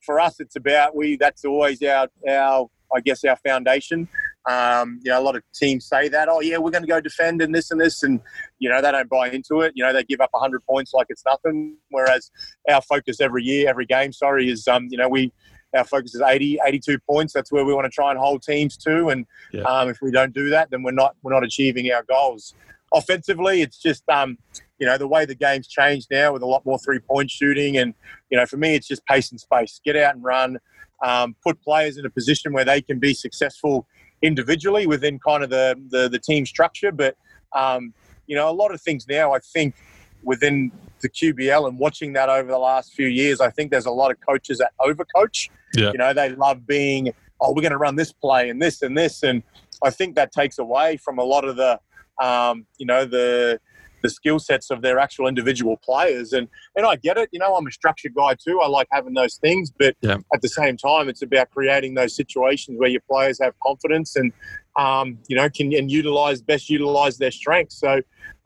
for 0.00 0.20
us, 0.20 0.38
it's 0.38 0.56
about 0.56 0.94
we. 0.94 1.16
That's 1.16 1.46
always 1.46 1.82
our 1.82 2.08
our 2.28 2.68
I 2.94 3.00
guess 3.00 3.24
our 3.24 3.36
foundation. 3.36 4.08
Um, 4.48 5.00
you 5.02 5.10
know, 5.10 5.20
a 5.20 5.22
lot 5.22 5.36
of 5.36 5.42
teams 5.54 5.86
say 5.86 6.08
that, 6.08 6.28
oh, 6.28 6.40
yeah, 6.40 6.56
we're 6.56 6.70
going 6.70 6.82
to 6.82 6.88
go 6.88 7.00
defend 7.00 7.42
and 7.42 7.54
this 7.54 7.70
and 7.70 7.80
this. 7.80 8.02
And, 8.02 8.20
you 8.58 8.70
know, 8.70 8.80
they 8.80 8.90
don't 8.90 9.08
buy 9.08 9.30
into 9.30 9.60
it. 9.60 9.72
You 9.74 9.84
know, 9.84 9.92
they 9.92 10.02
give 10.04 10.20
up 10.20 10.30
100 10.32 10.64
points 10.64 10.92
like 10.94 11.06
it's 11.10 11.24
nothing. 11.26 11.76
Whereas 11.90 12.30
our 12.70 12.80
focus 12.80 13.20
every 13.20 13.44
year, 13.44 13.68
every 13.68 13.86
game, 13.86 14.12
sorry, 14.12 14.50
is, 14.50 14.66
um, 14.66 14.88
you 14.90 14.96
know, 14.96 15.08
we, 15.08 15.32
our 15.76 15.84
focus 15.84 16.14
is 16.14 16.22
80, 16.22 16.58
82 16.66 16.98
points. 17.00 17.32
That's 17.32 17.52
where 17.52 17.64
we 17.64 17.74
want 17.74 17.84
to 17.84 17.90
try 17.90 18.10
and 18.10 18.18
hold 18.18 18.42
teams 18.42 18.76
to. 18.78 19.08
And 19.08 19.26
yeah. 19.52 19.62
um, 19.62 19.88
if 19.88 19.98
we 20.00 20.10
don't 20.10 20.34
do 20.34 20.48
that, 20.50 20.70
then 20.70 20.82
we're 20.82 20.90
not, 20.92 21.16
we're 21.22 21.32
not 21.32 21.44
achieving 21.44 21.90
our 21.92 22.02
goals. 22.04 22.54
Offensively, 22.92 23.62
it's 23.62 23.78
just, 23.78 24.02
um, 24.08 24.36
you 24.78 24.86
know, 24.86 24.96
the 24.96 25.06
way 25.06 25.26
the 25.26 25.34
game's 25.34 25.68
changed 25.68 26.08
now 26.10 26.32
with 26.32 26.42
a 26.42 26.46
lot 26.46 26.64
more 26.64 26.78
three 26.78 26.98
point 26.98 27.30
shooting. 27.30 27.76
And, 27.76 27.94
you 28.30 28.38
know, 28.38 28.46
for 28.46 28.56
me, 28.56 28.74
it's 28.74 28.88
just 28.88 29.04
pace 29.06 29.30
and 29.30 29.38
space. 29.38 29.80
Get 29.84 29.96
out 29.96 30.14
and 30.14 30.24
run. 30.24 30.58
Um, 31.04 31.36
put 31.42 31.62
players 31.62 31.96
in 31.96 32.04
a 32.04 32.10
position 32.10 32.52
where 32.52 32.64
they 32.64 32.82
can 32.82 32.98
be 32.98 33.14
successful 33.14 33.86
individually 34.22 34.86
within 34.86 35.18
kind 35.18 35.42
of 35.42 35.50
the, 35.50 35.80
the, 35.88 36.08
the 36.08 36.18
team 36.18 36.46
structure. 36.46 36.92
But, 36.92 37.16
um, 37.52 37.92
you 38.26 38.36
know, 38.36 38.48
a 38.48 38.52
lot 38.52 38.72
of 38.72 38.80
things 38.80 39.06
now, 39.08 39.32
I 39.32 39.38
think, 39.38 39.74
within 40.22 40.70
the 41.00 41.08
QBL 41.08 41.66
and 41.68 41.78
watching 41.78 42.12
that 42.12 42.28
over 42.28 42.50
the 42.50 42.58
last 42.58 42.92
few 42.92 43.06
years, 43.06 43.40
I 43.40 43.50
think 43.50 43.70
there's 43.70 43.86
a 43.86 43.90
lot 43.90 44.10
of 44.10 44.18
coaches 44.20 44.58
that 44.58 44.72
overcoach. 44.80 45.48
Yeah. 45.74 45.92
You 45.92 45.98
know, 45.98 46.12
they 46.12 46.30
love 46.30 46.66
being, 46.66 47.12
oh, 47.40 47.52
we're 47.52 47.62
going 47.62 47.72
to 47.72 47.78
run 47.78 47.96
this 47.96 48.12
play 48.12 48.50
and 48.50 48.60
this 48.60 48.82
and 48.82 48.96
this. 48.96 49.22
And 49.22 49.42
I 49.82 49.90
think 49.90 50.14
that 50.16 50.32
takes 50.32 50.58
away 50.58 50.96
from 50.98 51.18
a 51.18 51.24
lot 51.24 51.44
of 51.44 51.56
the, 51.56 51.80
um, 52.22 52.66
you 52.78 52.86
know, 52.86 53.04
the, 53.04 53.60
the 54.02 54.10
skill 54.10 54.38
sets 54.38 54.70
of 54.70 54.82
their 54.82 54.98
actual 54.98 55.26
individual 55.26 55.76
players. 55.76 56.32
And 56.32 56.48
and 56.76 56.86
I 56.86 56.96
get 56.96 57.16
it. 57.16 57.28
You 57.32 57.38
know, 57.38 57.54
I'm 57.54 57.66
a 57.66 57.72
structured 57.72 58.14
guy 58.14 58.34
too. 58.34 58.60
I 58.60 58.68
like 58.68 58.88
having 58.90 59.14
those 59.14 59.36
things, 59.36 59.70
but 59.70 59.96
yeah. 60.00 60.18
at 60.34 60.42
the 60.42 60.48
same 60.48 60.76
time, 60.76 61.08
it's 61.08 61.22
about 61.22 61.50
creating 61.50 61.94
those 61.94 62.14
situations 62.14 62.78
where 62.78 62.90
your 62.90 63.02
players 63.10 63.38
have 63.42 63.54
confidence 63.60 64.16
and 64.16 64.32
um, 64.78 65.18
you 65.28 65.36
know 65.36 65.48
can 65.48 65.72
and 65.74 65.90
utilize 65.90 66.40
best 66.42 66.70
utilize 66.70 67.18
their 67.18 67.32
strengths. 67.32 67.78
So. 67.78 68.00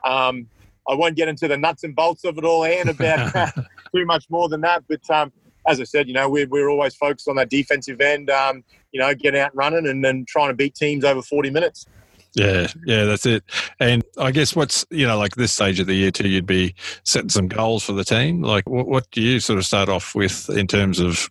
Um, 0.04 0.48
I 0.86 0.92
won't 0.92 1.16
get 1.16 1.28
into 1.28 1.48
the 1.48 1.56
nuts 1.56 1.82
and 1.82 1.96
bolts 1.96 2.24
of 2.24 2.36
it 2.36 2.44
all, 2.44 2.66
and 2.66 2.90
about 2.90 3.32
too 3.96 4.04
much 4.04 4.26
more 4.28 4.50
than 4.50 4.60
that. 4.60 4.84
But 4.86 5.08
um, 5.08 5.32
as 5.66 5.80
I 5.80 5.84
said, 5.84 6.08
you 6.08 6.14
know, 6.14 6.28
we're, 6.28 6.46
we're 6.46 6.68
always 6.68 6.94
focused 6.94 7.28
on 7.28 7.36
that 7.36 7.48
defensive 7.48 8.00
end, 8.00 8.30
um, 8.30 8.62
you 8.92 9.00
know, 9.00 9.14
getting 9.14 9.40
out 9.40 9.54
running 9.54 9.86
and 9.86 10.04
then 10.04 10.24
trying 10.28 10.48
to 10.48 10.54
beat 10.54 10.74
teams 10.74 11.04
over 11.04 11.22
40 11.22 11.50
minutes. 11.50 11.86
Yeah, 12.34 12.66
yeah, 12.84 13.04
that's 13.04 13.26
it. 13.26 13.44
And 13.78 14.02
I 14.18 14.32
guess 14.32 14.56
what's 14.56 14.84
you 14.90 15.06
know 15.06 15.16
like 15.16 15.36
this 15.36 15.52
stage 15.52 15.78
of 15.78 15.86
the 15.86 15.94
year 15.94 16.10
too, 16.10 16.28
you'd 16.28 16.46
be 16.46 16.74
setting 17.04 17.28
some 17.28 17.46
goals 17.46 17.84
for 17.84 17.92
the 17.92 18.04
team. 18.04 18.42
Like, 18.42 18.68
what, 18.68 18.88
what 18.88 19.10
do 19.12 19.20
you 19.22 19.38
sort 19.38 19.58
of 19.58 19.64
start 19.64 19.88
off 19.88 20.14
with 20.14 20.50
in 20.50 20.66
terms 20.66 20.98
of 20.98 21.28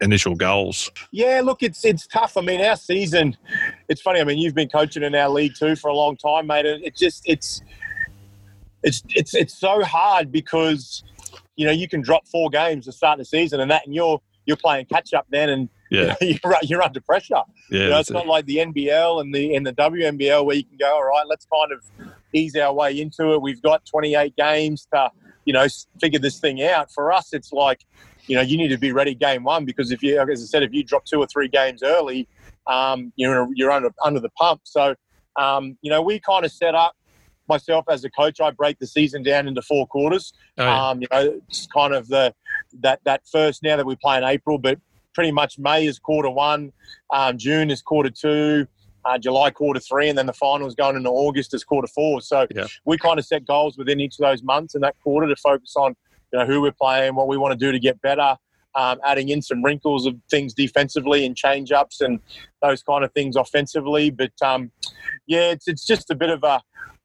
initial 0.00 0.34
goals? 0.34 0.90
Yeah, 1.10 1.42
look, 1.44 1.62
it's 1.62 1.84
it's 1.84 2.06
tough. 2.06 2.36
I 2.36 2.40
mean, 2.40 2.62
our 2.62 2.76
season. 2.76 3.36
It's 3.88 4.00
funny. 4.00 4.20
I 4.20 4.24
mean, 4.24 4.38
you've 4.38 4.54
been 4.54 4.70
coaching 4.70 5.02
in 5.02 5.14
our 5.14 5.28
league 5.28 5.54
too 5.58 5.76
for 5.76 5.88
a 5.88 5.94
long 5.94 6.16
time, 6.16 6.46
mate. 6.46 6.64
It 6.64 6.96
just 6.96 7.22
it's 7.26 7.60
it's 8.82 9.02
it's 9.10 9.34
it's 9.34 9.58
so 9.58 9.82
hard 9.84 10.32
because 10.32 11.04
you 11.56 11.66
know 11.66 11.72
you 11.72 11.88
can 11.88 12.00
drop 12.00 12.26
four 12.26 12.48
games 12.48 12.86
to 12.86 12.92
start 12.92 13.18
the 13.18 13.24
season 13.24 13.60
and 13.60 13.70
that, 13.70 13.84
and 13.84 13.94
you're 13.94 14.20
you're 14.46 14.56
playing 14.56 14.86
catch 14.86 15.14
up 15.14 15.26
then, 15.30 15.48
and 15.48 15.68
yeah. 15.90 16.14
you 16.20 16.34
know, 16.34 16.38
you're, 16.44 16.56
you're 16.62 16.82
under 16.82 17.00
pressure. 17.00 17.42
Yeah, 17.70 17.82
you 17.82 17.88
know, 17.90 18.00
it's 18.00 18.10
not 18.10 18.26
like 18.26 18.46
the 18.46 18.56
NBL 18.56 19.20
and 19.20 19.34
the 19.34 19.54
and 19.54 19.66
the 19.66 19.72
WNBL 19.72 20.44
where 20.44 20.56
you 20.56 20.64
can 20.64 20.76
go, 20.76 20.94
all 20.94 21.04
right, 21.04 21.26
let's 21.26 21.46
kind 21.46 21.72
of 21.72 22.12
ease 22.32 22.56
our 22.56 22.72
way 22.72 23.00
into 23.00 23.32
it. 23.32 23.42
We've 23.42 23.62
got 23.62 23.84
28 23.86 24.36
games 24.36 24.86
to 24.92 25.10
you 25.44 25.52
know 25.52 25.66
figure 26.00 26.18
this 26.18 26.38
thing 26.38 26.62
out. 26.62 26.92
For 26.92 27.12
us, 27.12 27.32
it's 27.32 27.52
like 27.52 27.84
you 28.26 28.36
know 28.36 28.42
you 28.42 28.56
need 28.56 28.68
to 28.68 28.78
be 28.78 28.92
ready 28.92 29.14
game 29.14 29.44
one 29.44 29.64
because 29.64 29.90
if 29.90 30.02
you, 30.02 30.18
as 30.18 30.42
I 30.42 30.46
said, 30.46 30.62
if 30.62 30.72
you 30.72 30.84
drop 30.84 31.04
two 31.04 31.18
or 31.18 31.26
three 31.26 31.48
games 31.48 31.82
early, 31.82 32.28
um, 32.66 33.12
you're 33.16 33.48
you're 33.54 33.70
under 33.70 33.90
under 34.04 34.20
the 34.20 34.30
pump. 34.30 34.62
So 34.64 34.94
um, 35.36 35.76
you 35.82 35.90
know 35.90 36.02
we 36.02 36.20
kind 36.20 36.44
of 36.44 36.52
set 36.52 36.74
up 36.74 36.94
myself 37.48 37.84
as 37.88 38.04
a 38.04 38.10
coach, 38.10 38.40
I 38.40 38.50
break 38.50 38.78
the 38.78 38.86
season 38.86 39.22
down 39.22 39.46
into 39.48 39.62
four 39.62 39.86
quarters. 39.86 40.32
Oh, 40.58 40.64
yeah. 40.64 40.88
um, 40.88 41.00
you 41.00 41.08
know, 41.10 41.40
it's 41.48 41.66
kind 41.66 41.94
of 41.94 42.08
the 42.08 42.34
that 42.80 43.00
that 43.04 43.22
first 43.30 43.62
now 43.62 43.76
that 43.76 43.86
we 43.86 43.96
play 43.96 44.18
in 44.18 44.24
April, 44.24 44.58
but 44.58 44.78
pretty 45.14 45.32
much 45.32 45.58
May 45.58 45.86
is 45.86 45.98
quarter 45.98 46.30
one, 46.30 46.72
um, 47.12 47.38
June 47.38 47.70
is 47.70 47.82
quarter 47.82 48.10
two. 48.10 48.66
Uh, 49.04 49.18
July 49.18 49.50
quarter 49.50 49.80
three, 49.80 50.08
and 50.08 50.16
then 50.16 50.26
the 50.26 50.32
finals 50.32 50.76
going 50.76 50.94
into 50.94 51.10
August 51.10 51.52
is 51.54 51.64
quarter 51.64 51.88
four. 51.88 52.20
So 52.20 52.46
yeah. 52.54 52.68
we 52.84 52.96
kind 52.96 53.18
of 53.18 53.26
set 53.26 53.44
goals 53.44 53.76
within 53.76 53.98
each 53.98 54.14
of 54.14 54.18
those 54.18 54.44
months 54.44 54.76
in 54.76 54.80
that 54.82 54.94
quarter 55.02 55.26
to 55.26 55.34
focus 55.34 55.74
on 55.74 55.96
you 56.32 56.38
know 56.38 56.46
who 56.46 56.60
we're 56.60 56.70
playing, 56.70 57.16
what 57.16 57.26
we 57.26 57.36
want 57.36 57.50
to 57.50 57.58
do 57.58 57.72
to 57.72 57.80
get 57.80 58.00
better, 58.00 58.36
um, 58.74 58.98
adding 59.04 59.28
in 59.28 59.42
some 59.42 59.62
wrinkles 59.62 60.06
of 60.06 60.14
things 60.30 60.54
defensively 60.54 61.26
and 61.26 61.36
change 61.36 61.72
ups 61.72 62.00
and 62.00 62.20
those 62.62 62.82
kind 62.82 63.04
of 63.04 63.12
things 63.12 63.34
offensively. 63.34 64.10
But 64.10 64.32
um, 64.40 64.70
yeah, 65.26 65.50
it's 65.50 65.68
it's 65.68 65.84
just 65.84 66.10
a 66.10 66.14
bit 66.14 66.30
of 66.30 66.42
a 66.44 66.62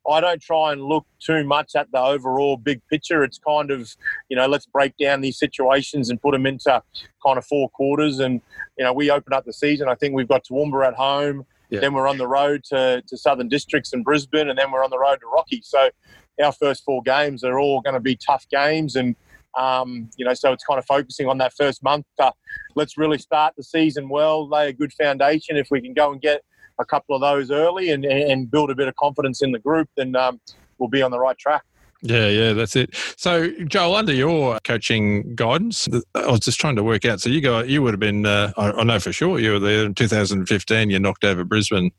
I 0.10 0.22
don't 0.22 0.42
try 0.42 0.72
and 0.72 0.82
look 0.82 1.06
too 1.20 1.44
much 1.44 1.76
at 1.76 1.92
the 1.92 2.00
overall 2.00 2.58
big 2.58 2.82
picture. 2.90 3.24
It's 3.24 3.38
kind 3.38 3.72
of, 3.72 3.96
you 4.30 4.38
know, 4.38 4.48
let's 4.48 4.66
break 4.66 4.96
down 4.98 5.22
these 5.22 5.38
situations 5.38 6.10
and 6.10 6.22
put 6.22 6.32
them 6.32 6.46
into 6.46 6.82
kind 7.26 7.38
of 7.38 7.46
four 7.46 7.70
quarters. 7.70 8.20
And, 8.20 8.42
you 8.78 8.86
know, 8.86 8.94
we 8.94 9.12
open 9.12 9.34
up 9.34 9.46
the 9.46 9.54
season. 9.54 9.90
I 9.90 9.96
think 9.96 10.16
we've 10.16 10.28
got 10.28 10.46
Toowoomba 10.46 10.88
at 10.88 10.94
home. 10.94 11.46
Yeah. 11.70 11.82
Then 11.82 11.94
we're 11.94 12.08
on 12.08 12.18
the 12.18 12.28
road 12.28 12.64
to, 12.66 13.04
to 13.08 13.18
Southern 13.18 13.50
Districts 13.50 13.92
and 13.94 14.04
Brisbane. 14.04 14.50
And 14.50 14.58
then 14.58 14.72
we're 14.72 14.84
on 14.84 14.90
the 14.90 15.00
road 15.00 15.18
to 15.22 15.28
Rocky. 15.28 15.62
So 15.64 15.90
our 16.42 16.52
first 16.54 16.84
four 16.86 17.02
games 17.04 17.44
are 17.44 17.60
all 17.60 17.82
going 17.82 17.96
to 17.96 18.00
be 18.00 18.16
tough 18.16 18.48
games. 18.50 18.96
And, 18.96 19.16
Um, 19.58 20.10
you 20.18 20.26
know, 20.26 20.36
so 20.36 20.54
it's 20.54 20.64
kind 20.64 20.78
of 20.78 20.86
focusing 20.86 21.28
on 21.28 21.40
that 21.40 21.52
first 21.52 21.82
month. 21.82 22.06
Uh, 22.20 22.32
let's 22.76 22.96
really 22.96 23.18
start 23.18 23.56
the 23.58 23.64
season 23.64 24.08
well, 24.08 24.48
lay 24.48 24.70
a 24.70 24.74
good 24.74 24.94
foundation. 24.94 25.58
If 25.58 25.70
we 25.72 25.82
can 25.82 25.94
go 25.96 26.12
and 26.12 26.22
get 26.22 26.44
a 26.80 26.86
couple 26.86 27.16
of 27.16 27.22
those 27.22 27.52
early 27.52 27.92
and, 27.92 28.06
and 28.06 28.50
build 28.50 28.70
a 28.70 28.76
bit 28.76 28.88
of 28.88 28.96
confidence 28.96 29.42
in 29.42 29.52
the 29.52 29.60
group, 29.60 29.90
then 29.98 30.16
um, 30.16 30.40
we'll 30.78 30.90
be 30.90 31.02
on 31.02 31.12
the 31.12 31.20
right 31.20 31.38
track. 31.38 31.64
Yeah, 32.04 32.28
yeah, 32.28 32.54
that's 32.54 32.76
it. 32.76 32.96
So, 33.16 33.50
Joel, 33.66 33.96
under 33.96 34.14
your 34.14 34.60
coaching 34.64 35.36
guidance, 35.36 35.88
I 36.14 36.28
was 36.28 36.42
just 36.42 36.60
trying 36.60 36.76
to 36.76 36.84
work 36.84 37.06
out. 37.06 37.22
So, 37.22 37.30
you 37.30 37.42
go, 37.42 37.62
you 37.62 37.82
would 37.82 37.94
have 37.94 38.00
been, 38.00 38.26
uh, 38.26 38.54
I, 38.56 38.72
I, 38.72 38.84
know 38.84 39.00
for 39.00 39.12
sure, 39.12 39.40
you 39.40 39.54
were 39.54 39.60
there 39.60 39.86
in 39.86 39.96
2015. 39.96 40.92
You 40.92 41.00
knocked 41.00 41.24
over 41.24 41.44
Brisbane 41.44 41.92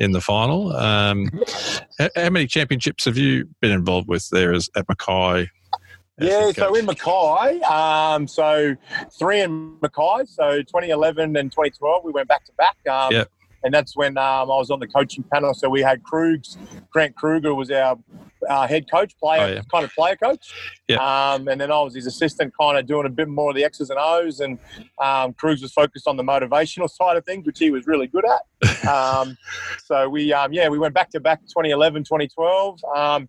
in 0.00 0.10
the 0.10 0.20
final. 0.20 0.74
Um, 0.74 1.30
how, 1.98 2.08
how, 2.16 2.30
many 2.30 2.48
championships 2.48 3.04
have 3.04 3.16
you 3.16 3.48
been 3.60 3.70
involved 3.70 4.08
with 4.08 4.28
there 4.30 4.52
as, 4.52 4.68
at 4.74 4.88
Mackay? 4.88 5.48
Yeah, 6.18 6.50
so 6.50 6.74
in 6.74 6.86
Mackay, 6.86 7.60
um, 7.60 8.26
so 8.26 8.74
three 9.16 9.42
in 9.42 9.76
Mackay. 9.80 10.24
So 10.26 10.62
2011 10.62 11.36
and 11.36 11.52
2012, 11.52 12.04
we 12.04 12.10
went 12.10 12.26
back 12.26 12.44
to 12.46 12.52
back. 12.54 12.76
Um, 12.90 13.12
yep 13.12 13.30
and 13.66 13.74
that's 13.74 13.96
when 13.96 14.16
um, 14.16 14.48
I 14.48 14.54
was 14.54 14.70
on 14.70 14.78
the 14.78 14.86
coaching 14.86 15.24
panel. 15.24 15.52
So 15.52 15.68
we 15.68 15.80
had 15.80 16.00
Krugs, 16.04 16.56
Grant 16.88 17.16
Kruger 17.16 17.52
was 17.52 17.68
our 17.72 17.98
uh, 18.48 18.68
head 18.68 18.88
coach, 18.88 19.18
player 19.18 19.42
oh, 19.42 19.52
yeah. 19.54 19.62
kind 19.72 19.84
of 19.84 19.92
player 19.92 20.14
coach. 20.14 20.54
Yeah. 20.86 20.98
Um, 20.98 21.48
and 21.48 21.60
then 21.60 21.72
I 21.72 21.80
was 21.80 21.96
his 21.96 22.06
assistant, 22.06 22.54
kind 22.58 22.78
of 22.78 22.86
doing 22.86 23.06
a 23.06 23.10
bit 23.10 23.26
more 23.26 23.50
of 23.50 23.56
the 23.56 23.64
X's 23.64 23.90
and 23.90 23.98
O's. 24.00 24.38
And 24.38 24.60
um, 25.02 25.32
Krugs 25.34 25.62
was 25.62 25.72
focused 25.72 26.06
on 26.06 26.16
the 26.16 26.22
motivational 26.22 26.88
side 26.88 27.16
of 27.16 27.24
things, 27.24 27.44
which 27.44 27.58
he 27.58 27.72
was 27.72 27.88
really 27.88 28.06
good 28.06 28.24
at. 28.24 28.86
um, 28.88 29.36
so 29.84 30.08
we, 30.08 30.32
um, 30.32 30.52
yeah, 30.52 30.68
we 30.68 30.78
went 30.78 30.94
back 30.94 31.10
to 31.10 31.18
back 31.18 31.40
2011, 31.40 32.04
2012. 32.04 32.84
Um, 32.96 33.28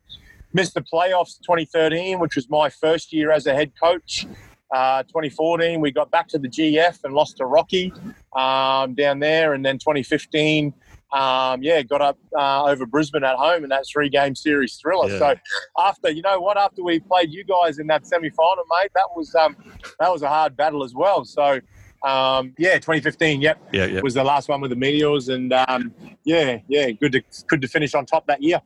missed 0.54 0.76
the 0.76 0.82
playoffs 0.82 1.40
2013, 1.42 2.20
which 2.20 2.36
was 2.36 2.48
my 2.48 2.70
first 2.70 3.12
year 3.12 3.32
as 3.32 3.48
a 3.48 3.56
head 3.56 3.72
coach. 3.82 4.28
Uh, 4.74 5.04
2014, 5.04 5.80
we 5.80 5.92
got 5.92 6.12
back 6.12 6.28
to 6.28 6.38
the 6.38 6.50
GF 6.50 7.04
and 7.04 7.14
lost 7.14 7.38
to 7.38 7.46
Rocky 7.46 7.94
um, 8.36 8.96
down 8.96 9.20
there. 9.20 9.54
And 9.54 9.66
then 9.66 9.78
2015, 9.78 10.74
um, 11.14 11.64
yeah, 11.64 11.82
got 11.84 12.02
up 12.02 12.18
uh, 12.38 12.66
over 12.66 12.86
Brisbane 12.86 13.24
at 13.24 13.38
home 13.38 13.64
in 13.64 13.70
that 13.70 13.86
three 13.92 14.10
game 14.10 14.36
series 14.36 14.76
thriller. 14.76 15.10
Yeah. 15.10 15.20
So 15.20 15.36
after, 15.80 16.10
you 16.10 16.22
know 16.22 16.40
what, 16.40 16.58
after 16.58 16.84
we 16.84 17.00
played 17.00 17.32
you 17.32 17.46
guys 17.46 17.80
in 17.80 17.88
that 17.88 18.06
semi 18.06 18.30
final, 18.30 18.64
mate, 18.82 18.92
that 18.94 19.08
was 19.16 19.34
um, 19.36 19.56
that 20.00 20.12
was 20.12 20.22
a 20.22 20.28
hard 20.28 20.58
battle 20.58 20.84
as 20.84 20.94
well. 20.94 21.24
So 21.24 21.62
um, 22.04 22.54
yeah, 22.58 22.76
2015, 22.76 23.42
yep, 23.42 23.60
yeah, 23.72 23.86
yeah, 23.86 24.02
was 24.02 24.14
the 24.14 24.24
last 24.24 24.50
one 24.50 24.62
with 24.62 24.70
the 24.70 24.76
Meteors, 24.76 25.30
and 25.30 25.52
um, 25.52 25.94
yeah, 26.24 26.60
yeah, 26.68 26.92
good 26.92 27.12
to 27.14 27.22
good 27.48 27.62
to 27.62 27.68
finish 27.68 27.96
on 27.96 28.06
top 28.06 28.28
that 28.28 28.42
year. 28.42 28.62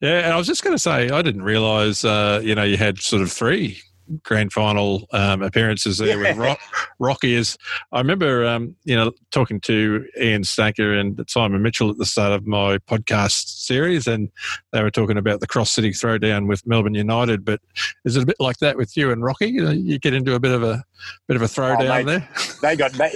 Yeah, 0.00 0.18
and 0.18 0.32
I 0.32 0.36
was 0.36 0.46
just 0.46 0.62
going 0.62 0.74
to 0.74 0.78
say, 0.78 1.08
I 1.08 1.22
didn't 1.22 1.42
realise, 1.42 2.04
uh, 2.04 2.40
you 2.42 2.54
know, 2.54 2.62
you 2.62 2.76
had 2.76 2.98
sort 2.98 3.22
of 3.22 3.32
three 3.32 3.78
grand 4.22 4.52
final 4.52 5.06
um, 5.12 5.42
appearances 5.42 5.98
there 5.98 6.22
yeah. 6.22 6.30
with 6.30 6.36
Rock, 6.38 6.60
Rocky. 6.98 7.34
Is 7.34 7.56
I 7.92 7.98
remember, 7.98 8.46
um, 8.46 8.76
you 8.84 8.96
know, 8.96 9.12
talking 9.30 9.60
to 9.62 10.06
Ian 10.20 10.44
Stacker 10.44 10.92
and 10.92 11.22
Simon 11.28 11.62
Mitchell 11.62 11.90
at 11.90 11.98
the 11.98 12.06
start 12.06 12.32
of 12.32 12.46
my 12.46 12.78
podcast 12.78 13.48
series, 13.48 14.06
and 14.06 14.30
they 14.72 14.82
were 14.82 14.90
talking 14.90 15.16
about 15.16 15.40
the 15.40 15.46
cross 15.46 15.70
city 15.70 15.90
throwdown 15.90 16.46
with 16.46 16.66
Melbourne 16.66 16.94
United. 16.94 17.44
But 17.44 17.60
is 18.04 18.16
it 18.16 18.22
a 18.22 18.26
bit 18.26 18.36
like 18.38 18.58
that 18.58 18.76
with 18.76 18.96
you 18.96 19.10
and 19.10 19.22
Rocky? 19.22 19.48
You, 19.48 19.64
know, 19.64 19.70
you 19.70 19.98
get 19.98 20.14
into 20.14 20.34
a 20.34 20.40
bit 20.40 20.52
of 20.52 20.62
a 20.62 20.84
bit 21.26 21.36
of 21.36 21.42
a 21.42 21.46
throwdown 21.46 22.02
oh, 22.02 22.04
there. 22.04 22.28
They 22.62 22.76
got 22.76 22.92
they, 22.92 23.12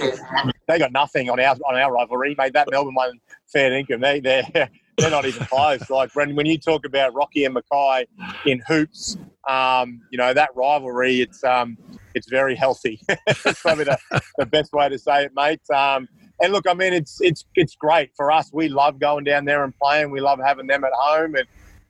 they, 0.67 0.79
got 0.79 0.91
nothing 0.91 1.29
on 1.29 1.39
our 1.39 1.55
on 1.67 1.75
our 1.75 1.93
rivalry, 1.93 2.35
made 2.37 2.53
That 2.53 2.69
Melbourne 2.69 2.95
one 2.95 3.19
fair 3.47 3.73
income. 3.73 4.01
They 4.01 4.19
they 4.19 4.69
they're 4.99 5.11
not 5.11 5.25
even 5.25 5.45
close. 5.45 5.89
Like 5.89 6.15
when 6.15 6.35
when 6.35 6.45
you 6.45 6.57
talk 6.57 6.85
about 6.85 7.13
Rocky 7.13 7.45
and 7.45 7.53
Mackay 7.53 8.05
in 8.45 8.61
hoops, 8.67 9.17
um, 9.49 10.01
you 10.11 10.17
know 10.17 10.33
that 10.33 10.49
rivalry. 10.55 11.21
It's 11.21 11.43
um, 11.43 11.77
it's 12.13 12.29
very 12.29 12.55
healthy. 12.55 13.01
probably 13.61 13.85
the, 13.85 13.97
the 14.37 14.45
best 14.45 14.71
way 14.73 14.87
to 14.89 14.99
say 14.99 15.25
it, 15.25 15.31
mate. 15.35 15.67
Um, 15.69 16.07
and 16.41 16.53
look, 16.53 16.67
I 16.67 16.73
mean, 16.73 16.93
it's 16.93 17.19
it's 17.21 17.45
it's 17.55 17.75
great 17.75 18.11
for 18.15 18.31
us. 18.31 18.51
We 18.53 18.69
love 18.69 18.99
going 18.99 19.23
down 19.23 19.45
there 19.45 19.63
and 19.63 19.73
playing. 19.77 20.11
We 20.11 20.21
love 20.21 20.39
having 20.39 20.67
them 20.67 20.83
at 20.83 20.91
home, 20.93 21.35
and 21.35 21.45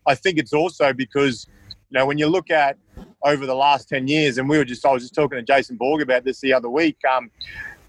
I 0.07 0.15
think 0.15 0.37
it's 0.37 0.53
also 0.53 0.93
because 0.93 1.47
you 1.89 1.99
know 1.99 2.05
when 2.05 2.17
you 2.17 2.27
look 2.27 2.49
at 2.49 2.77
over 3.23 3.45
the 3.45 3.55
last 3.55 3.89
ten 3.89 4.07
years, 4.07 4.37
and 4.37 4.47
we 4.47 4.57
were 4.57 4.65
just 4.65 4.85
I 4.85 4.93
was 4.93 5.03
just 5.03 5.13
talking 5.13 5.37
to 5.37 5.43
Jason 5.43 5.75
Borg 5.75 6.01
about 6.01 6.23
this 6.23 6.39
the 6.39 6.53
other 6.53 6.69
week. 6.69 6.97
Um, 7.11 7.29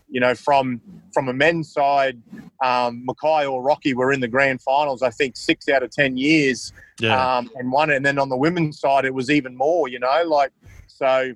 you 0.09 0.21
know, 0.21 0.35
from 0.35 0.81
from 1.15 1.29
a 1.29 1.33
men's 1.33 1.73
side, 1.73 2.21
um, 2.63 3.05
Mackay 3.07 3.47
or 3.47 3.63
Rocky 3.63 3.95
were 3.95 4.13
in 4.13 4.21
the 4.21 4.29
grand 4.29 4.61
finals. 4.63 5.03
I 5.03 5.11
think 5.11 5.37
six 5.37 5.69
out 5.69 5.83
of 5.83 5.91
ten 5.91 6.17
years, 6.17 6.73
yeah. 7.01 7.39
um, 7.39 7.51
and 7.57 7.73
one. 7.73 7.91
And 7.91 8.05
then 8.05 8.19
on 8.19 8.29
the 8.29 8.37
women's 8.37 8.79
side, 8.79 9.05
it 9.05 9.15
was 9.15 9.31
even 9.31 9.57
more. 9.57 9.89
You 9.89 9.99
know, 9.99 10.23
like 10.27 10.53
so 10.87 11.33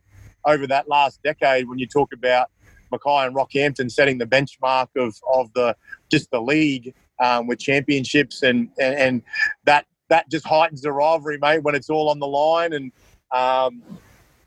over 0.46 0.66
that 0.66 0.88
last 0.88 1.22
decade, 1.22 1.68
when 1.68 1.78
you 1.78 1.86
talk 1.86 2.12
about 2.12 2.50
Mackay 2.90 3.26
and 3.26 3.34
Rockhampton 3.34 3.90
setting 3.90 4.18
the 4.18 4.26
benchmark 4.26 4.88
of 4.96 5.16
of 5.32 5.52
the 5.54 5.74
just 6.10 6.30
the 6.30 6.40
league 6.40 6.94
um, 7.22 7.46
with 7.46 7.58
championships, 7.58 8.42
and, 8.42 8.68
and 8.78 8.94
and 8.94 9.22
that 9.64 9.86
that 10.08 10.30
just 10.30 10.46
heightens 10.46 10.82
the 10.82 10.92
rivalry, 10.92 11.38
mate, 11.38 11.62
when 11.62 11.74
it's 11.74 11.90
all 11.90 12.08
on 12.08 12.18
the 12.18 12.28
line 12.28 12.72
and. 12.72 12.92
Um, 13.32 13.82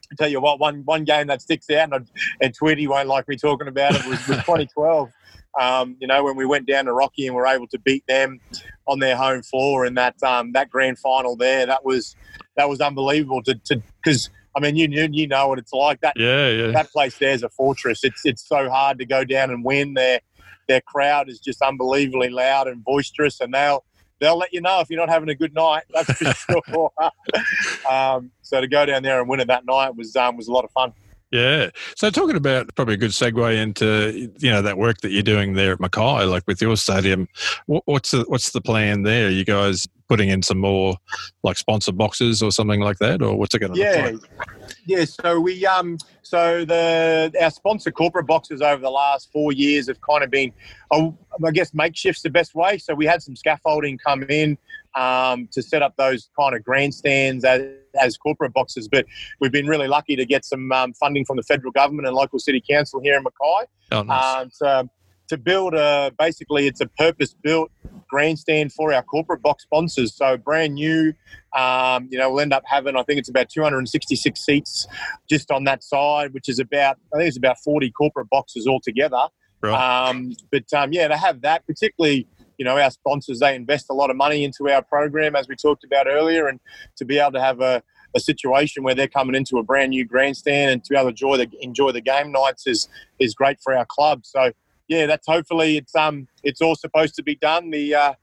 I 0.10 0.16
tell 0.16 0.30
you 0.30 0.40
what, 0.40 0.58
one 0.62 0.84
one 0.86 1.04
game 1.04 1.28
that 1.28 1.42
sticks 1.42 1.70
out, 1.70 1.92
and, 1.92 2.10
and 2.40 2.54
Tweety 2.54 2.88
won't 2.88 3.10
like 3.10 3.28
me 3.28 3.36
talking 3.36 3.68
about 3.68 3.94
it, 3.94 4.06
was, 4.06 4.26
was 4.26 4.38
2012. 4.46 5.12
Um, 5.60 5.96
you 6.00 6.08
know, 6.08 6.24
when 6.24 6.36
we 6.36 6.46
went 6.46 6.68
down 6.68 6.86
to 6.86 6.94
Rocky 6.94 7.28
and 7.28 7.36
were 7.36 7.48
able 7.48 7.68
to 7.68 7.80
beat 7.80 8.06
them 8.08 8.40
on 8.88 9.00
their 9.00 9.16
home 9.16 9.42
floor 9.42 9.86
in 9.86 9.96
that 9.96 10.22
um, 10.24 10.52
that 10.54 10.70
grand 10.70 11.00
final 11.00 11.36
there, 11.36 11.66
that 11.66 11.84
was 11.84 12.16
that 12.56 12.70
was 12.70 12.80
unbelievable. 12.80 13.42
To 13.44 13.60
because 14.04 14.30
I 14.56 14.60
mean, 14.60 14.76
you, 14.76 14.88
you 14.90 15.10
you 15.12 15.28
know 15.28 15.48
what 15.48 15.60
it's 15.60 15.74
like. 15.74 16.02
That 16.02 16.14
yeah, 16.16 16.50
yeah. 16.50 16.72
That 16.72 16.92
place 16.92 17.18
there's 17.18 17.44
a 17.44 17.50
fortress. 17.50 18.04
It's 18.04 18.26
it's 18.26 18.48
so 18.48 18.70
hard 18.70 19.00
to 19.00 19.06
go 19.06 19.24
down 19.24 19.50
and 19.52 19.64
win. 19.64 19.94
Their 19.94 20.22
their 20.68 20.82
crowd 20.82 21.30
is 21.30 21.40
just 21.40 21.62
unbelievably 21.62 22.30
loud 22.30 22.68
and 22.68 22.84
boisterous, 22.84 23.40
and 23.42 23.54
they'll 23.54 23.84
they'll 24.20 24.38
let 24.38 24.54
you 24.54 24.62
know 24.62 24.80
if 24.80 24.90
you're 24.90 25.00
not 25.00 25.10
having 25.10 25.30
a 25.30 25.36
good 25.36 25.54
night. 25.54 25.84
That's 25.94 26.12
for 26.14 26.62
sure. 26.70 26.92
um, 27.90 28.32
so 28.42 28.62
to 28.62 28.68
go 28.68 28.86
down 28.86 29.04
there 29.04 29.20
and 29.20 29.30
win 29.30 29.40
it 29.40 29.48
that 29.48 29.66
night 29.66 29.96
was 29.96 30.16
um, 30.16 30.38
was 30.38 30.48
a 30.48 30.52
lot 30.52 30.66
of 30.66 30.72
fun. 30.72 30.94
Yeah. 31.32 31.72
So 31.96 32.10
talking 32.10 32.38
about 32.38 32.74
probably 32.76 32.94
a 32.94 32.98
good 32.98 33.12
segue 33.12 33.56
into 33.56 34.32
you 34.40 34.50
know 34.50 34.62
that 34.62 34.78
work 34.78 35.02
that 35.02 35.12
you're 35.12 35.24
doing 35.24 35.54
there 35.54 35.74
at 35.74 35.80
Mackay, 35.80 36.24
like 36.26 36.44
with 36.48 36.62
your 36.62 36.78
stadium. 36.78 37.28
what's 37.66 38.12
the 38.12 38.24
what's 38.28 38.52
the 38.52 38.62
plan 38.62 39.04
there? 39.04 39.28
Are 39.28 39.32
you 39.32 39.44
guys 39.44 39.88
putting 40.08 40.30
in 40.30 40.42
some 40.42 40.58
more 40.58 40.96
like 41.44 41.58
sponsor 41.58 41.92
boxes 41.92 42.42
or 42.42 42.52
something 42.52 42.80
like 42.80 43.00
that, 43.00 43.22
or 43.22 43.38
what's 43.38 43.54
it 43.54 43.60
going 43.60 43.74
to 43.74 43.80
yeah. 43.80 44.10
look 44.12 44.22
like? 44.22 44.50
Yeah. 44.86 45.04
So 45.04 45.40
we 45.42 45.66
um 45.66 45.98
so 46.22 46.64
the 46.64 47.34
our 47.42 47.52
sponsor 47.52 47.92
corporate 47.92 48.28
boxes 48.28 48.62
over 48.62 48.82
the 48.82 48.90
last 48.90 49.30
four 49.34 49.52
years 49.52 49.88
have 49.88 50.00
kind 50.00 50.24
of 50.24 50.32
been, 50.32 50.54
oh, 50.92 51.18
I 51.46 51.52
guess 51.52 51.74
makeshift's 51.74 52.22
the 52.22 52.30
best 52.30 52.56
way. 52.56 52.78
So 52.78 52.94
we 52.96 53.06
had 53.06 53.22
some 53.22 53.36
scaffolding 53.36 53.98
come 53.98 54.24
in 54.24 54.58
um, 54.96 55.48
to 55.52 55.62
set 55.62 55.82
up 55.82 55.96
those 55.98 56.30
kind 56.38 56.56
of 56.56 56.64
grandstands 56.64 57.46
as, 57.46 57.62
as, 58.02 58.18
corporate 58.18 58.54
boxes. 58.54 58.88
But 58.88 59.06
we've 59.40 59.52
been 59.52 59.68
really 59.68 59.88
lucky 59.88 60.16
to 60.16 60.26
get 60.26 60.46
some 60.46 60.72
um, 60.72 60.94
funding 60.94 61.26
from 61.26 61.38
the 61.38 61.44
federal 61.44 61.72
government 61.72 62.08
and 62.08 62.16
local 62.16 62.40
city 62.40 62.64
council 62.68 63.00
here 63.02 63.18
in 63.18 63.24
Mackay. 63.24 63.70
Oh, 63.92 64.04
nice. 64.04 64.24
Um, 64.34 64.50
to, 64.62 64.90
to 65.30 65.38
build 65.38 65.74
a 65.74 66.12
basically 66.18 66.68
it's 66.68 66.82
a 66.82 66.88
purpose 66.88 67.34
built 67.34 67.72
grandstand 68.10 68.72
for 68.72 68.94
our 68.94 69.04
corporate 69.04 69.42
box 69.42 69.64
sponsors. 69.64 70.16
So 70.16 70.38
brand 70.38 70.76
new, 70.76 71.14
um, 71.56 72.08
you 72.10 72.18
know, 72.18 72.32
we'll 72.32 72.40
end 72.40 72.54
up 72.54 72.64
having 72.66 72.96
I 72.96 73.04
think 73.04 73.20
it's 73.20 73.30
about 73.30 73.50
266 73.50 74.40
seats 74.40 74.88
just 75.30 75.52
on 75.52 75.66
that 75.66 75.84
side, 75.84 76.34
which 76.34 76.50
is 76.50 76.60
about 76.60 76.98
I 77.14 77.18
think 77.18 77.28
it's 77.28 77.38
about 77.38 77.58
40 77.60 77.92
corporate 77.92 78.30
boxes 78.30 78.68
altogether. 78.68 79.28
Right. 79.62 80.08
Um, 80.10 80.34
but 80.52 80.72
um, 80.74 80.94
yeah, 80.94 81.08
to 81.08 81.18
have 81.18 81.42
that, 81.42 81.66
particularly 81.66 82.28
you 82.58 82.66
know, 82.66 82.78
our 82.78 82.92
sponsors, 82.92 83.40
they 83.40 83.56
invest 83.56 83.88
a 83.90 83.94
lot 83.94 84.10
of 84.10 84.16
money 84.16 84.44
into 84.44 84.70
our 84.70 84.82
program, 84.82 85.36
as 85.36 85.48
we 85.48 85.56
talked 85.56 85.84
about 85.84 86.08
earlier, 86.08 86.48
and 86.48 86.60
to 86.96 87.06
be 87.06 87.20
able 87.20 87.34
to 87.34 87.42
have 87.42 87.62
a, 87.62 87.84
a 88.16 88.20
situation 88.20 88.84
where 88.84 88.96
they're 88.96 89.08
coming 89.08 89.36
into 89.36 89.58
a 89.58 89.64
brand 89.64 89.92
new 89.92 90.06
grandstand 90.06 90.72
and 90.72 90.84
to 90.84 90.90
be 90.92 90.96
able 90.96 91.06
to 91.06 91.10
enjoy 91.10 91.38
the, 91.38 91.50
enjoy 91.62 91.92
the 91.92 92.02
game 92.02 92.32
nights 92.32 92.68
is, 92.68 92.88
is 93.20 93.34
great 93.34 93.60
for 93.62 93.76
our 93.76 93.86
club. 93.86 94.26
So, 94.26 94.52
yeah, 94.88 95.06
that's 95.06 95.28
hopefully 95.28 95.78
it's 95.78 95.94
um 95.96 96.28
it's 96.44 96.62
all 96.62 96.76
supposed 96.76 97.16
to 97.16 97.24
be 97.24 97.36
done 97.36 97.72
the 97.72 97.94
uh, 97.94 98.14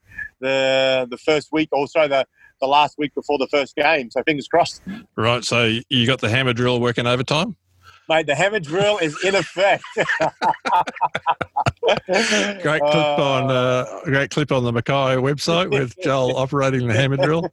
the 0.41 1.07
the 1.11 1.19
first 1.19 1.53
week, 1.53 1.69
also 1.73 2.09
the 2.09 2.27
the 2.61 2.67
last 2.67 2.97
week 2.97 3.15
before 3.15 3.37
the 3.39 3.49
first 3.49 3.77
game. 3.77 4.11
So 4.11 4.23
fingers 4.23 4.49
crossed. 4.49 4.81
Right. 5.17 5.45
So 5.45 5.79
you 5.91 6.07
got 6.07 6.21
the 6.21 6.31
hammer 6.31 6.55
drill 6.55 6.81
working 6.81 7.07
overtime 7.07 7.57
mate. 8.09 8.27
The 8.27 8.35
hammer 8.35 8.61
drill 8.61 8.99
is 8.99 9.23
in 9.25 9.35
effect. 9.35 9.85
great 12.63 12.81
clip 12.81 12.83
uh, 12.83 13.17
on 13.19 13.51
uh, 13.51 14.01
great 14.05 14.31
clip 14.31 14.53
on 14.53 14.65
the 14.65 14.73
Mackay 14.73 15.17
website 15.17 15.71
with 15.71 15.95
Joel 16.03 16.37
operating 16.37 16.87
the 16.87 16.95
hammer 16.95 17.17
drill. 17.17 17.51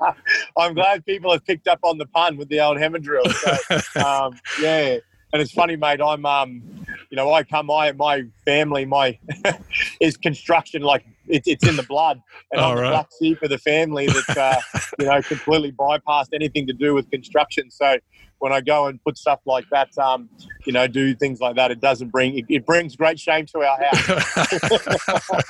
I'm 0.56 0.74
glad 0.74 1.04
people 1.06 1.32
have 1.32 1.44
picked 1.44 1.68
up 1.68 1.80
on 1.82 1.98
the 1.98 2.06
pun 2.06 2.36
with 2.36 2.48
the 2.48 2.60
old 2.60 2.78
hammer 2.78 2.98
drill. 2.98 3.24
So, 3.24 3.56
um, 4.04 4.38
yeah, 4.60 4.98
and 5.32 5.42
it's 5.42 5.52
funny, 5.52 5.76
mate. 5.76 6.00
I'm 6.00 6.24
um, 6.24 6.62
you 7.10 7.16
know, 7.16 7.32
I 7.32 7.42
come 7.42 7.66
my 7.66 7.92
my 7.92 8.24
family 8.44 8.84
my 8.84 9.18
is 10.00 10.16
construction 10.16 10.82
like 10.82 11.04
it, 11.28 11.42
it's 11.46 11.66
in 11.66 11.76
the 11.76 11.82
blood, 11.82 12.20
and 12.52 12.60
All 12.60 12.70
I'm 12.70 12.76
the 12.76 12.82
right. 12.82 12.90
black 12.90 13.08
sheep 13.18 13.42
of 13.42 13.50
the 13.50 13.58
family 13.58 14.06
that 14.06 14.36
uh, 14.36 14.60
you 14.98 15.06
know 15.06 15.20
completely 15.22 15.72
bypassed 15.72 16.28
anything 16.32 16.66
to 16.66 16.72
do 16.72 16.94
with 16.94 17.10
construction. 17.10 17.70
So 17.70 17.98
when 18.38 18.52
I 18.52 18.60
go 18.60 18.86
and 18.86 19.02
put 19.02 19.16
stuff 19.18 19.40
like 19.46 19.64
that, 19.70 19.96
um, 19.98 20.28
you 20.64 20.72
know, 20.72 20.86
do 20.86 21.14
things 21.14 21.40
like 21.40 21.56
that, 21.56 21.70
it 21.70 21.80
doesn't 21.80 22.08
bring 22.10 22.38
it, 22.38 22.44
it 22.48 22.66
brings 22.66 22.96
great 22.96 23.18
shame 23.18 23.46
to 23.46 23.58
our 23.60 23.78
house, 23.82 25.40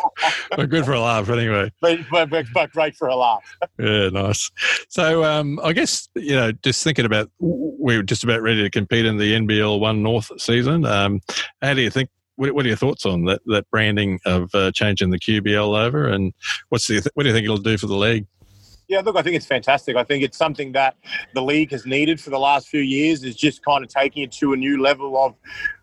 well, 0.57 0.67
good 0.67 0.85
for 0.85 0.93
a 0.93 1.01
laugh, 1.01 1.29
anyway. 1.29 1.73
but, 1.81 1.99
but, 2.11 2.31
but, 2.31 2.47
but 2.53 2.73
great 2.73 2.97
for 2.97 3.09
a 3.09 3.17
laugh. 3.17 3.45
Yeah, 3.79 4.09
nice. 4.11 4.51
So, 4.89 5.25
um, 5.25 5.61
I 5.63 5.73
guess 5.73 6.09
you 6.15 6.35
know, 6.35 6.53
just 6.53 6.83
thinking 6.83 7.05
about 7.05 7.31
we 7.39 7.97
are 7.97 8.03
just 8.03 8.25
about 8.25 8.43
ready 8.43 8.63
to 8.63 8.71
compete 8.71 9.07
in 9.07 9.17
the 9.17 9.35
NBL 9.35 9.81
One 9.81 10.03
North 10.03 10.31
season. 10.41 10.85
Um, 10.85 11.21
how 11.63 11.75
do 11.75 11.83
you 11.83 11.91
think? 11.91 12.11
What, 12.37 12.53
what 12.53 12.67
are 12.67 12.69
your 12.69 12.77
thoughts 12.77 13.07
on 13.07 13.25
that 13.25 13.41
that 13.47 13.69
branding 13.71 14.21
of 14.27 14.55
uh, 14.55 14.71
changing 14.73 15.11
the 15.11 15.19
QBL 15.19 15.87
over, 15.87 16.07
and 16.07 16.35
what's 16.69 16.87
the 16.87 17.03
what 17.15 17.23
do 17.23 17.31
you 17.31 17.35
think 17.35 17.45
it'll 17.45 17.57
do 17.57 17.79
for 17.79 17.87
the 17.87 17.97
league? 17.97 18.27
Yeah, 18.89 19.01
look, 19.01 19.17
I 19.17 19.23
think 19.23 19.35
it's 19.35 19.47
fantastic. 19.47 19.97
I 19.97 20.05
think 20.05 20.23
it's 20.23 20.39
something 20.39 20.71
that 20.73 20.97
the 21.35 21.43
league 21.43 21.73
has 21.73 21.87
needed 21.87 22.21
for 22.21 22.31
the 22.31 22.39
last 22.39 22.69
few 22.69 22.81
years 22.81 23.25
is 23.25 23.35
just 23.35 23.65
kind 23.65 23.85
of 23.85 23.91
taking 23.91 24.23
it 24.23 24.31
to 24.33 24.53
a 24.53 24.57
new 24.57 24.81
level 24.81 25.17
of 25.19 25.35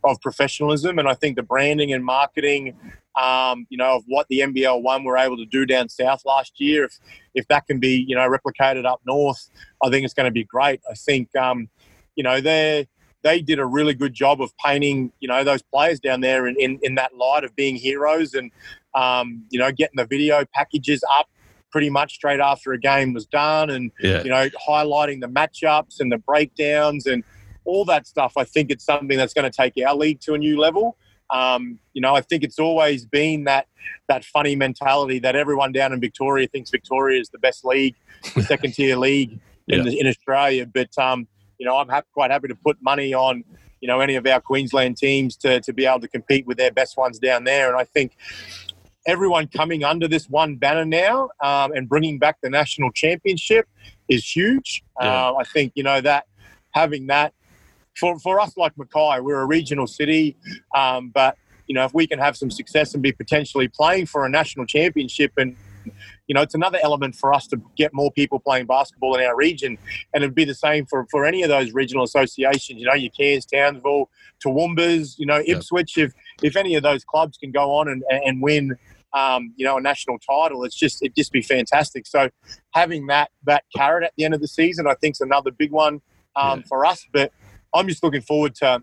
of 0.06 0.22
professionalism. 0.22 0.98
And 1.00 1.10
I 1.10 1.13
think 1.13 1.36
the 1.36 1.44
branding 1.44 1.92
and 1.92 2.04
marketing, 2.06 2.78
um, 3.22 3.68
you 3.70 3.78
know, 3.78 3.98
of 3.98 4.04
what 4.08 4.28
the 4.30 4.39
NBL 4.39 4.82
one 4.82 5.04
were 5.04 5.18
able 5.18 5.36
to 5.36 5.46
do 5.46 5.66
down 5.66 5.89
south 5.89 6.22
last 6.26 6.62
year, 6.62 6.86
if 6.86 6.98
if 7.34 7.48
that 7.50 7.68
can 7.68 7.78
be, 7.78 8.06
you 8.08 8.16
know, 8.16 8.30
replicated 8.30 8.86
up 8.86 9.02
north, 9.06 9.50
I 9.84 9.89
think 9.89 10.06
it's 10.06 10.13
going 10.13 10.28
to 10.28 10.32
be 10.32 10.46
great. 10.46 10.80
I 10.89 10.94
think, 10.94 11.36
um, 11.36 11.68
you 12.16 12.24
know, 12.24 12.39
they 12.39 12.88
they 13.22 13.42
did 13.42 13.60
a 13.60 13.66
really 13.66 13.94
good 13.94 14.13
job 14.13 14.42
of 14.42 14.56
painting, 14.63 15.12
you 15.20 15.28
know, 15.28 15.44
those 15.44 15.62
players 15.62 16.00
down 16.00 16.22
there 16.22 16.48
in, 16.48 16.56
in, 16.58 16.80
in 16.84 16.96
that 16.96 17.16
light 17.16 17.44
of 17.44 17.56
being 17.56 17.76
heroes 17.76 18.34
and, 18.34 18.52
um, 18.96 19.46
you 19.50 19.58
know, 19.58 19.72
getting 19.72 19.96
the 19.96 20.06
video 20.06 20.44
packages 20.54 21.04
up 21.18 21.30
pretty 21.74 21.90
much 21.90 22.14
straight 22.14 22.40
after 22.40 22.72
a 22.72 22.78
game 22.80 23.14
was 23.14 23.26
done 23.26 23.72
and 23.72 23.92
Yeah, 24.00 24.22
you 24.24 24.30
know 24.30 24.48
highlighting 24.70 25.20
the 25.22 25.28
matchups 25.28 26.00
and 26.00 26.12
the 26.12 26.20
breakdowns 26.20 27.08
and 27.08 27.24
all 27.66 27.84
that 27.86 28.06
stuff 28.06 28.34
i 28.38 28.44
think 28.44 28.70
it's 28.70 28.86
something 28.86 29.18
that's 29.18 29.34
going 29.34 29.50
to 29.52 29.56
take 29.62 29.74
our 29.86 29.96
league 29.96 30.20
to 30.22 30.36
a 30.36 30.38
new 30.38 30.56
level 30.60 30.96
um, 31.32 31.80
you 31.94 32.02
know 32.04 32.14
i 32.16 32.22
think 32.22 32.44
it's 32.44 32.60
always 32.60 33.08
been 33.08 33.46
that 33.46 33.66
that 34.08 34.24
funny 34.24 34.56
mentality 34.56 35.18
that 35.18 35.36
everyone 35.36 35.72
down 35.72 35.92
in 35.94 36.00
victoria 36.00 36.48
thinks 36.48 36.70
victoria 36.70 37.20
is 37.20 37.30
the 37.30 37.40
best 37.40 37.66
league 37.66 37.96
the 38.36 38.44
second 38.54 38.72
tier 38.76 38.96
league 38.96 39.32
in, 39.68 39.78
Yeah. 39.80 39.84
the, 39.84 40.00
in 40.00 40.06
australia 40.06 40.68
but 40.68 40.96
um, 41.00 41.28
you 41.58 41.66
know 41.66 41.76
i'm 41.78 41.90
hap- 41.90 42.12
quite 42.14 42.30
happy 42.30 42.50
to 42.50 42.56
put 42.68 42.78
money 42.84 43.16
on 43.16 43.44
you 43.82 43.88
know 43.88 44.00
any 44.00 44.16
of 44.16 44.28
our 44.28 44.40
queensland 44.42 44.96
teams 44.98 45.36
to, 45.38 45.60
to 45.62 45.74
be 45.74 45.88
able 45.88 46.02
to 46.02 46.08
compete 46.08 46.46
with 46.46 46.58
their 46.58 46.72
best 46.72 46.98
ones 46.98 47.18
down 47.18 47.46
there 47.46 47.68
and 47.70 47.78
i 47.84 47.84
think 47.96 48.12
everyone 49.06 49.48
coming 49.48 49.84
under 49.84 50.08
this 50.08 50.30
one 50.30 50.56
banner 50.56 50.86
now 50.86 51.30
um, 51.42 51.72
and 51.74 51.89
bringing 51.89 52.20
back 52.20 52.38
the 52.42 52.50
national 52.50 52.92
championship 52.92 53.68
is 54.08 54.26
huge. 54.36 54.84
Yeah. 55.00 55.28
Uh, 55.28 55.36
I 55.39 55.44
think 55.44 55.74
you 55.76 55.84
know 55.84 56.02
that 56.02 56.26
having 56.72 57.08
that 57.08 57.34
for 57.96 58.18
for 58.20 58.39
us 58.39 58.56
like 58.58 58.74
Mackay, 58.78 59.20
we're 59.22 59.42
a 59.42 59.46
regional 59.46 59.88
city, 59.88 60.36
um, 60.76 61.10
but 61.10 61.38
you 61.68 61.76
know 61.76 61.86
if 61.86 61.94
we 61.94 62.08
can 62.08 62.20
have 62.20 62.38
some 62.38 62.52
success 62.52 62.94
and 62.94 63.04
be 63.04 63.12
potentially 63.12 63.68
playing 63.68 64.06
for 64.06 64.26
a 64.26 64.30
national 64.30 64.66
championship 64.66 65.34
and 65.38 65.56
you 66.28 66.34
know, 66.34 66.42
it's 66.42 66.56
another 66.56 66.80
element 66.82 67.16
for 67.16 67.34
us 67.34 67.48
to 67.48 67.62
get 67.76 67.94
more 67.94 68.12
people 68.12 68.39
playing 68.39 68.66
basketball 68.66 69.16
in 69.16 69.26
our 69.26 69.36
region. 69.36 69.78
And 70.13 70.24
it'd 70.24 70.36
be 70.36 70.46
the 70.46 70.56
same 70.56 70.86
for, 70.86 71.06
for 71.12 71.26
any 71.26 71.44
of 71.44 71.50
those 71.50 71.74
regional 71.74 72.04
associations, 72.04 72.80
you 72.80 72.86
know, 72.86 72.94
your 72.94 73.12
Cairns, 73.12 73.46
Townsville, 73.46 74.10
Toowoomba's, 74.44 75.18
you 75.20 75.26
know. 75.26 75.42
Ipswich. 75.46 75.98
If, 75.98 76.13
if 76.42 76.56
any 76.56 76.76
of 76.76 76.84
those 76.84 77.04
clubs 77.04 77.38
can 77.38 77.52
go 77.52 77.74
on 77.74 77.89
and, 77.89 78.04
and 78.10 78.42
win, 78.42 78.78
um, 79.13 79.54
you 79.56 79.65
know, 79.65 79.78
a 79.78 79.82
national 79.82 80.17
title, 80.19 80.63
it's 80.63 80.76
just, 80.76 81.02
it'd 81.04 81.15
just 81.15 81.32
be 81.32 81.41
fantastic. 81.41 82.08
So 82.08 82.30
having 82.71 83.08
that, 83.08 83.30
that 83.45 83.63
carrot 83.76 84.04
at 84.04 84.13
the 84.17 84.26
end 84.26 84.34
of 84.34 84.41
the 84.41 84.47
season, 84.47 84.88
I 84.88 84.95
think 84.95 85.15
is 85.15 85.21
another 85.21 85.52
big 85.52 85.71
one 85.71 86.02
um, 86.36 86.60
Yeah. 86.60 86.65
for 86.67 86.86
us. 86.86 87.06
But 87.13 87.32
I'm 87.73 87.88
just 87.88 88.04
looking 88.04 88.21
forward 88.21 88.56
to 88.56 88.82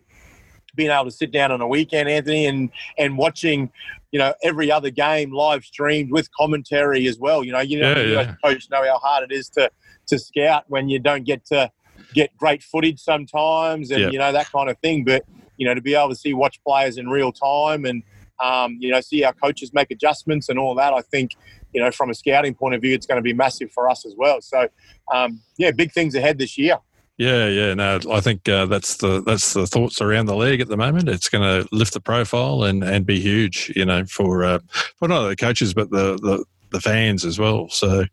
being 0.76 0.90
able 0.90 1.06
to 1.06 1.10
sit 1.10 1.32
down 1.32 1.50
on 1.50 1.60
a 1.60 1.66
weekend, 1.66 2.08
Anthony, 2.08 2.46
and, 2.46 2.70
and 2.96 3.18
watching, 3.18 3.72
you 4.12 4.18
know, 4.20 4.32
every 4.42 4.70
other 4.70 4.90
game 4.90 5.32
live 5.32 5.64
streamed 5.64 6.12
with 6.12 6.28
commentary 6.32 7.06
as 7.08 7.18
well. 7.18 7.42
You 7.42 7.52
know, 7.52 7.60
you 7.60 7.80
know, 7.80 7.90
Yeah, 7.96 8.02
you 8.02 8.12
yeah. 8.12 8.34
coach 8.44 8.70
know 8.70 8.84
how 8.84 8.98
hard 8.98 9.30
it 9.30 9.34
is 9.34 9.48
to 9.50 9.70
to 10.06 10.18
scout 10.18 10.64
when 10.68 10.88
you 10.88 10.98
don't 10.98 11.24
get 11.24 11.44
to 11.46 11.70
get 12.14 12.36
great 12.36 12.62
footage 12.62 12.98
sometimes, 13.00 13.90
and 13.90 14.00
Yeah. 14.00 14.10
you 14.10 14.18
know 14.18 14.32
that 14.32 14.50
kind 14.50 14.68
of 14.70 14.76
thing. 14.78 15.04
But 15.04 15.24
you 15.56 15.66
know, 15.66 15.74
to 15.74 15.80
be 15.80 15.94
able 15.94 16.08
to 16.08 16.14
see 16.16 16.34
watch 16.34 16.60
players 16.64 16.98
in 16.98 17.08
real 17.08 17.32
time 17.32 17.84
and 17.84 18.02
um, 18.42 18.76
you 18.81 18.90
know 18.90 19.00
see 19.00 19.24
our 19.24 19.33
coaches 19.33 19.72
make 19.72 19.90
adjustments 19.90 20.48
and 20.48 20.59
all 20.59 20.74
that, 20.76 20.92
I 20.92 21.03
think 21.03 21.33
you 21.72 21.81
know 21.81 21.90
from 21.90 22.11
a 22.11 22.14
scouting 22.14 22.55
point 22.55 22.74
of 22.74 22.83
view, 22.83 22.94
it's 22.94 23.07
going 23.07 23.18
to 23.18 23.22
be 23.22 23.35
massive 23.35 23.70
for 23.72 23.88
us 23.88 24.07
as 24.07 24.14
well. 24.16 24.40
So 24.40 24.68
um, 25.12 25.40
yeah, 25.59 25.70
big 25.70 25.92
things 25.92 26.14
ahead 26.14 26.38
this 26.38 26.59
year. 26.59 26.79
Yeah, 27.20 27.48
yeah. 27.48 27.74
No, 27.74 27.98
I 28.11 28.20
think 28.20 28.48
uh, 28.48 28.64
that's 28.64 28.96
the 28.96 29.20
that's 29.20 29.53
the 29.53 29.66
thoughts 29.66 30.00
around 30.00 30.24
the 30.24 30.37
league 30.37 30.62
at 30.62 30.68
the 30.68 30.76
moment. 30.79 31.07
It's 31.07 31.29
going 31.29 31.44
to 31.44 31.68
lift 31.70 31.92
the 31.92 32.00
profile 32.00 32.62
and, 32.64 32.83
and 32.83 33.05
be 33.05 33.20
huge, 33.20 33.70
you 33.76 33.85
know, 33.85 34.07
for 34.07 34.42
uh, 34.42 34.59
for 34.98 35.07
not 35.07 35.18
only 35.18 35.31
the 35.31 35.37
coaches 35.37 35.74
but 35.74 35.90
the, 35.90 36.16
the 36.22 36.44
the 36.70 36.81
fans 36.81 37.26
as 37.26 37.38
well. 37.38 37.68
So, 37.68 38.05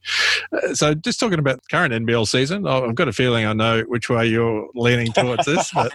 uh, 0.51 0.73
so 0.73 0.93
just 0.93 1.21
talking 1.21 1.39
about 1.39 1.61
the 1.61 1.67
current 1.71 1.93
NBL 1.93 2.27
season, 2.27 2.67
I've 2.67 2.95
got 2.95 3.07
a 3.07 3.13
feeling 3.13 3.45
I 3.45 3.53
know 3.53 3.83
which 3.83 4.09
way 4.09 4.27
you're 4.27 4.67
leaning 4.75 5.13
towards 5.13 5.45
this. 5.45 5.71
But 5.71 5.93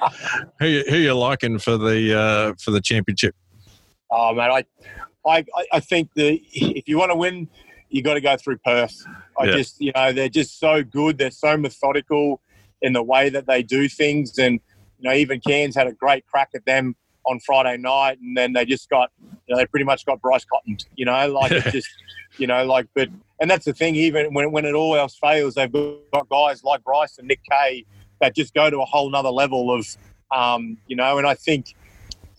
who 0.59 0.83
who 0.89 0.97
you 0.97 1.13
liking 1.15 1.59
for 1.59 1.77
the 1.77 2.19
uh, 2.19 2.55
for 2.59 2.71
the 2.71 2.81
championship? 2.81 3.35
Oh 4.15 4.35
man, 4.35 4.51
I, 4.51 4.65
I, 5.27 5.45
I 5.73 5.81
think 5.81 6.11
the 6.15 6.41
if 6.53 6.87
you 6.87 6.99
want 6.99 7.11
to 7.13 7.17
win, 7.17 7.49
you 7.89 8.03
got 8.03 8.15
to 8.15 8.21
go 8.21 8.37
through 8.37 8.59
Perth. 8.59 9.07
I 9.39 9.47
Yeah. 9.47 9.53
just, 9.53 9.81
you 9.81 9.91
know, 9.95 10.13
they're 10.13 10.29
just 10.29 10.61
so 10.61 10.83
good. 10.83 11.17
They're 11.17 11.31
so 11.31 11.57
methodical 11.57 12.43
in 12.83 12.93
the 12.93 13.03
way 13.03 13.31
that 13.31 13.47
they 13.47 13.63
do 13.63 13.89
things, 13.89 14.39
and 14.39 14.61
you 14.99 15.09
know, 15.09 15.15
even 15.15 15.41
Cairns 15.41 15.75
had 15.75 15.87
a 15.87 15.93
great 15.93 16.27
crack 16.27 16.51
at 16.55 16.67
them 16.67 16.95
on 17.25 17.41
Friday 17.41 17.79
night, 17.79 18.19
and 18.21 18.37
then 18.37 18.53
they 18.53 18.67
just 18.67 18.91
got, 18.91 19.11
you 19.23 19.55
know, 19.55 19.57
they 19.57 19.65
pretty 19.67 19.85
much 19.85 20.05
got 20.05 20.21
Bryce 20.21 20.45
Cotton. 20.45 20.77
You 20.95 21.07
know, 21.07 21.29
like 21.33 21.53
it 21.53 21.65
just, 21.73 21.89
you 22.37 22.47
know, 22.47 22.67
like, 22.67 22.87
but 22.95 23.09
and 23.41 23.51
that's 23.51 23.65
the 23.65 23.73
thing. 23.73 23.97
Even 23.97 24.35
when 24.35 24.53
when 24.53 24.67
it 24.67 24.75
all 24.75 24.95
else 24.95 25.17
fails, 25.17 25.55
they've 25.55 25.73
got 25.73 26.29
guys 26.29 26.63
like 26.63 26.85
Bryce 26.85 27.17
and 27.19 27.29
Nick 27.29 27.41
Kay 27.51 27.87
that 28.21 28.37
just 28.37 28.53
go 28.53 28.69
to 28.69 28.81
a 28.81 28.85
whole 28.85 29.09
nother 29.11 29.31
level 29.31 29.73
of, 29.73 29.87
um, 30.31 30.77
you 30.87 30.97
know, 30.97 31.17
and 31.17 31.27
I 31.27 31.35
think. 31.35 31.75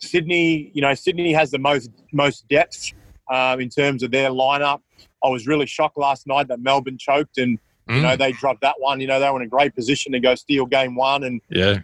Sydney, 0.04 0.72
you 0.74 0.82
know, 0.82 0.94
Sydney 0.94 1.34
has 1.34 1.52
the 1.52 1.60
most 1.60 1.90
most 2.12 2.48
depth 2.48 2.94
um, 3.32 3.60
in 3.60 3.70
terms 3.70 4.04
of 4.04 4.12
their 4.12 4.30
lineup. 4.30 4.82
I 5.24 5.30
was 5.30 5.48
really 5.48 5.66
shocked 5.66 5.98
last 5.98 6.28
night 6.28 6.48
that 6.50 6.60
Melbourne 6.60 6.98
choked 6.98 7.38
and 7.38 7.60
you 7.90 8.02
know 8.02 8.16
they 8.16 8.32
dropped 8.32 8.62
that 8.62 8.76
one. 8.80 9.02
You 9.02 9.08
know 9.08 9.20
they 9.20 9.30
were 9.30 9.42
in 9.42 9.46
a 9.46 9.50
great 9.50 9.76
position 9.76 10.12
to 10.14 10.20
go 10.20 10.36
steal 10.36 10.66
game 10.66 10.96
one 10.96 11.24
and 11.24 11.42
yeah, 11.50 11.80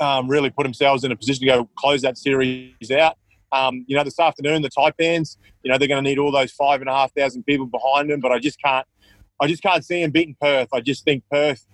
um, 0.00 0.28
really 0.28 0.50
put 0.50 0.64
themselves 0.64 1.04
in 1.04 1.12
a 1.12 1.16
position 1.16 1.40
to 1.40 1.46
go 1.46 1.68
close 1.76 2.02
that 2.02 2.18
series 2.18 2.90
out. 2.90 3.16
Um, 3.52 3.84
you 3.86 3.96
know 3.96 4.04
this 4.04 4.18
afternoon 4.18 4.62
the 4.62 4.70
Taipans, 4.70 5.36
you 5.62 5.70
know 5.70 5.78
they're 5.78 5.88
going 5.88 6.02
to 6.02 6.08
need 6.08 6.18
all 6.18 6.32
those 6.32 6.52
five 6.52 6.80
and 6.80 6.90
a 6.90 6.92
half 6.92 7.12
thousand 7.14 7.44
people 7.44 7.66
behind 7.66 8.10
them, 8.10 8.20
but 8.20 8.32
I 8.32 8.38
just 8.38 8.60
can't, 8.60 8.86
I 9.40 9.46
just 9.46 9.62
can't 9.62 9.84
see 9.84 10.02
them 10.02 10.10
beating 10.10 10.36
Perth. 10.40 10.68
I 10.72 10.80
just 10.80 11.04
think 11.04 11.22
Perth, 11.30 11.66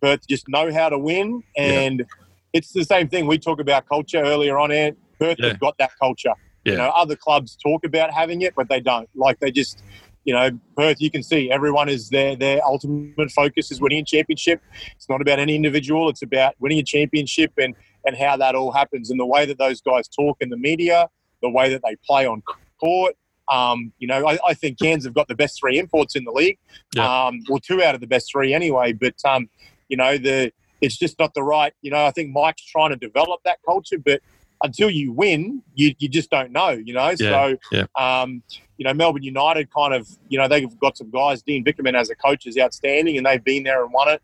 Perth 0.00 0.26
just 0.26 0.48
know 0.48 0.72
how 0.72 0.88
to 0.88 0.98
win, 0.98 1.42
and 1.56 2.04
it's 2.52 2.72
the 2.72 2.84
same 2.84 3.08
thing 3.08 3.26
we 3.26 3.38
talk 3.38 3.60
about 3.60 3.86
culture 3.86 4.22
earlier 4.22 4.58
on. 4.58 4.72
And 4.72 4.96
Perth 5.18 5.36
Yeah. 5.38 5.48
has 5.48 5.56
got 5.58 5.76
that 5.78 5.90
culture. 6.00 6.32
Yeah. 6.64 6.72
You 6.72 6.78
know, 6.78 6.88
other 6.90 7.16
clubs 7.16 7.56
talk 7.56 7.84
about 7.84 8.12
having 8.12 8.42
it, 8.42 8.54
but 8.56 8.68
they 8.68 8.80
don't. 8.80 9.08
Like 9.14 9.38
they 9.40 9.50
just, 9.50 9.82
you 10.24 10.34
know, 10.34 10.50
Perth. 10.76 11.00
You 11.00 11.10
can 11.10 11.22
see 11.22 11.50
everyone 11.50 11.88
is 11.88 12.10
their 12.10 12.36
their 12.36 12.64
ultimate 12.64 13.30
focus 13.30 13.70
is 13.70 13.80
winning 13.80 14.00
a 14.00 14.04
championship. 14.04 14.60
It's 14.96 15.08
not 15.08 15.20
about 15.20 15.38
any 15.38 15.54
individual. 15.56 16.08
It's 16.08 16.22
about 16.22 16.54
winning 16.58 16.78
a 16.78 16.82
championship 16.82 17.52
and 17.58 17.74
and 18.06 18.16
how 18.16 18.36
that 18.36 18.54
all 18.54 18.72
happens 18.72 19.10
and 19.10 19.18
the 19.18 19.26
way 19.26 19.46
that 19.46 19.58
those 19.58 19.80
guys 19.80 20.08
talk 20.08 20.36
in 20.40 20.50
the 20.50 20.56
media, 20.56 21.08
the 21.42 21.50
way 21.50 21.70
that 21.70 21.82
they 21.84 21.96
play 22.06 22.26
on 22.26 22.42
court. 22.80 23.14
Um, 23.50 23.92
you 23.98 24.06
know, 24.06 24.28
I, 24.28 24.38
I 24.46 24.54
think 24.54 24.78
Cairns 24.78 25.04
have 25.04 25.14
got 25.14 25.26
the 25.28 25.34
best 25.34 25.58
three 25.58 25.78
imports 25.78 26.14
in 26.16 26.24
the 26.24 26.30
league. 26.32 26.58
Yeah. 26.94 27.26
Um, 27.26 27.40
well, 27.48 27.58
two 27.60 27.82
out 27.82 27.94
of 27.94 28.00
the 28.02 28.06
best 28.06 28.30
three 28.30 28.52
anyway. 28.52 28.92
But 28.92 29.14
um, 29.24 29.48
you 29.88 29.96
know, 29.96 30.18
the 30.18 30.52
it's 30.80 30.98
just 30.98 31.18
not 31.18 31.32
the 31.34 31.42
right. 31.42 31.72
You 31.80 31.90
know, 31.90 32.04
I 32.04 32.10
think 32.10 32.30
Mike's 32.32 32.64
trying 32.64 32.90
to 32.90 32.96
develop 32.96 33.40
that 33.44 33.58
culture, 33.64 33.98
but 33.98 34.20
until 34.62 34.90
you 34.90 35.12
win, 35.12 35.62
you, 35.74 35.94
you 35.98 36.08
just 36.08 36.30
don't 36.30 36.52
know. 36.52 36.70
You 36.70 36.94
know, 36.94 37.14
Yeah, 37.18 37.54
so 37.70 37.80
um, 37.96 38.42
you 38.76 38.84
know, 38.84 38.94
Melbourne 38.94 39.22
United 39.22 39.72
kind 39.72 39.94
of, 39.94 40.08
you 40.28 40.38
know, 40.38 40.48
they've 40.48 40.78
got 40.78 40.96
some 40.96 41.10
guys. 41.10 41.42
Dean 41.42 41.64
Vickerman 41.64 41.94
as 41.94 42.10
a 42.10 42.14
coach 42.14 42.46
is 42.46 42.56
outstanding, 42.58 43.16
and 43.16 43.26
they've 43.26 43.42
been 43.42 43.64
there 43.64 43.84
and 43.84 43.92
won 43.92 44.08
it. 44.08 44.22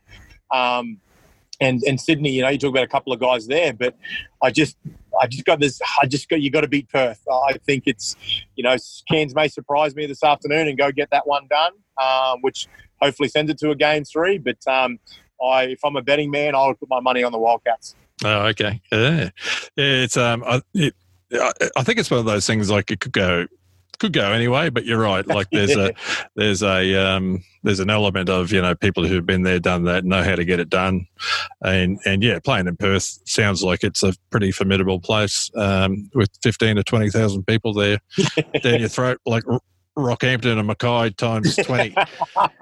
Um, 0.51 1.01
and 1.61 1.83
and 1.85 2.01
Sydney, 2.01 2.31
you 2.31 2.43
know, 2.43 2.49
you 2.49 2.59
talk 2.59 2.71
about 2.71 2.85
a 2.85 2.89
couple 2.89 3.13
of 3.13 3.21
guys 3.21 3.47
there, 3.47 3.73
but 3.73 3.97
I 4.43 4.51
just 4.51 4.77
I 5.21 5.27
just 5.27 5.45
got 5.45 5.61
this. 5.61 5.81
I 6.01 6.07
just 6.07 6.29
got 6.29 6.41
you 6.41 6.51
got 6.51 6.63
to 6.63 6.69
beat 6.69 6.89
Perth. 6.89 7.21
I 7.31 7.55
think 7.65 7.85
it's, 7.87 8.17
you 8.57 8.65
know, 8.65 8.77
Cairns 9.11 9.35
may 9.35 9.49
surprise 9.49 9.95
me 9.95 10.07
this 10.07 10.23
afternoon 10.23 10.69
and 10.69 10.79
go 10.79 10.91
get 10.91 11.11
that 11.11 11.27
one 11.27 11.47
done, 11.49 11.73
um, 12.03 12.41
which 12.43 12.69
hopefully 13.01 13.29
sends 13.29 13.51
it 13.51 13.59
to 13.59 13.71
a 13.71 13.77
game 13.77 14.05
three. 14.05 14.39
But 14.39 14.67
um, 14.67 14.99
I, 15.43 15.65
if 15.65 15.85
I'm 15.85 15.97
a 15.97 16.03
betting 16.03 16.31
man, 16.31 16.55
I'll 16.55 16.75
put 16.75 16.89
my 16.89 17.01
money 17.01 17.23
on 17.23 17.33
the 17.33 17.39
Wildcats. 17.39 17.95
Oh, 18.23 18.47
okay. 18.47 18.81
Yeah, 18.93 19.31
yeah. 19.77 19.85
It's 20.03 20.17
um, 20.17 20.45
I, 20.47 20.63
it, 20.75 20.95
I, 21.33 21.53
I 21.77 21.83
think 21.83 21.99
it's 21.99 22.11
one 22.11 22.21
of 22.21 22.27
those 22.27 22.47
things 22.47 22.71
like 22.71 22.91
it 22.91 23.01
could 23.01 23.13
go 23.13 23.47
could 23.99 24.13
go 24.13 24.33
anyway. 24.33 24.71
But 24.71 24.85
you're 24.85 25.01
right. 25.01 25.27
Like 25.27 25.49
there's 25.51 25.77
a 25.77 25.93
there's 26.37 26.63
a 26.63 26.95
um, 26.95 27.43
there's 27.63 27.81
an 27.81 27.91
element 27.91 28.29
of 28.29 28.53
you 28.53 28.63
know 28.63 28.75
people 28.75 29.07
who've 29.07 29.27
been 29.27 29.43
there, 29.43 29.59
done 29.59 29.85
that, 29.85 30.05
know 30.05 30.23
how 30.23 30.37
to 30.37 30.45
get 30.45 30.61
it 30.61 30.69
done, 30.69 31.07
and 31.63 31.99
and 32.05 32.23
yeah, 32.23 32.39
playing 32.39 32.69
in 32.69 32.77
Perth 32.77 33.21
sounds 33.25 33.63
like 33.63 33.83
it's 33.83 34.03
a 34.03 34.13
pretty 34.31 34.53
formidable 34.53 35.01
place 35.01 35.51
um, 35.57 36.09
with 36.15 36.31
fifteen 36.43 36.77
to 36.77 36.85
twenty 36.85 37.11
thousand 37.11 37.47
people 37.47 37.73
there 37.73 37.99
down 38.63 38.81
your 38.81 38.89
throat, 38.89 39.21
like 39.27 39.45
Rockhampton 39.97 40.59
and 40.59 40.67
Mackay 40.67 41.11
times 41.11 41.57
twenty. 41.57 41.95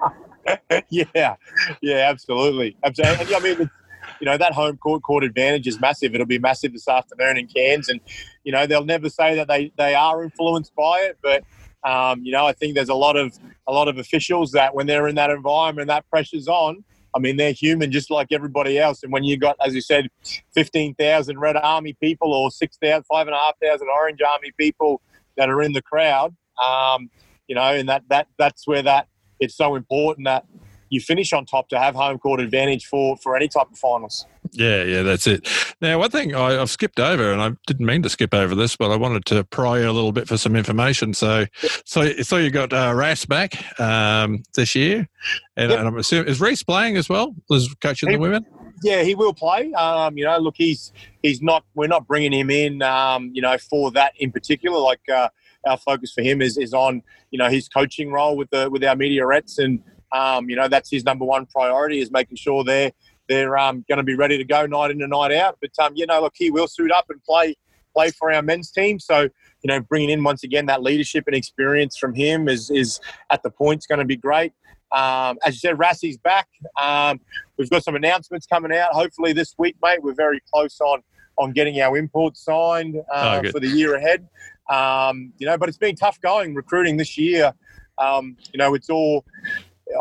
yeah, 0.89 1.35
yeah, 1.81 2.09
absolutely, 2.09 2.75
absolutely. 2.83 3.35
I 3.35 3.39
mean, 3.39 3.69
you 4.19 4.25
know 4.25 4.37
that 4.37 4.53
home 4.53 4.77
court 4.77 5.03
court 5.03 5.23
advantage 5.23 5.67
is 5.67 5.79
massive. 5.79 6.13
It'll 6.13 6.25
be 6.25 6.39
massive 6.39 6.73
this 6.73 6.87
afternoon 6.87 7.37
in 7.37 7.47
Cairns, 7.47 7.89
and 7.89 7.99
you 8.43 8.51
know 8.51 8.65
they'll 8.65 8.85
never 8.85 9.09
say 9.09 9.35
that 9.35 9.47
they 9.47 9.71
they 9.77 9.95
are 9.95 10.23
influenced 10.23 10.75
by 10.75 10.99
it, 11.01 11.17
but 11.21 11.43
um, 11.89 12.21
you 12.23 12.31
know 12.31 12.45
I 12.45 12.53
think 12.53 12.75
there's 12.75 12.89
a 12.89 12.95
lot 12.95 13.15
of 13.15 13.37
a 13.67 13.73
lot 13.73 13.87
of 13.87 13.97
officials 13.97 14.51
that 14.51 14.75
when 14.75 14.87
they're 14.87 15.07
in 15.07 15.15
that 15.15 15.29
environment, 15.29 15.87
that 15.87 16.09
pressure's 16.09 16.47
on. 16.47 16.83
I 17.15 17.19
mean, 17.19 17.37
they're 17.37 17.51
human 17.51 17.91
just 17.91 18.09
like 18.09 18.31
everybody 18.31 18.79
else. 18.79 19.03
And 19.03 19.13
when 19.13 19.23
you 19.23 19.37
got, 19.37 19.55
as 19.63 19.75
you 19.75 19.81
said, 19.81 20.07
15,000 20.55 21.39
Red 21.39 21.55
Army 21.57 21.93
people 22.01 22.33
or 22.33 22.49
6,000, 22.49 23.03
5,500 23.03 23.87
Orange 23.99 24.19
Army 24.21 24.51
people 24.57 24.99
that 25.37 25.47
are 25.47 25.61
in 25.61 25.73
the 25.73 25.81
crowd, 25.83 26.35
um, 26.63 27.11
you 27.47 27.53
know, 27.53 27.61
and 27.61 27.87
that, 27.87 28.01
that 28.09 28.27
that's 28.39 28.65
where 28.65 28.81
that 28.81 29.07
it's 29.39 29.55
so 29.55 29.75
important 29.75 30.25
that 30.25 30.45
you 30.93 31.01
finish 31.01 31.33
on 31.33 31.45
top 31.45 31.69
to 31.69 31.79
have 31.79 31.95
home 31.95 32.19
court 32.19 32.39
advantage 32.39 32.85
for 32.85 33.17
for 33.17 33.35
any 33.35 33.47
type 33.47 33.71
of 33.71 33.77
finals. 33.77 34.25
Yeah, 34.51 34.83
yeah, 34.83 35.01
that's 35.01 35.25
it. 35.25 35.47
Now, 35.81 35.97
one 35.97 36.11
thing 36.11 36.35
I, 36.35 36.51
have 36.51 36.69
skipped 36.69 36.99
over, 36.99 37.31
and 37.31 37.41
I 37.41 37.51
didn't 37.65 37.85
mean 37.85 38.03
to 38.03 38.09
skip 38.09 38.35
over 38.35 38.53
this, 38.53 38.75
but 38.75 38.91
I 38.91 38.95
wanted 38.95 39.25
to 39.25 39.43
pry 39.43 39.79
you 39.79 39.89
a 39.89 39.91
little 39.91 40.11
bit 40.11 40.27
for 40.27 40.37
some 40.37 40.55
information. 40.55 41.15
So, 41.15 41.45
so, 41.85 42.11
so 42.21 42.37
you 42.37 42.51
got 42.51 42.71
uh, 42.71 42.93
Ras 42.93 43.25
back 43.25 43.79
um, 43.79 44.43
this 44.53 44.75
year, 44.75 45.09
and, 45.57 45.71
yep. 45.71 45.79
and, 45.79 45.87
I'm 45.87 45.97
assuming 45.97 46.27
is 46.27 46.39
Reese 46.39 46.61
playing 46.61 46.97
as 46.97 47.09
well? 47.09 47.33
Was 47.49 47.73
coaching 47.81 48.09
he, 48.09 48.15
the 48.15 48.21
women? 48.21 48.45
Yeah, 48.83 49.01
he 49.01 49.15
will 49.15 49.33
play. 49.33 49.73
Um, 49.73 50.17
you 50.17 50.25
know, 50.25 50.37
look, 50.37 50.55
he's 50.57 50.93
he's 51.23 51.41
not. 51.41 51.63
We're 51.73 51.87
not 51.87 52.05
bringing 52.05 52.33
him 52.33 52.51
in. 52.51 52.83
Um, 52.83 53.31
you 53.33 53.41
know, 53.41 53.57
for 53.57 53.89
that 53.91 54.13
in 54.19 54.31
particular. 54.31 54.77
Like 54.77 55.01
uh, 55.11 55.29
our 55.65 55.77
focus 55.77 56.11
for 56.13 56.21
him 56.21 56.41
is 56.41 56.57
is 56.57 56.73
on 56.73 57.01
you 57.31 57.39
know 57.39 57.49
his 57.49 57.67
coaching 57.67 58.11
role 58.11 58.37
with 58.37 58.49
the 58.51 58.69
with 58.69 58.83
our 58.83 58.95
meteorettes 58.95 59.57
and 59.57 59.81
um, 60.13 60.49
you 60.49 60.55
know, 60.55 60.67
that's 60.67 60.89
his 60.89 61.03
number 61.03 61.25
one 61.25 61.45
priority 61.47 61.99
is 61.99 62.11
making 62.11 62.37
sure 62.37 62.63
they're 62.63 62.91
they're 63.29 63.57
um, 63.57 63.85
going 63.87 63.97
to 63.97 64.03
be 64.03 64.15
ready 64.15 64.37
to 64.37 64.43
go 64.43 64.65
night 64.65 64.91
in 64.91 65.01
and 65.01 65.11
night 65.11 65.31
out. 65.31 65.57
But 65.59 65.71
um, 65.79 65.93
you 65.95 66.05
know, 66.05 66.21
look, 66.21 66.33
he 66.35 66.51
will 66.51 66.67
suit 66.67 66.91
up 66.91 67.05
and 67.09 67.21
play 67.23 67.55
play 67.93 68.11
for 68.11 68.31
our 68.31 68.41
men's 68.41 68.71
team. 68.71 68.99
So 68.99 69.21
you 69.21 69.67
know, 69.67 69.79
bringing 69.81 70.09
in 70.09 70.23
once 70.23 70.43
again 70.43 70.67
that 70.67 70.83
leadership 70.83 71.25
and 71.27 71.35
experience 71.35 71.97
from 71.97 72.13
him 72.13 72.47
is 72.47 72.69
is 72.69 72.99
at 73.29 73.43
the 73.43 73.49
point's 73.49 73.87
going 73.87 73.99
to 73.99 74.05
be 74.05 74.17
great. 74.17 74.53
Um, 74.91 75.39
as 75.43 75.55
you 75.55 75.59
said, 75.59 75.79
Rassi's 75.79 76.17
back. 76.17 76.47
Um, 76.79 77.19
we've 77.57 77.69
got 77.69 77.83
some 77.83 77.95
announcements 77.95 78.45
coming 78.45 78.71
out. 78.71 78.91
Hopefully 78.91 79.33
this 79.33 79.55
week, 79.57 79.75
mate. 79.81 80.03
We're 80.03 80.13
very 80.13 80.41
close 80.53 80.79
on 80.79 81.01
on 81.37 81.51
getting 81.51 81.81
our 81.81 81.97
import 81.97 82.37
signed 82.37 82.97
uh, 83.11 83.41
oh, 83.43 83.51
for 83.51 83.59
the 83.59 83.67
year 83.67 83.95
ahead. 83.95 84.27
Um, 84.69 85.33
you 85.39 85.47
know, 85.47 85.57
but 85.57 85.67
it's 85.67 85.79
been 85.79 85.95
tough 85.95 86.21
going 86.21 86.53
recruiting 86.53 86.97
this 86.97 87.17
year. 87.17 87.53
Um, 87.97 88.37
you 88.51 88.57
know, 88.57 88.75
it's 88.75 88.89
all 88.89 89.25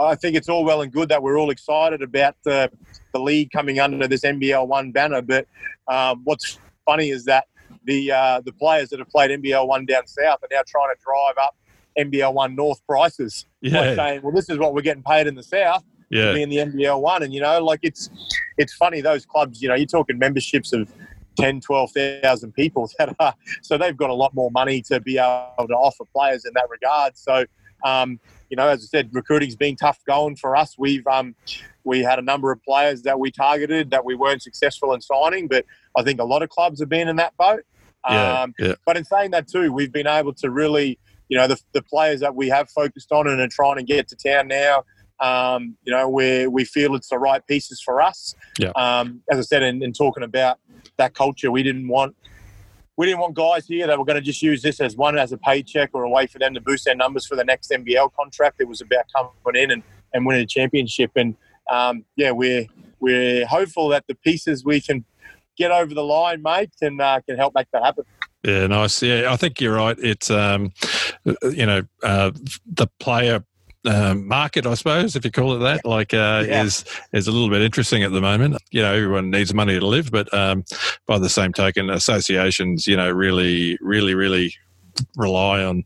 I 0.00 0.14
think 0.14 0.36
it's 0.36 0.48
all 0.48 0.64
well 0.64 0.82
and 0.82 0.92
good 0.92 1.08
that 1.08 1.22
we're 1.22 1.38
all 1.38 1.50
excited 1.50 2.02
about 2.02 2.36
the, 2.44 2.70
the 3.12 3.20
league 3.20 3.50
coming 3.50 3.80
under 3.80 4.06
this 4.06 4.22
NBL 4.22 4.66
one 4.66 4.92
banner. 4.92 5.22
But 5.22 5.46
um, 5.88 6.22
what's 6.24 6.58
funny 6.84 7.10
is 7.10 7.24
that 7.24 7.46
the 7.84 8.12
uh, 8.12 8.40
the 8.44 8.52
players 8.52 8.90
that 8.90 8.98
have 8.98 9.08
played 9.08 9.30
NBL 9.30 9.66
one 9.66 9.86
down 9.86 10.06
south 10.06 10.38
are 10.42 10.48
now 10.50 10.62
trying 10.66 10.94
to 10.94 11.00
drive 11.02 11.44
up 11.44 11.56
NBL 11.98 12.32
one 12.32 12.54
north 12.54 12.84
prices. 12.86 13.46
Yeah. 13.60 13.80
Like 13.80 13.96
saying, 13.96 14.22
well, 14.22 14.32
this 14.32 14.48
is 14.48 14.58
what 14.58 14.74
we're 14.74 14.82
getting 14.82 15.02
paid 15.02 15.26
in 15.26 15.34
the 15.34 15.42
south. 15.42 15.84
Yeah. 16.10 16.26
To 16.26 16.34
be 16.34 16.42
in 16.42 16.50
the 16.50 16.56
NBL 16.56 17.00
one, 17.00 17.22
and 17.22 17.32
you 17.32 17.40
know, 17.40 17.62
like 17.64 17.80
it's 17.82 18.10
it's 18.58 18.74
funny 18.74 19.00
those 19.00 19.24
clubs. 19.24 19.62
You 19.62 19.68
know, 19.68 19.74
you're 19.74 19.86
talking 19.86 20.18
memberships 20.18 20.72
of 20.72 20.92
10, 21.38 21.60
12,000 21.60 22.52
people 22.52 22.90
that 22.98 23.14
are 23.18 23.34
so 23.62 23.78
they've 23.78 23.96
got 23.96 24.10
a 24.10 24.14
lot 24.14 24.34
more 24.34 24.50
money 24.50 24.82
to 24.82 25.00
be 25.00 25.18
able 25.18 25.66
to 25.68 25.74
offer 25.74 26.04
players 26.14 26.44
in 26.44 26.52
that 26.54 26.68
regard. 26.68 27.16
So 27.16 27.46
um, 27.84 28.20
you 28.48 28.56
know, 28.56 28.68
as 28.68 28.82
I 28.82 28.86
said, 28.86 29.10
recruiting's 29.12 29.56
been 29.56 29.76
tough 29.76 29.98
going 30.06 30.36
for 30.36 30.54
us. 30.54 30.74
We've 30.78 31.06
um, 31.06 31.34
we 31.84 32.00
had 32.00 32.18
a 32.18 32.22
number 32.22 32.52
of 32.52 32.62
players 32.62 33.02
that 33.02 33.18
we 33.18 33.30
targeted 33.30 33.90
that 33.90 34.04
we 34.04 34.14
weren't 34.14 34.42
successful 34.42 34.92
in 34.92 35.00
signing, 35.00 35.48
but 35.48 35.64
I 35.96 36.02
think 36.02 36.20
a 36.20 36.24
lot 36.24 36.42
of 36.42 36.50
clubs 36.50 36.80
have 36.80 36.88
been 36.88 37.08
in 37.08 37.16
that 37.16 37.36
boat. 37.36 37.62
Yeah, 38.08 38.42
um, 38.42 38.54
yeah. 38.58 38.74
But 38.84 38.96
in 38.96 39.04
saying 39.04 39.30
that 39.30 39.48
too, 39.48 39.72
we've 39.72 39.92
been 39.92 40.06
able 40.06 40.34
to 40.34 40.50
really, 40.50 40.98
you 41.28 41.38
know, 41.38 41.46
the, 41.46 41.58
the 41.72 41.82
players 41.82 42.20
that 42.20 42.34
we 42.34 42.48
have 42.48 42.68
focused 42.68 43.12
on 43.12 43.26
and 43.26 43.40
are 43.40 43.48
trying 43.48 43.76
to 43.76 43.82
get 43.82 44.08
to 44.08 44.16
town 44.16 44.48
now. 44.48 44.84
Um, 45.20 45.76
you 45.84 45.92
know, 45.92 46.08
where 46.08 46.50
we 46.50 46.64
feel 46.64 46.96
it's 46.96 47.08
the 47.08 47.18
right 47.18 47.46
pieces 47.46 47.80
for 47.80 48.02
us. 48.02 48.34
Yeah. 48.58 48.70
Um, 48.70 49.22
as 49.30 49.38
I 49.38 49.42
said, 49.42 49.62
in, 49.62 49.80
in 49.80 49.92
talking 49.92 50.24
about 50.24 50.58
that 50.96 51.14
culture, 51.14 51.52
we 51.52 51.62
didn't 51.62 51.86
want 51.86 52.16
we 52.96 53.06
didn't 53.06 53.20
want 53.20 53.34
guys 53.34 53.66
here 53.66 53.86
that 53.86 53.98
were 53.98 54.04
going 54.04 54.16
to 54.16 54.22
just 54.22 54.42
use 54.42 54.62
this 54.62 54.80
as 54.80 54.96
one 54.96 55.18
as 55.18 55.32
a 55.32 55.38
paycheck 55.38 55.90
or 55.92 56.02
a 56.04 56.10
way 56.10 56.26
for 56.26 56.38
them 56.38 56.54
to 56.54 56.60
boost 56.60 56.84
their 56.84 56.94
numbers 56.94 57.26
for 57.26 57.36
the 57.36 57.44
next 57.44 57.70
NBL 57.70 58.12
contract. 58.14 58.60
It 58.60 58.68
was 58.68 58.80
about 58.80 59.04
coming 59.14 59.62
in 59.62 59.70
and, 59.70 59.82
and 60.12 60.26
winning 60.26 60.42
a 60.42 60.46
championship. 60.46 61.10
And 61.16 61.34
um, 61.70 62.04
yeah, 62.16 62.32
we're 62.32 62.66
we're 63.00 63.46
hopeful 63.46 63.88
that 63.88 64.04
the 64.08 64.14
pieces 64.14 64.64
we 64.64 64.80
can 64.80 65.04
get 65.56 65.70
over 65.70 65.94
the 65.94 66.04
line, 66.04 66.42
mate, 66.42 66.70
can 66.80 67.00
uh, 67.00 67.20
can 67.26 67.36
help 67.36 67.54
make 67.54 67.68
that 67.72 67.82
happen. 67.82 68.04
Yeah, 68.44 68.66
nice. 68.66 69.02
Yeah, 69.02 69.32
I 69.32 69.36
think 69.36 69.60
you're 69.60 69.74
right. 69.74 69.96
It's 69.98 70.30
um, 70.30 70.72
you 71.24 71.64
know 71.64 71.82
uh, 72.02 72.32
the 72.66 72.88
player 73.00 73.44
um, 73.86 74.26
market, 74.26 74.66
I 74.66 74.74
suppose, 74.74 75.16
if 75.16 75.24
you 75.24 75.30
call 75.30 75.54
it 75.54 75.58
that, 75.60 75.84
like 75.84 76.14
uh, 76.14 76.44
yeah. 76.46 76.62
is 76.62 76.84
is 77.12 77.26
a 77.26 77.32
little 77.32 77.50
bit 77.50 77.62
interesting 77.62 78.02
at 78.02 78.12
the 78.12 78.20
moment. 78.20 78.56
You 78.70 78.82
know, 78.82 78.92
everyone 78.92 79.30
needs 79.30 79.52
money 79.52 79.78
to 79.78 79.86
live, 79.86 80.10
but 80.10 80.32
um, 80.32 80.64
by 81.06 81.18
the 81.18 81.28
same 81.28 81.52
token, 81.52 81.90
associations, 81.90 82.86
you 82.86 82.96
know, 82.96 83.10
really, 83.10 83.78
really, 83.80 84.14
really 84.14 84.54
rely 85.16 85.64
on 85.64 85.84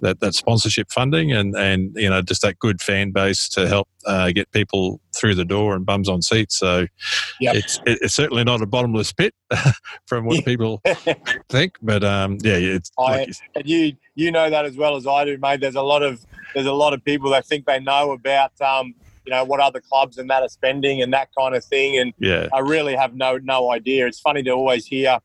that, 0.00 0.20
that 0.20 0.34
sponsorship 0.34 0.90
funding 0.90 1.32
and, 1.32 1.56
and 1.56 1.94
you 1.96 2.08
know 2.08 2.22
just 2.22 2.42
that 2.42 2.58
good 2.58 2.80
fan 2.80 3.10
base 3.10 3.48
to 3.48 3.66
help 3.66 3.88
uh, 4.06 4.30
get 4.30 4.50
people 4.52 5.00
through 5.14 5.34
the 5.34 5.44
door 5.44 5.74
and 5.74 5.86
bums 5.86 6.08
on 6.08 6.22
seats. 6.22 6.56
So 6.58 6.86
yep. 7.40 7.56
it's 7.56 7.80
it's 7.86 8.14
certainly 8.14 8.44
not 8.44 8.62
a 8.62 8.66
bottomless 8.66 9.12
pit 9.12 9.34
from 10.06 10.26
what 10.26 10.44
people 10.44 10.80
think, 11.48 11.76
but 11.82 12.04
um, 12.04 12.38
yeah, 12.42 12.56
it's 12.56 12.90
I, 12.98 13.02
like 13.02 13.30
and 13.54 13.68
you 13.68 13.94
you 14.14 14.30
know 14.30 14.50
that 14.50 14.64
as 14.64 14.76
well 14.76 14.96
as 14.96 15.06
I 15.06 15.24
do, 15.24 15.38
mate. 15.38 15.60
There's 15.60 15.74
a 15.74 15.82
lot 15.82 16.02
of 16.02 16.24
there's 16.52 16.66
a 16.66 16.72
lot 16.72 16.92
of 16.92 17.04
people 17.04 17.30
that 17.30 17.46
think 17.46 17.66
they 17.66 17.80
know 17.80 18.12
about 18.12 18.58
um, 18.60 18.94
you 19.24 19.30
know 19.30 19.44
what 19.44 19.60
other 19.60 19.80
clubs 19.80 20.18
and 20.18 20.28
that 20.30 20.42
are 20.42 20.48
spending 20.48 21.02
and 21.02 21.12
that 21.12 21.28
kind 21.36 21.54
of 21.54 21.64
thing, 21.64 21.98
and 21.98 22.12
yeah. 22.18 22.48
I 22.52 22.60
really 22.60 22.94
have 22.94 23.14
no 23.14 23.38
no 23.38 23.70
idea. 23.70 24.06
It's 24.06 24.20
funny 24.20 24.42
to 24.44 24.50
always 24.50 24.86
hear, 24.86 25.18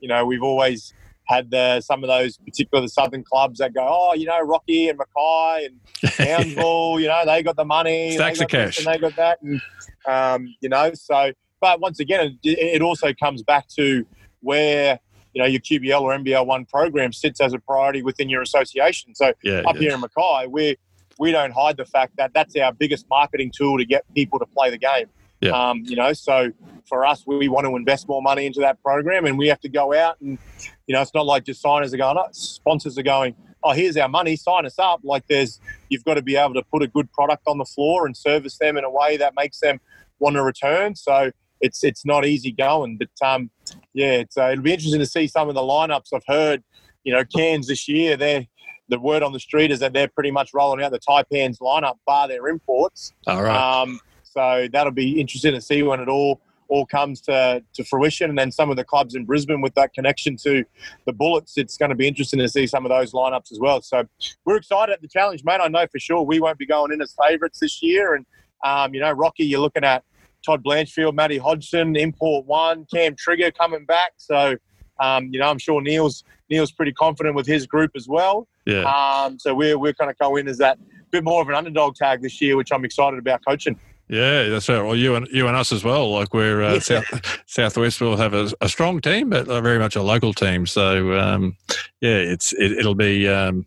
you 0.00 0.08
know, 0.08 0.24
we've 0.24 0.42
always 0.42 0.92
had 1.26 1.50
the, 1.50 1.80
some 1.80 2.04
of 2.04 2.08
those 2.08 2.38
particular 2.38 2.86
southern 2.86 3.24
clubs 3.24 3.58
that 3.58 3.74
go, 3.74 3.84
oh, 3.84 4.14
you 4.14 4.26
know, 4.26 4.40
Rocky 4.40 4.88
and 4.88 4.98
Mackay 4.98 5.66
and 5.66 5.80
Townsville, 6.12 7.00
you 7.00 7.08
know, 7.08 7.24
they 7.26 7.42
got 7.42 7.56
the 7.56 7.64
money, 7.64 8.12
stacks 8.12 8.40
of 8.40 8.48
cash, 8.48 8.78
and 8.78 8.86
they 8.86 8.98
got 8.98 9.16
that, 9.16 9.42
and 9.42 9.60
um, 10.06 10.54
you 10.60 10.68
know, 10.68 10.92
so. 10.94 11.32
But 11.58 11.80
once 11.80 12.00
again, 12.00 12.38
it, 12.44 12.58
it 12.58 12.82
also 12.82 13.14
comes 13.14 13.42
back 13.42 13.66
to 13.76 14.06
where 14.40 15.00
you 15.36 15.42
know 15.42 15.48
your 15.48 15.60
QBL 15.60 16.00
or 16.00 16.16
NBL 16.16 16.46
one 16.46 16.64
program 16.64 17.12
sits 17.12 17.42
as 17.42 17.52
a 17.52 17.58
priority 17.58 18.02
within 18.02 18.30
your 18.30 18.40
association. 18.40 19.14
So 19.14 19.34
yeah, 19.42 19.60
up 19.66 19.74
yeah. 19.74 19.80
here 19.80 19.92
in 19.92 20.00
Mackay, 20.00 20.46
we 20.48 20.78
we 21.18 21.30
don't 21.30 21.50
hide 21.50 21.76
the 21.76 21.84
fact 21.84 22.16
that 22.16 22.32
that's 22.32 22.56
our 22.56 22.72
biggest 22.72 23.04
marketing 23.10 23.52
tool 23.54 23.76
to 23.76 23.84
get 23.84 24.02
people 24.14 24.38
to 24.38 24.46
play 24.46 24.70
the 24.70 24.78
game. 24.78 25.08
Yeah. 25.42 25.50
Um, 25.50 25.82
you 25.84 25.94
know, 25.94 26.14
so 26.14 26.50
for 26.88 27.04
us, 27.04 27.24
we, 27.26 27.48
want 27.48 27.66
to 27.66 27.76
invest 27.76 28.08
more 28.08 28.22
money 28.22 28.46
into 28.46 28.60
that 28.60 28.82
program, 28.82 29.26
and 29.26 29.36
we 29.36 29.48
have 29.48 29.60
to 29.60 29.68
go 29.68 29.92
out 29.92 30.18
and 30.22 30.38
you 30.86 30.94
know, 30.94 31.02
it's 31.02 31.12
not 31.14 31.26
like 31.26 31.44
just 31.44 31.60
signers 31.60 31.92
are 31.92 31.96
going, 31.96 32.16
oh, 32.16 32.28
sponsors 32.32 32.96
are 32.96 33.02
going, 33.02 33.34
oh, 33.62 33.72
here's 33.72 33.96
our 33.96 34.08
money, 34.08 34.36
sign 34.36 34.64
us 34.64 34.78
up. 34.78 35.00
Like 35.02 35.26
there's, 35.26 35.60
you've 35.88 36.04
got 36.04 36.14
to 36.14 36.22
be 36.22 36.36
able 36.36 36.54
to 36.54 36.62
put 36.62 36.82
a 36.82 36.86
good 36.86 37.12
product 37.12 37.42
on 37.46 37.58
the 37.58 37.64
floor 37.64 38.06
and 38.06 38.16
service 38.16 38.56
them 38.58 38.76
in 38.76 38.84
a 38.84 38.90
way 38.90 39.16
that 39.16 39.34
makes 39.36 39.58
them 39.58 39.80
want 40.20 40.36
to 40.36 40.42
return. 40.42 40.94
So 40.94 41.32
it's 41.60 41.82
it's 41.82 42.04
not 42.04 42.24
easy 42.24 42.52
going. 42.52 42.98
But 42.98 43.26
um, 43.26 43.50
yeah, 43.96 44.12
it's, 44.12 44.36
uh, 44.36 44.50
it'll 44.52 44.62
be 44.62 44.74
interesting 44.74 45.00
to 45.00 45.06
see 45.06 45.26
some 45.26 45.48
of 45.48 45.54
the 45.54 45.62
lineups. 45.62 46.12
I've 46.14 46.26
heard, 46.28 46.62
you 47.02 47.14
know, 47.14 47.24
Cairns 47.24 47.66
this 47.66 47.88
year. 47.88 48.16
They're 48.16 48.46
the 48.88 49.00
word 49.00 49.22
on 49.22 49.32
the 49.32 49.40
street 49.40 49.72
is 49.72 49.80
that 49.80 49.92
they're 49.92 50.08
pretty 50.08 50.30
much 50.30 50.50
rolling 50.54 50.84
out 50.84 50.92
the 50.92 51.00
Taipans 51.00 51.58
lineup 51.58 51.96
bar 52.06 52.28
their 52.28 52.46
imports. 52.46 53.14
All 53.26 53.42
right. 53.42 53.82
Um, 53.82 53.98
so 54.22 54.68
that'll 54.70 54.92
be 54.92 55.18
interesting 55.18 55.54
to 55.54 55.60
see 55.60 55.82
when 55.82 55.98
it 55.98 56.08
all 56.08 56.40
all 56.68 56.84
comes 56.84 57.20
to, 57.20 57.62
to 57.74 57.84
fruition. 57.84 58.28
And 58.28 58.38
then 58.38 58.50
some 58.50 58.70
of 58.70 58.76
the 58.76 58.84
clubs 58.84 59.14
in 59.14 59.24
Brisbane 59.24 59.60
with 59.60 59.74
that 59.76 59.92
connection 59.94 60.36
to 60.38 60.64
the 61.06 61.12
Bullets, 61.12 61.56
it's 61.56 61.76
going 61.76 61.90
to 61.90 61.94
be 61.94 62.08
interesting 62.08 62.40
to 62.40 62.48
see 62.48 62.66
some 62.66 62.84
of 62.84 62.90
those 62.90 63.12
lineups 63.12 63.52
as 63.52 63.60
well. 63.60 63.80
So 63.82 64.04
we're 64.44 64.56
excited 64.56 64.92
at 64.92 65.00
the 65.00 65.06
challenge, 65.06 65.44
mate. 65.44 65.60
I 65.62 65.68
know 65.68 65.86
for 65.86 66.00
sure 66.00 66.22
we 66.22 66.40
won't 66.40 66.58
be 66.58 66.66
going 66.66 66.92
in 66.92 67.00
as 67.00 67.14
favourites 67.24 67.60
this 67.60 67.82
year. 67.82 68.14
And, 68.14 68.26
um, 68.64 68.94
you 68.94 69.00
know, 69.00 69.12
Rocky, 69.12 69.44
you're 69.44 69.60
looking 69.60 69.84
at 69.84 70.02
Todd 70.46 70.64
Blanchfield, 70.64 71.14
Matty 71.14 71.38
Hodgson, 71.38 71.96
Import 71.96 72.46
One, 72.46 72.86
Cam 72.92 73.16
Trigger 73.16 73.50
coming 73.50 73.84
back. 73.84 74.12
So, 74.16 74.56
um, 75.00 75.28
you 75.32 75.40
know, 75.40 75.48
I'm 75.48 75.58
sure 75.58 75.82
Neil's 75.82 76.24
Neil's 76.48 76.70
pretty 76.70 76.92
confident 76.92 77.34
with 77.34 77.46
his 77.46 77.66
group 77.66 77.90
as 77.96 78.06
well. 78.08 78.46
Yeah. 78.64 78.82
Um, 78.84 79.38
so 79.38 79.54
we're 79.54 79.78
we're 79.78 79.92
kind 79.92 80.10
of 80.10 80.16
going 80.18 80.48
as 80.48 80.58
that 80.58 80.78
bit 81.10 81.24
more 81.24 81.42
of 81.42 81.48
an 81.48 81.54
underdog 81.54 81.96
tag 81.96 82.22
this 82.22 82.40
year, 82.40 82.56
which 82.56 82.70
I'm 82.72 82.84
excited 82.84 83.18
about 83.18 83.44
coaching. 83.46 83.78
Yeah, 84.08 84.44
that's 84.50 84.68
right. 84.68 84.80
Well, 84.82 84.94
you 84.94 85.16
and 85.16 85.26
you 85.32 85.48
and 85.48 85.56
us 85.56 85.72
as 85.72 85.82
well. 85.82 86.12
Like 86.12 86.32
we're 86.32 86.62
uh. 86.62 86.78
South, 86.78 87.04
Southwest 87.46 88.00
will 88.00 88.16
have 88.16 88.34
a, 88.34 88.48
a 88.60 88.68
strong 88.68 89.00
team, 89.00 89.30
but 89.30 89.48
uh, 89.48 89.60
very 89.60 89.78
much 89.80 89.96
a 89.96 90.02
local 90.02 90.32
team. 90.32 90.64
So 90.66 91.18
um, 91.18 91.56
yeah, 92.00 92.14
it's 92.14 92.52
it, 92.52 92.70
it'll 92.72 92.94
be 92.94 93.26
um, 93.28 93.66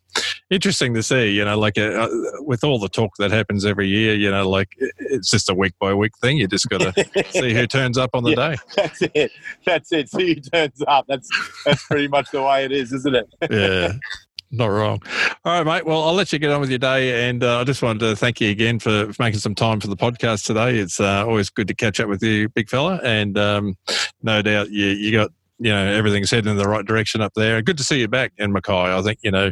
interesting 0.49 0.93
to 0.93 1.03
see. 1.03 1.31
You 1.31 1.43
know, 1.43 1.59
like 1.59 1.77
uh, 1.77 2.07
with 2.39 2.63
all 2.63 2.79
the 2.79 2.87
talk 2.87 3.11
that 3.19 3.31
happens 3.31 3.65
every 3.65 3.89
year. 3.89 4.15
You 4.15 4.31
know, 4.31 4.49
like 4.49 4.69
it's 4.77 5.29
just 5.29 5.49
a 5.49 5.53
week 5.53 5.73
by 5.77 5.93
week 5.93 6.17
thing. 6.21 6.37
You 6.37 6.47
just 6.47 6.69
got 6.69 6.79
to 6.95 7.25
see 7.31 7.53
who 7.53 7.67
turns 7.67 7.97
up 7.97 8.11
on 8.13 8.23
the 8.23 8.29
Yeah. 8.31 8.49
day. 8.51 8.57
That's 8.77 9.01
it. 9.13 9.31
That's 9.65 9.91
it. 9.91 10.09
See 10.09 10.35
who 10.35 10.41
turns 10.41 10.81
up. 10.87 11.03
That's 11.09 11.27
that's 11.65 11.85
pretty 11.87 12.07
much 12.07 12.31
the 12.31 12.41
way 12.43 12.63
it 12.63 12.71
is, 12.71 12.93
isn't 12.93 13.15
it? 13.15 13.27
yeah. 13.51 13.93
Not 14.51 14.67
wrong. 14.67 15.01
All 15.45 15.53
right, 15.53 15.65
mate. 15.65 15.85
Well, 15.85 16.01
I'll 16.03 16.13
let 16.13 16.33
you 16.33 16.39
get 16.39 16.51
on 16.51 16.59
with 16.59 16.71
your 16.71 16.79
day, 16.79 17.29
and 17.29 17.43
uh, 17.43 17.59
I 17.59 17.63
just 17.63 17.83
wanted 17.83 17.99
to 17.99 18.15
thank 18.15 18.41
you 18.41 18.49
again 18.49 18.79
for, 18.79 19.13
for 19.13 19.21
making 19.21 19.39
some 19.39 19.53
time 19.53 19.79
for 19.79 19.87
the 19.87 19.95
podcast 19.95 20.45
today. 20.45 20.77
It's 20.77 20.99
uh, 20.99 21.23
always 21.25 21.51
good 21.51 21.67
to 21.67 21.75
catch 21.75 21.99
up 21.99 22.09
with 22.09 22.23
you, 22.23 22.49
big 22.49 22.67
fella, 22.67 22.99
and 23.03 23.37
um, 23.37 23.77
no 24.23 24.41
doubt 24.41 24.71
you 24.71 24.87
you 24.87 25.11
got 25.11 25.29
you 25.59 25.71
know 25.71 25.85
everything's 25.85 26.31
heading 26.31 26.49
in 26.49 26.57
the 26.57 26.67
right 26.67 26.85
direction 26.85 27.21
up 27.21 27.33
there. 27.35 27.61
Good 27.61 27.77
to 27.77 27.83
see 27.83 27.99
you 27.99 28.07
back 28.07 28.31
in 28.37 28.51
Mackay. 28.51 28.73
I 28.73 29.01
think 29.03 29.19
you 29.21 29.29
know 29.29 29.51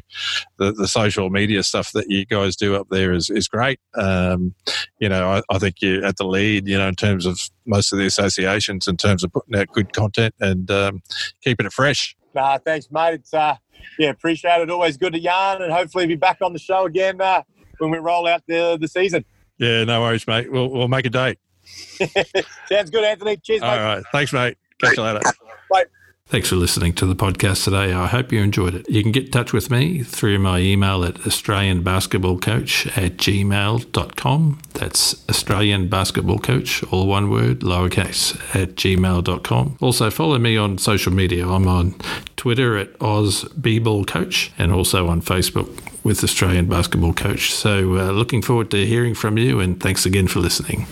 the 0.57 0.71
the 0.71 0.87
social 0.87 1.29
media 1.29 1.61
stuff 1.61 1.91
that 1.91 2.09
you 2.09 2.25
guys 2.25 2.55
do 2.55 2.75
up 2.75 2.87
there 2.89 3.13
is 3.13 3.29
is 3.29 3.47
great. 3.47 3.79
Um, 3.95 4.55
you 4.99 5.09
know, 5.09 5.29
I, 5.29 5.41
I 5.53 5.59
think 5.59 5.75
you're 5.81 6.03
at 6.03 6.17
the 6.17 6.25
lead. 6.25 6.67
You 6.67 6.77
know, 6.79 6.87
in 6.87 6.95
terms 6.95 7.25
of 7.25 7.39
most 7.65 7.91
of 7.91 7.99
the 7.99 8.05
associations, 8.05 8.87
in 8.87 8.97
terms 8.97 9.23
of 9.23 9.31
putting 9.31 9.55
out 9.55 9.67
good 9.73 9.93
content 9.93 10.33
and 10.39 10.71
um, 10.71 11.03
keeping 11.43 11.65
it 11.65 11.73
fresh. 11.73 12.15
Nah, 12.33 12.57
thanks, 12.59 12.89
mate. 12.91 13.15
It's 13.15 13.33
uh, 13.33 13.55
yeah, 13.97 14.09
appreciate 14.09 14.61
it. 14.61 14.69
Always 14.69 14.97
good 14.97 15.13
to 15.13 15.19
yarn, 15.19 15.61
and 15.61 15.71
hopefully 15.71 16.07
be 16.07 16.15
back 16.15 16.39
on 16.41 16.53
the 16.53 16.59
show 16.59 16.85
again 16.85 17.19
uh, 17.21 17.43
when 17.79 17.91
we 17.91 17.97
roll 17.97 18.27
out 18.27 18.43
the 18.47 18.77
the 18.79 18.87
season. 18.87 19.25
Yeah, 19.57 19.83
no 19.83 20.01
worries, 20.01 20.27
mate. 20.27 20.51
We'll 20.51 20.69
we'll 20.69 20.87
make 20.87 21.05
a 21.05 21.09
date. 21.09 21.39
Sounds 22.69 22.89
good, 22.89 23.03
Anthony. 23.03 23.37
Cheers, 23.37 23.61
mate. 23.61 23.67
All 23.67 23.77
right. 23.77 24.03
Thanks, 24.11 24.33
mate. 24.33 24.57
Catch 24.79 24.97
you 24.97 25.03
later. 25.03 25.21
Bye. 25.69 25.85
Thanks 26.29 26.49
for 26.49 26.57
listening 26.57 26.91
to 26.95 27.05
the 27.05 27.15
podcast 27.15 27.63
today. 27.63 27.93
I 27.93 28.05
hope 28.07 28.33
you 28.33 28.41
enjoyed 28.41 28.75
it. 28.75 28.89
You 28.89 29.01
can 29.01 29.13
get 29.13 29.27
in 29.27 29.31
touch 29.31 29.53
with 29.53 29.71
me 29.71 30.03
through 30.03 30.39
my 30.39 30.59
email 30.59 31.05
at 31.05 31.15
australianbasketballcoach 31.15 32.97
at 32.97 33.15
gmail.com. 33.15 34.59
That's 34.73 35.29
Australian 35.29 35.87
Basketball 35.87 36.39
Coach, 36.39 36.83
all 36.91 37.07
one 37.07 37.29
word, 37.29 37.61
lowercase, 37.61 38.35
at 38.53 38.75
gmail.com. 38.75 39.77
Also, 39.79 40.09
follow 40.09 40.37
me 40.37 40.57
on 40.57 40.77
social 40.77 41.13
media. 41.13 41.47
I'm 41.47 41.65
on 41.65 41.95
Twitter 42.35 42.77
at 42.77 42.91
OzBballCoach 42.99 44.51
and 44.57 44.73
also 44.73 45.07
on 45.07 45.21
Facebook 45.21 46.03
with 46.03 46.21
Australian 46.25 46.67
Basketball 46.67 47.13
Coach. 47.13 47.53
So, 47.53 47.95
uh, 47.95 48.11
looking 48.11 48.41
forward 48.41 48.69
to 48.71 48.85
hearing 48.85 49.13
from 49.13 49.37
you 49.37 49.61
and 49.61 49.79
thanks 49.79 50.05
again 50.05 50.27
for 50.27 50.41
listening. 50.41 50.87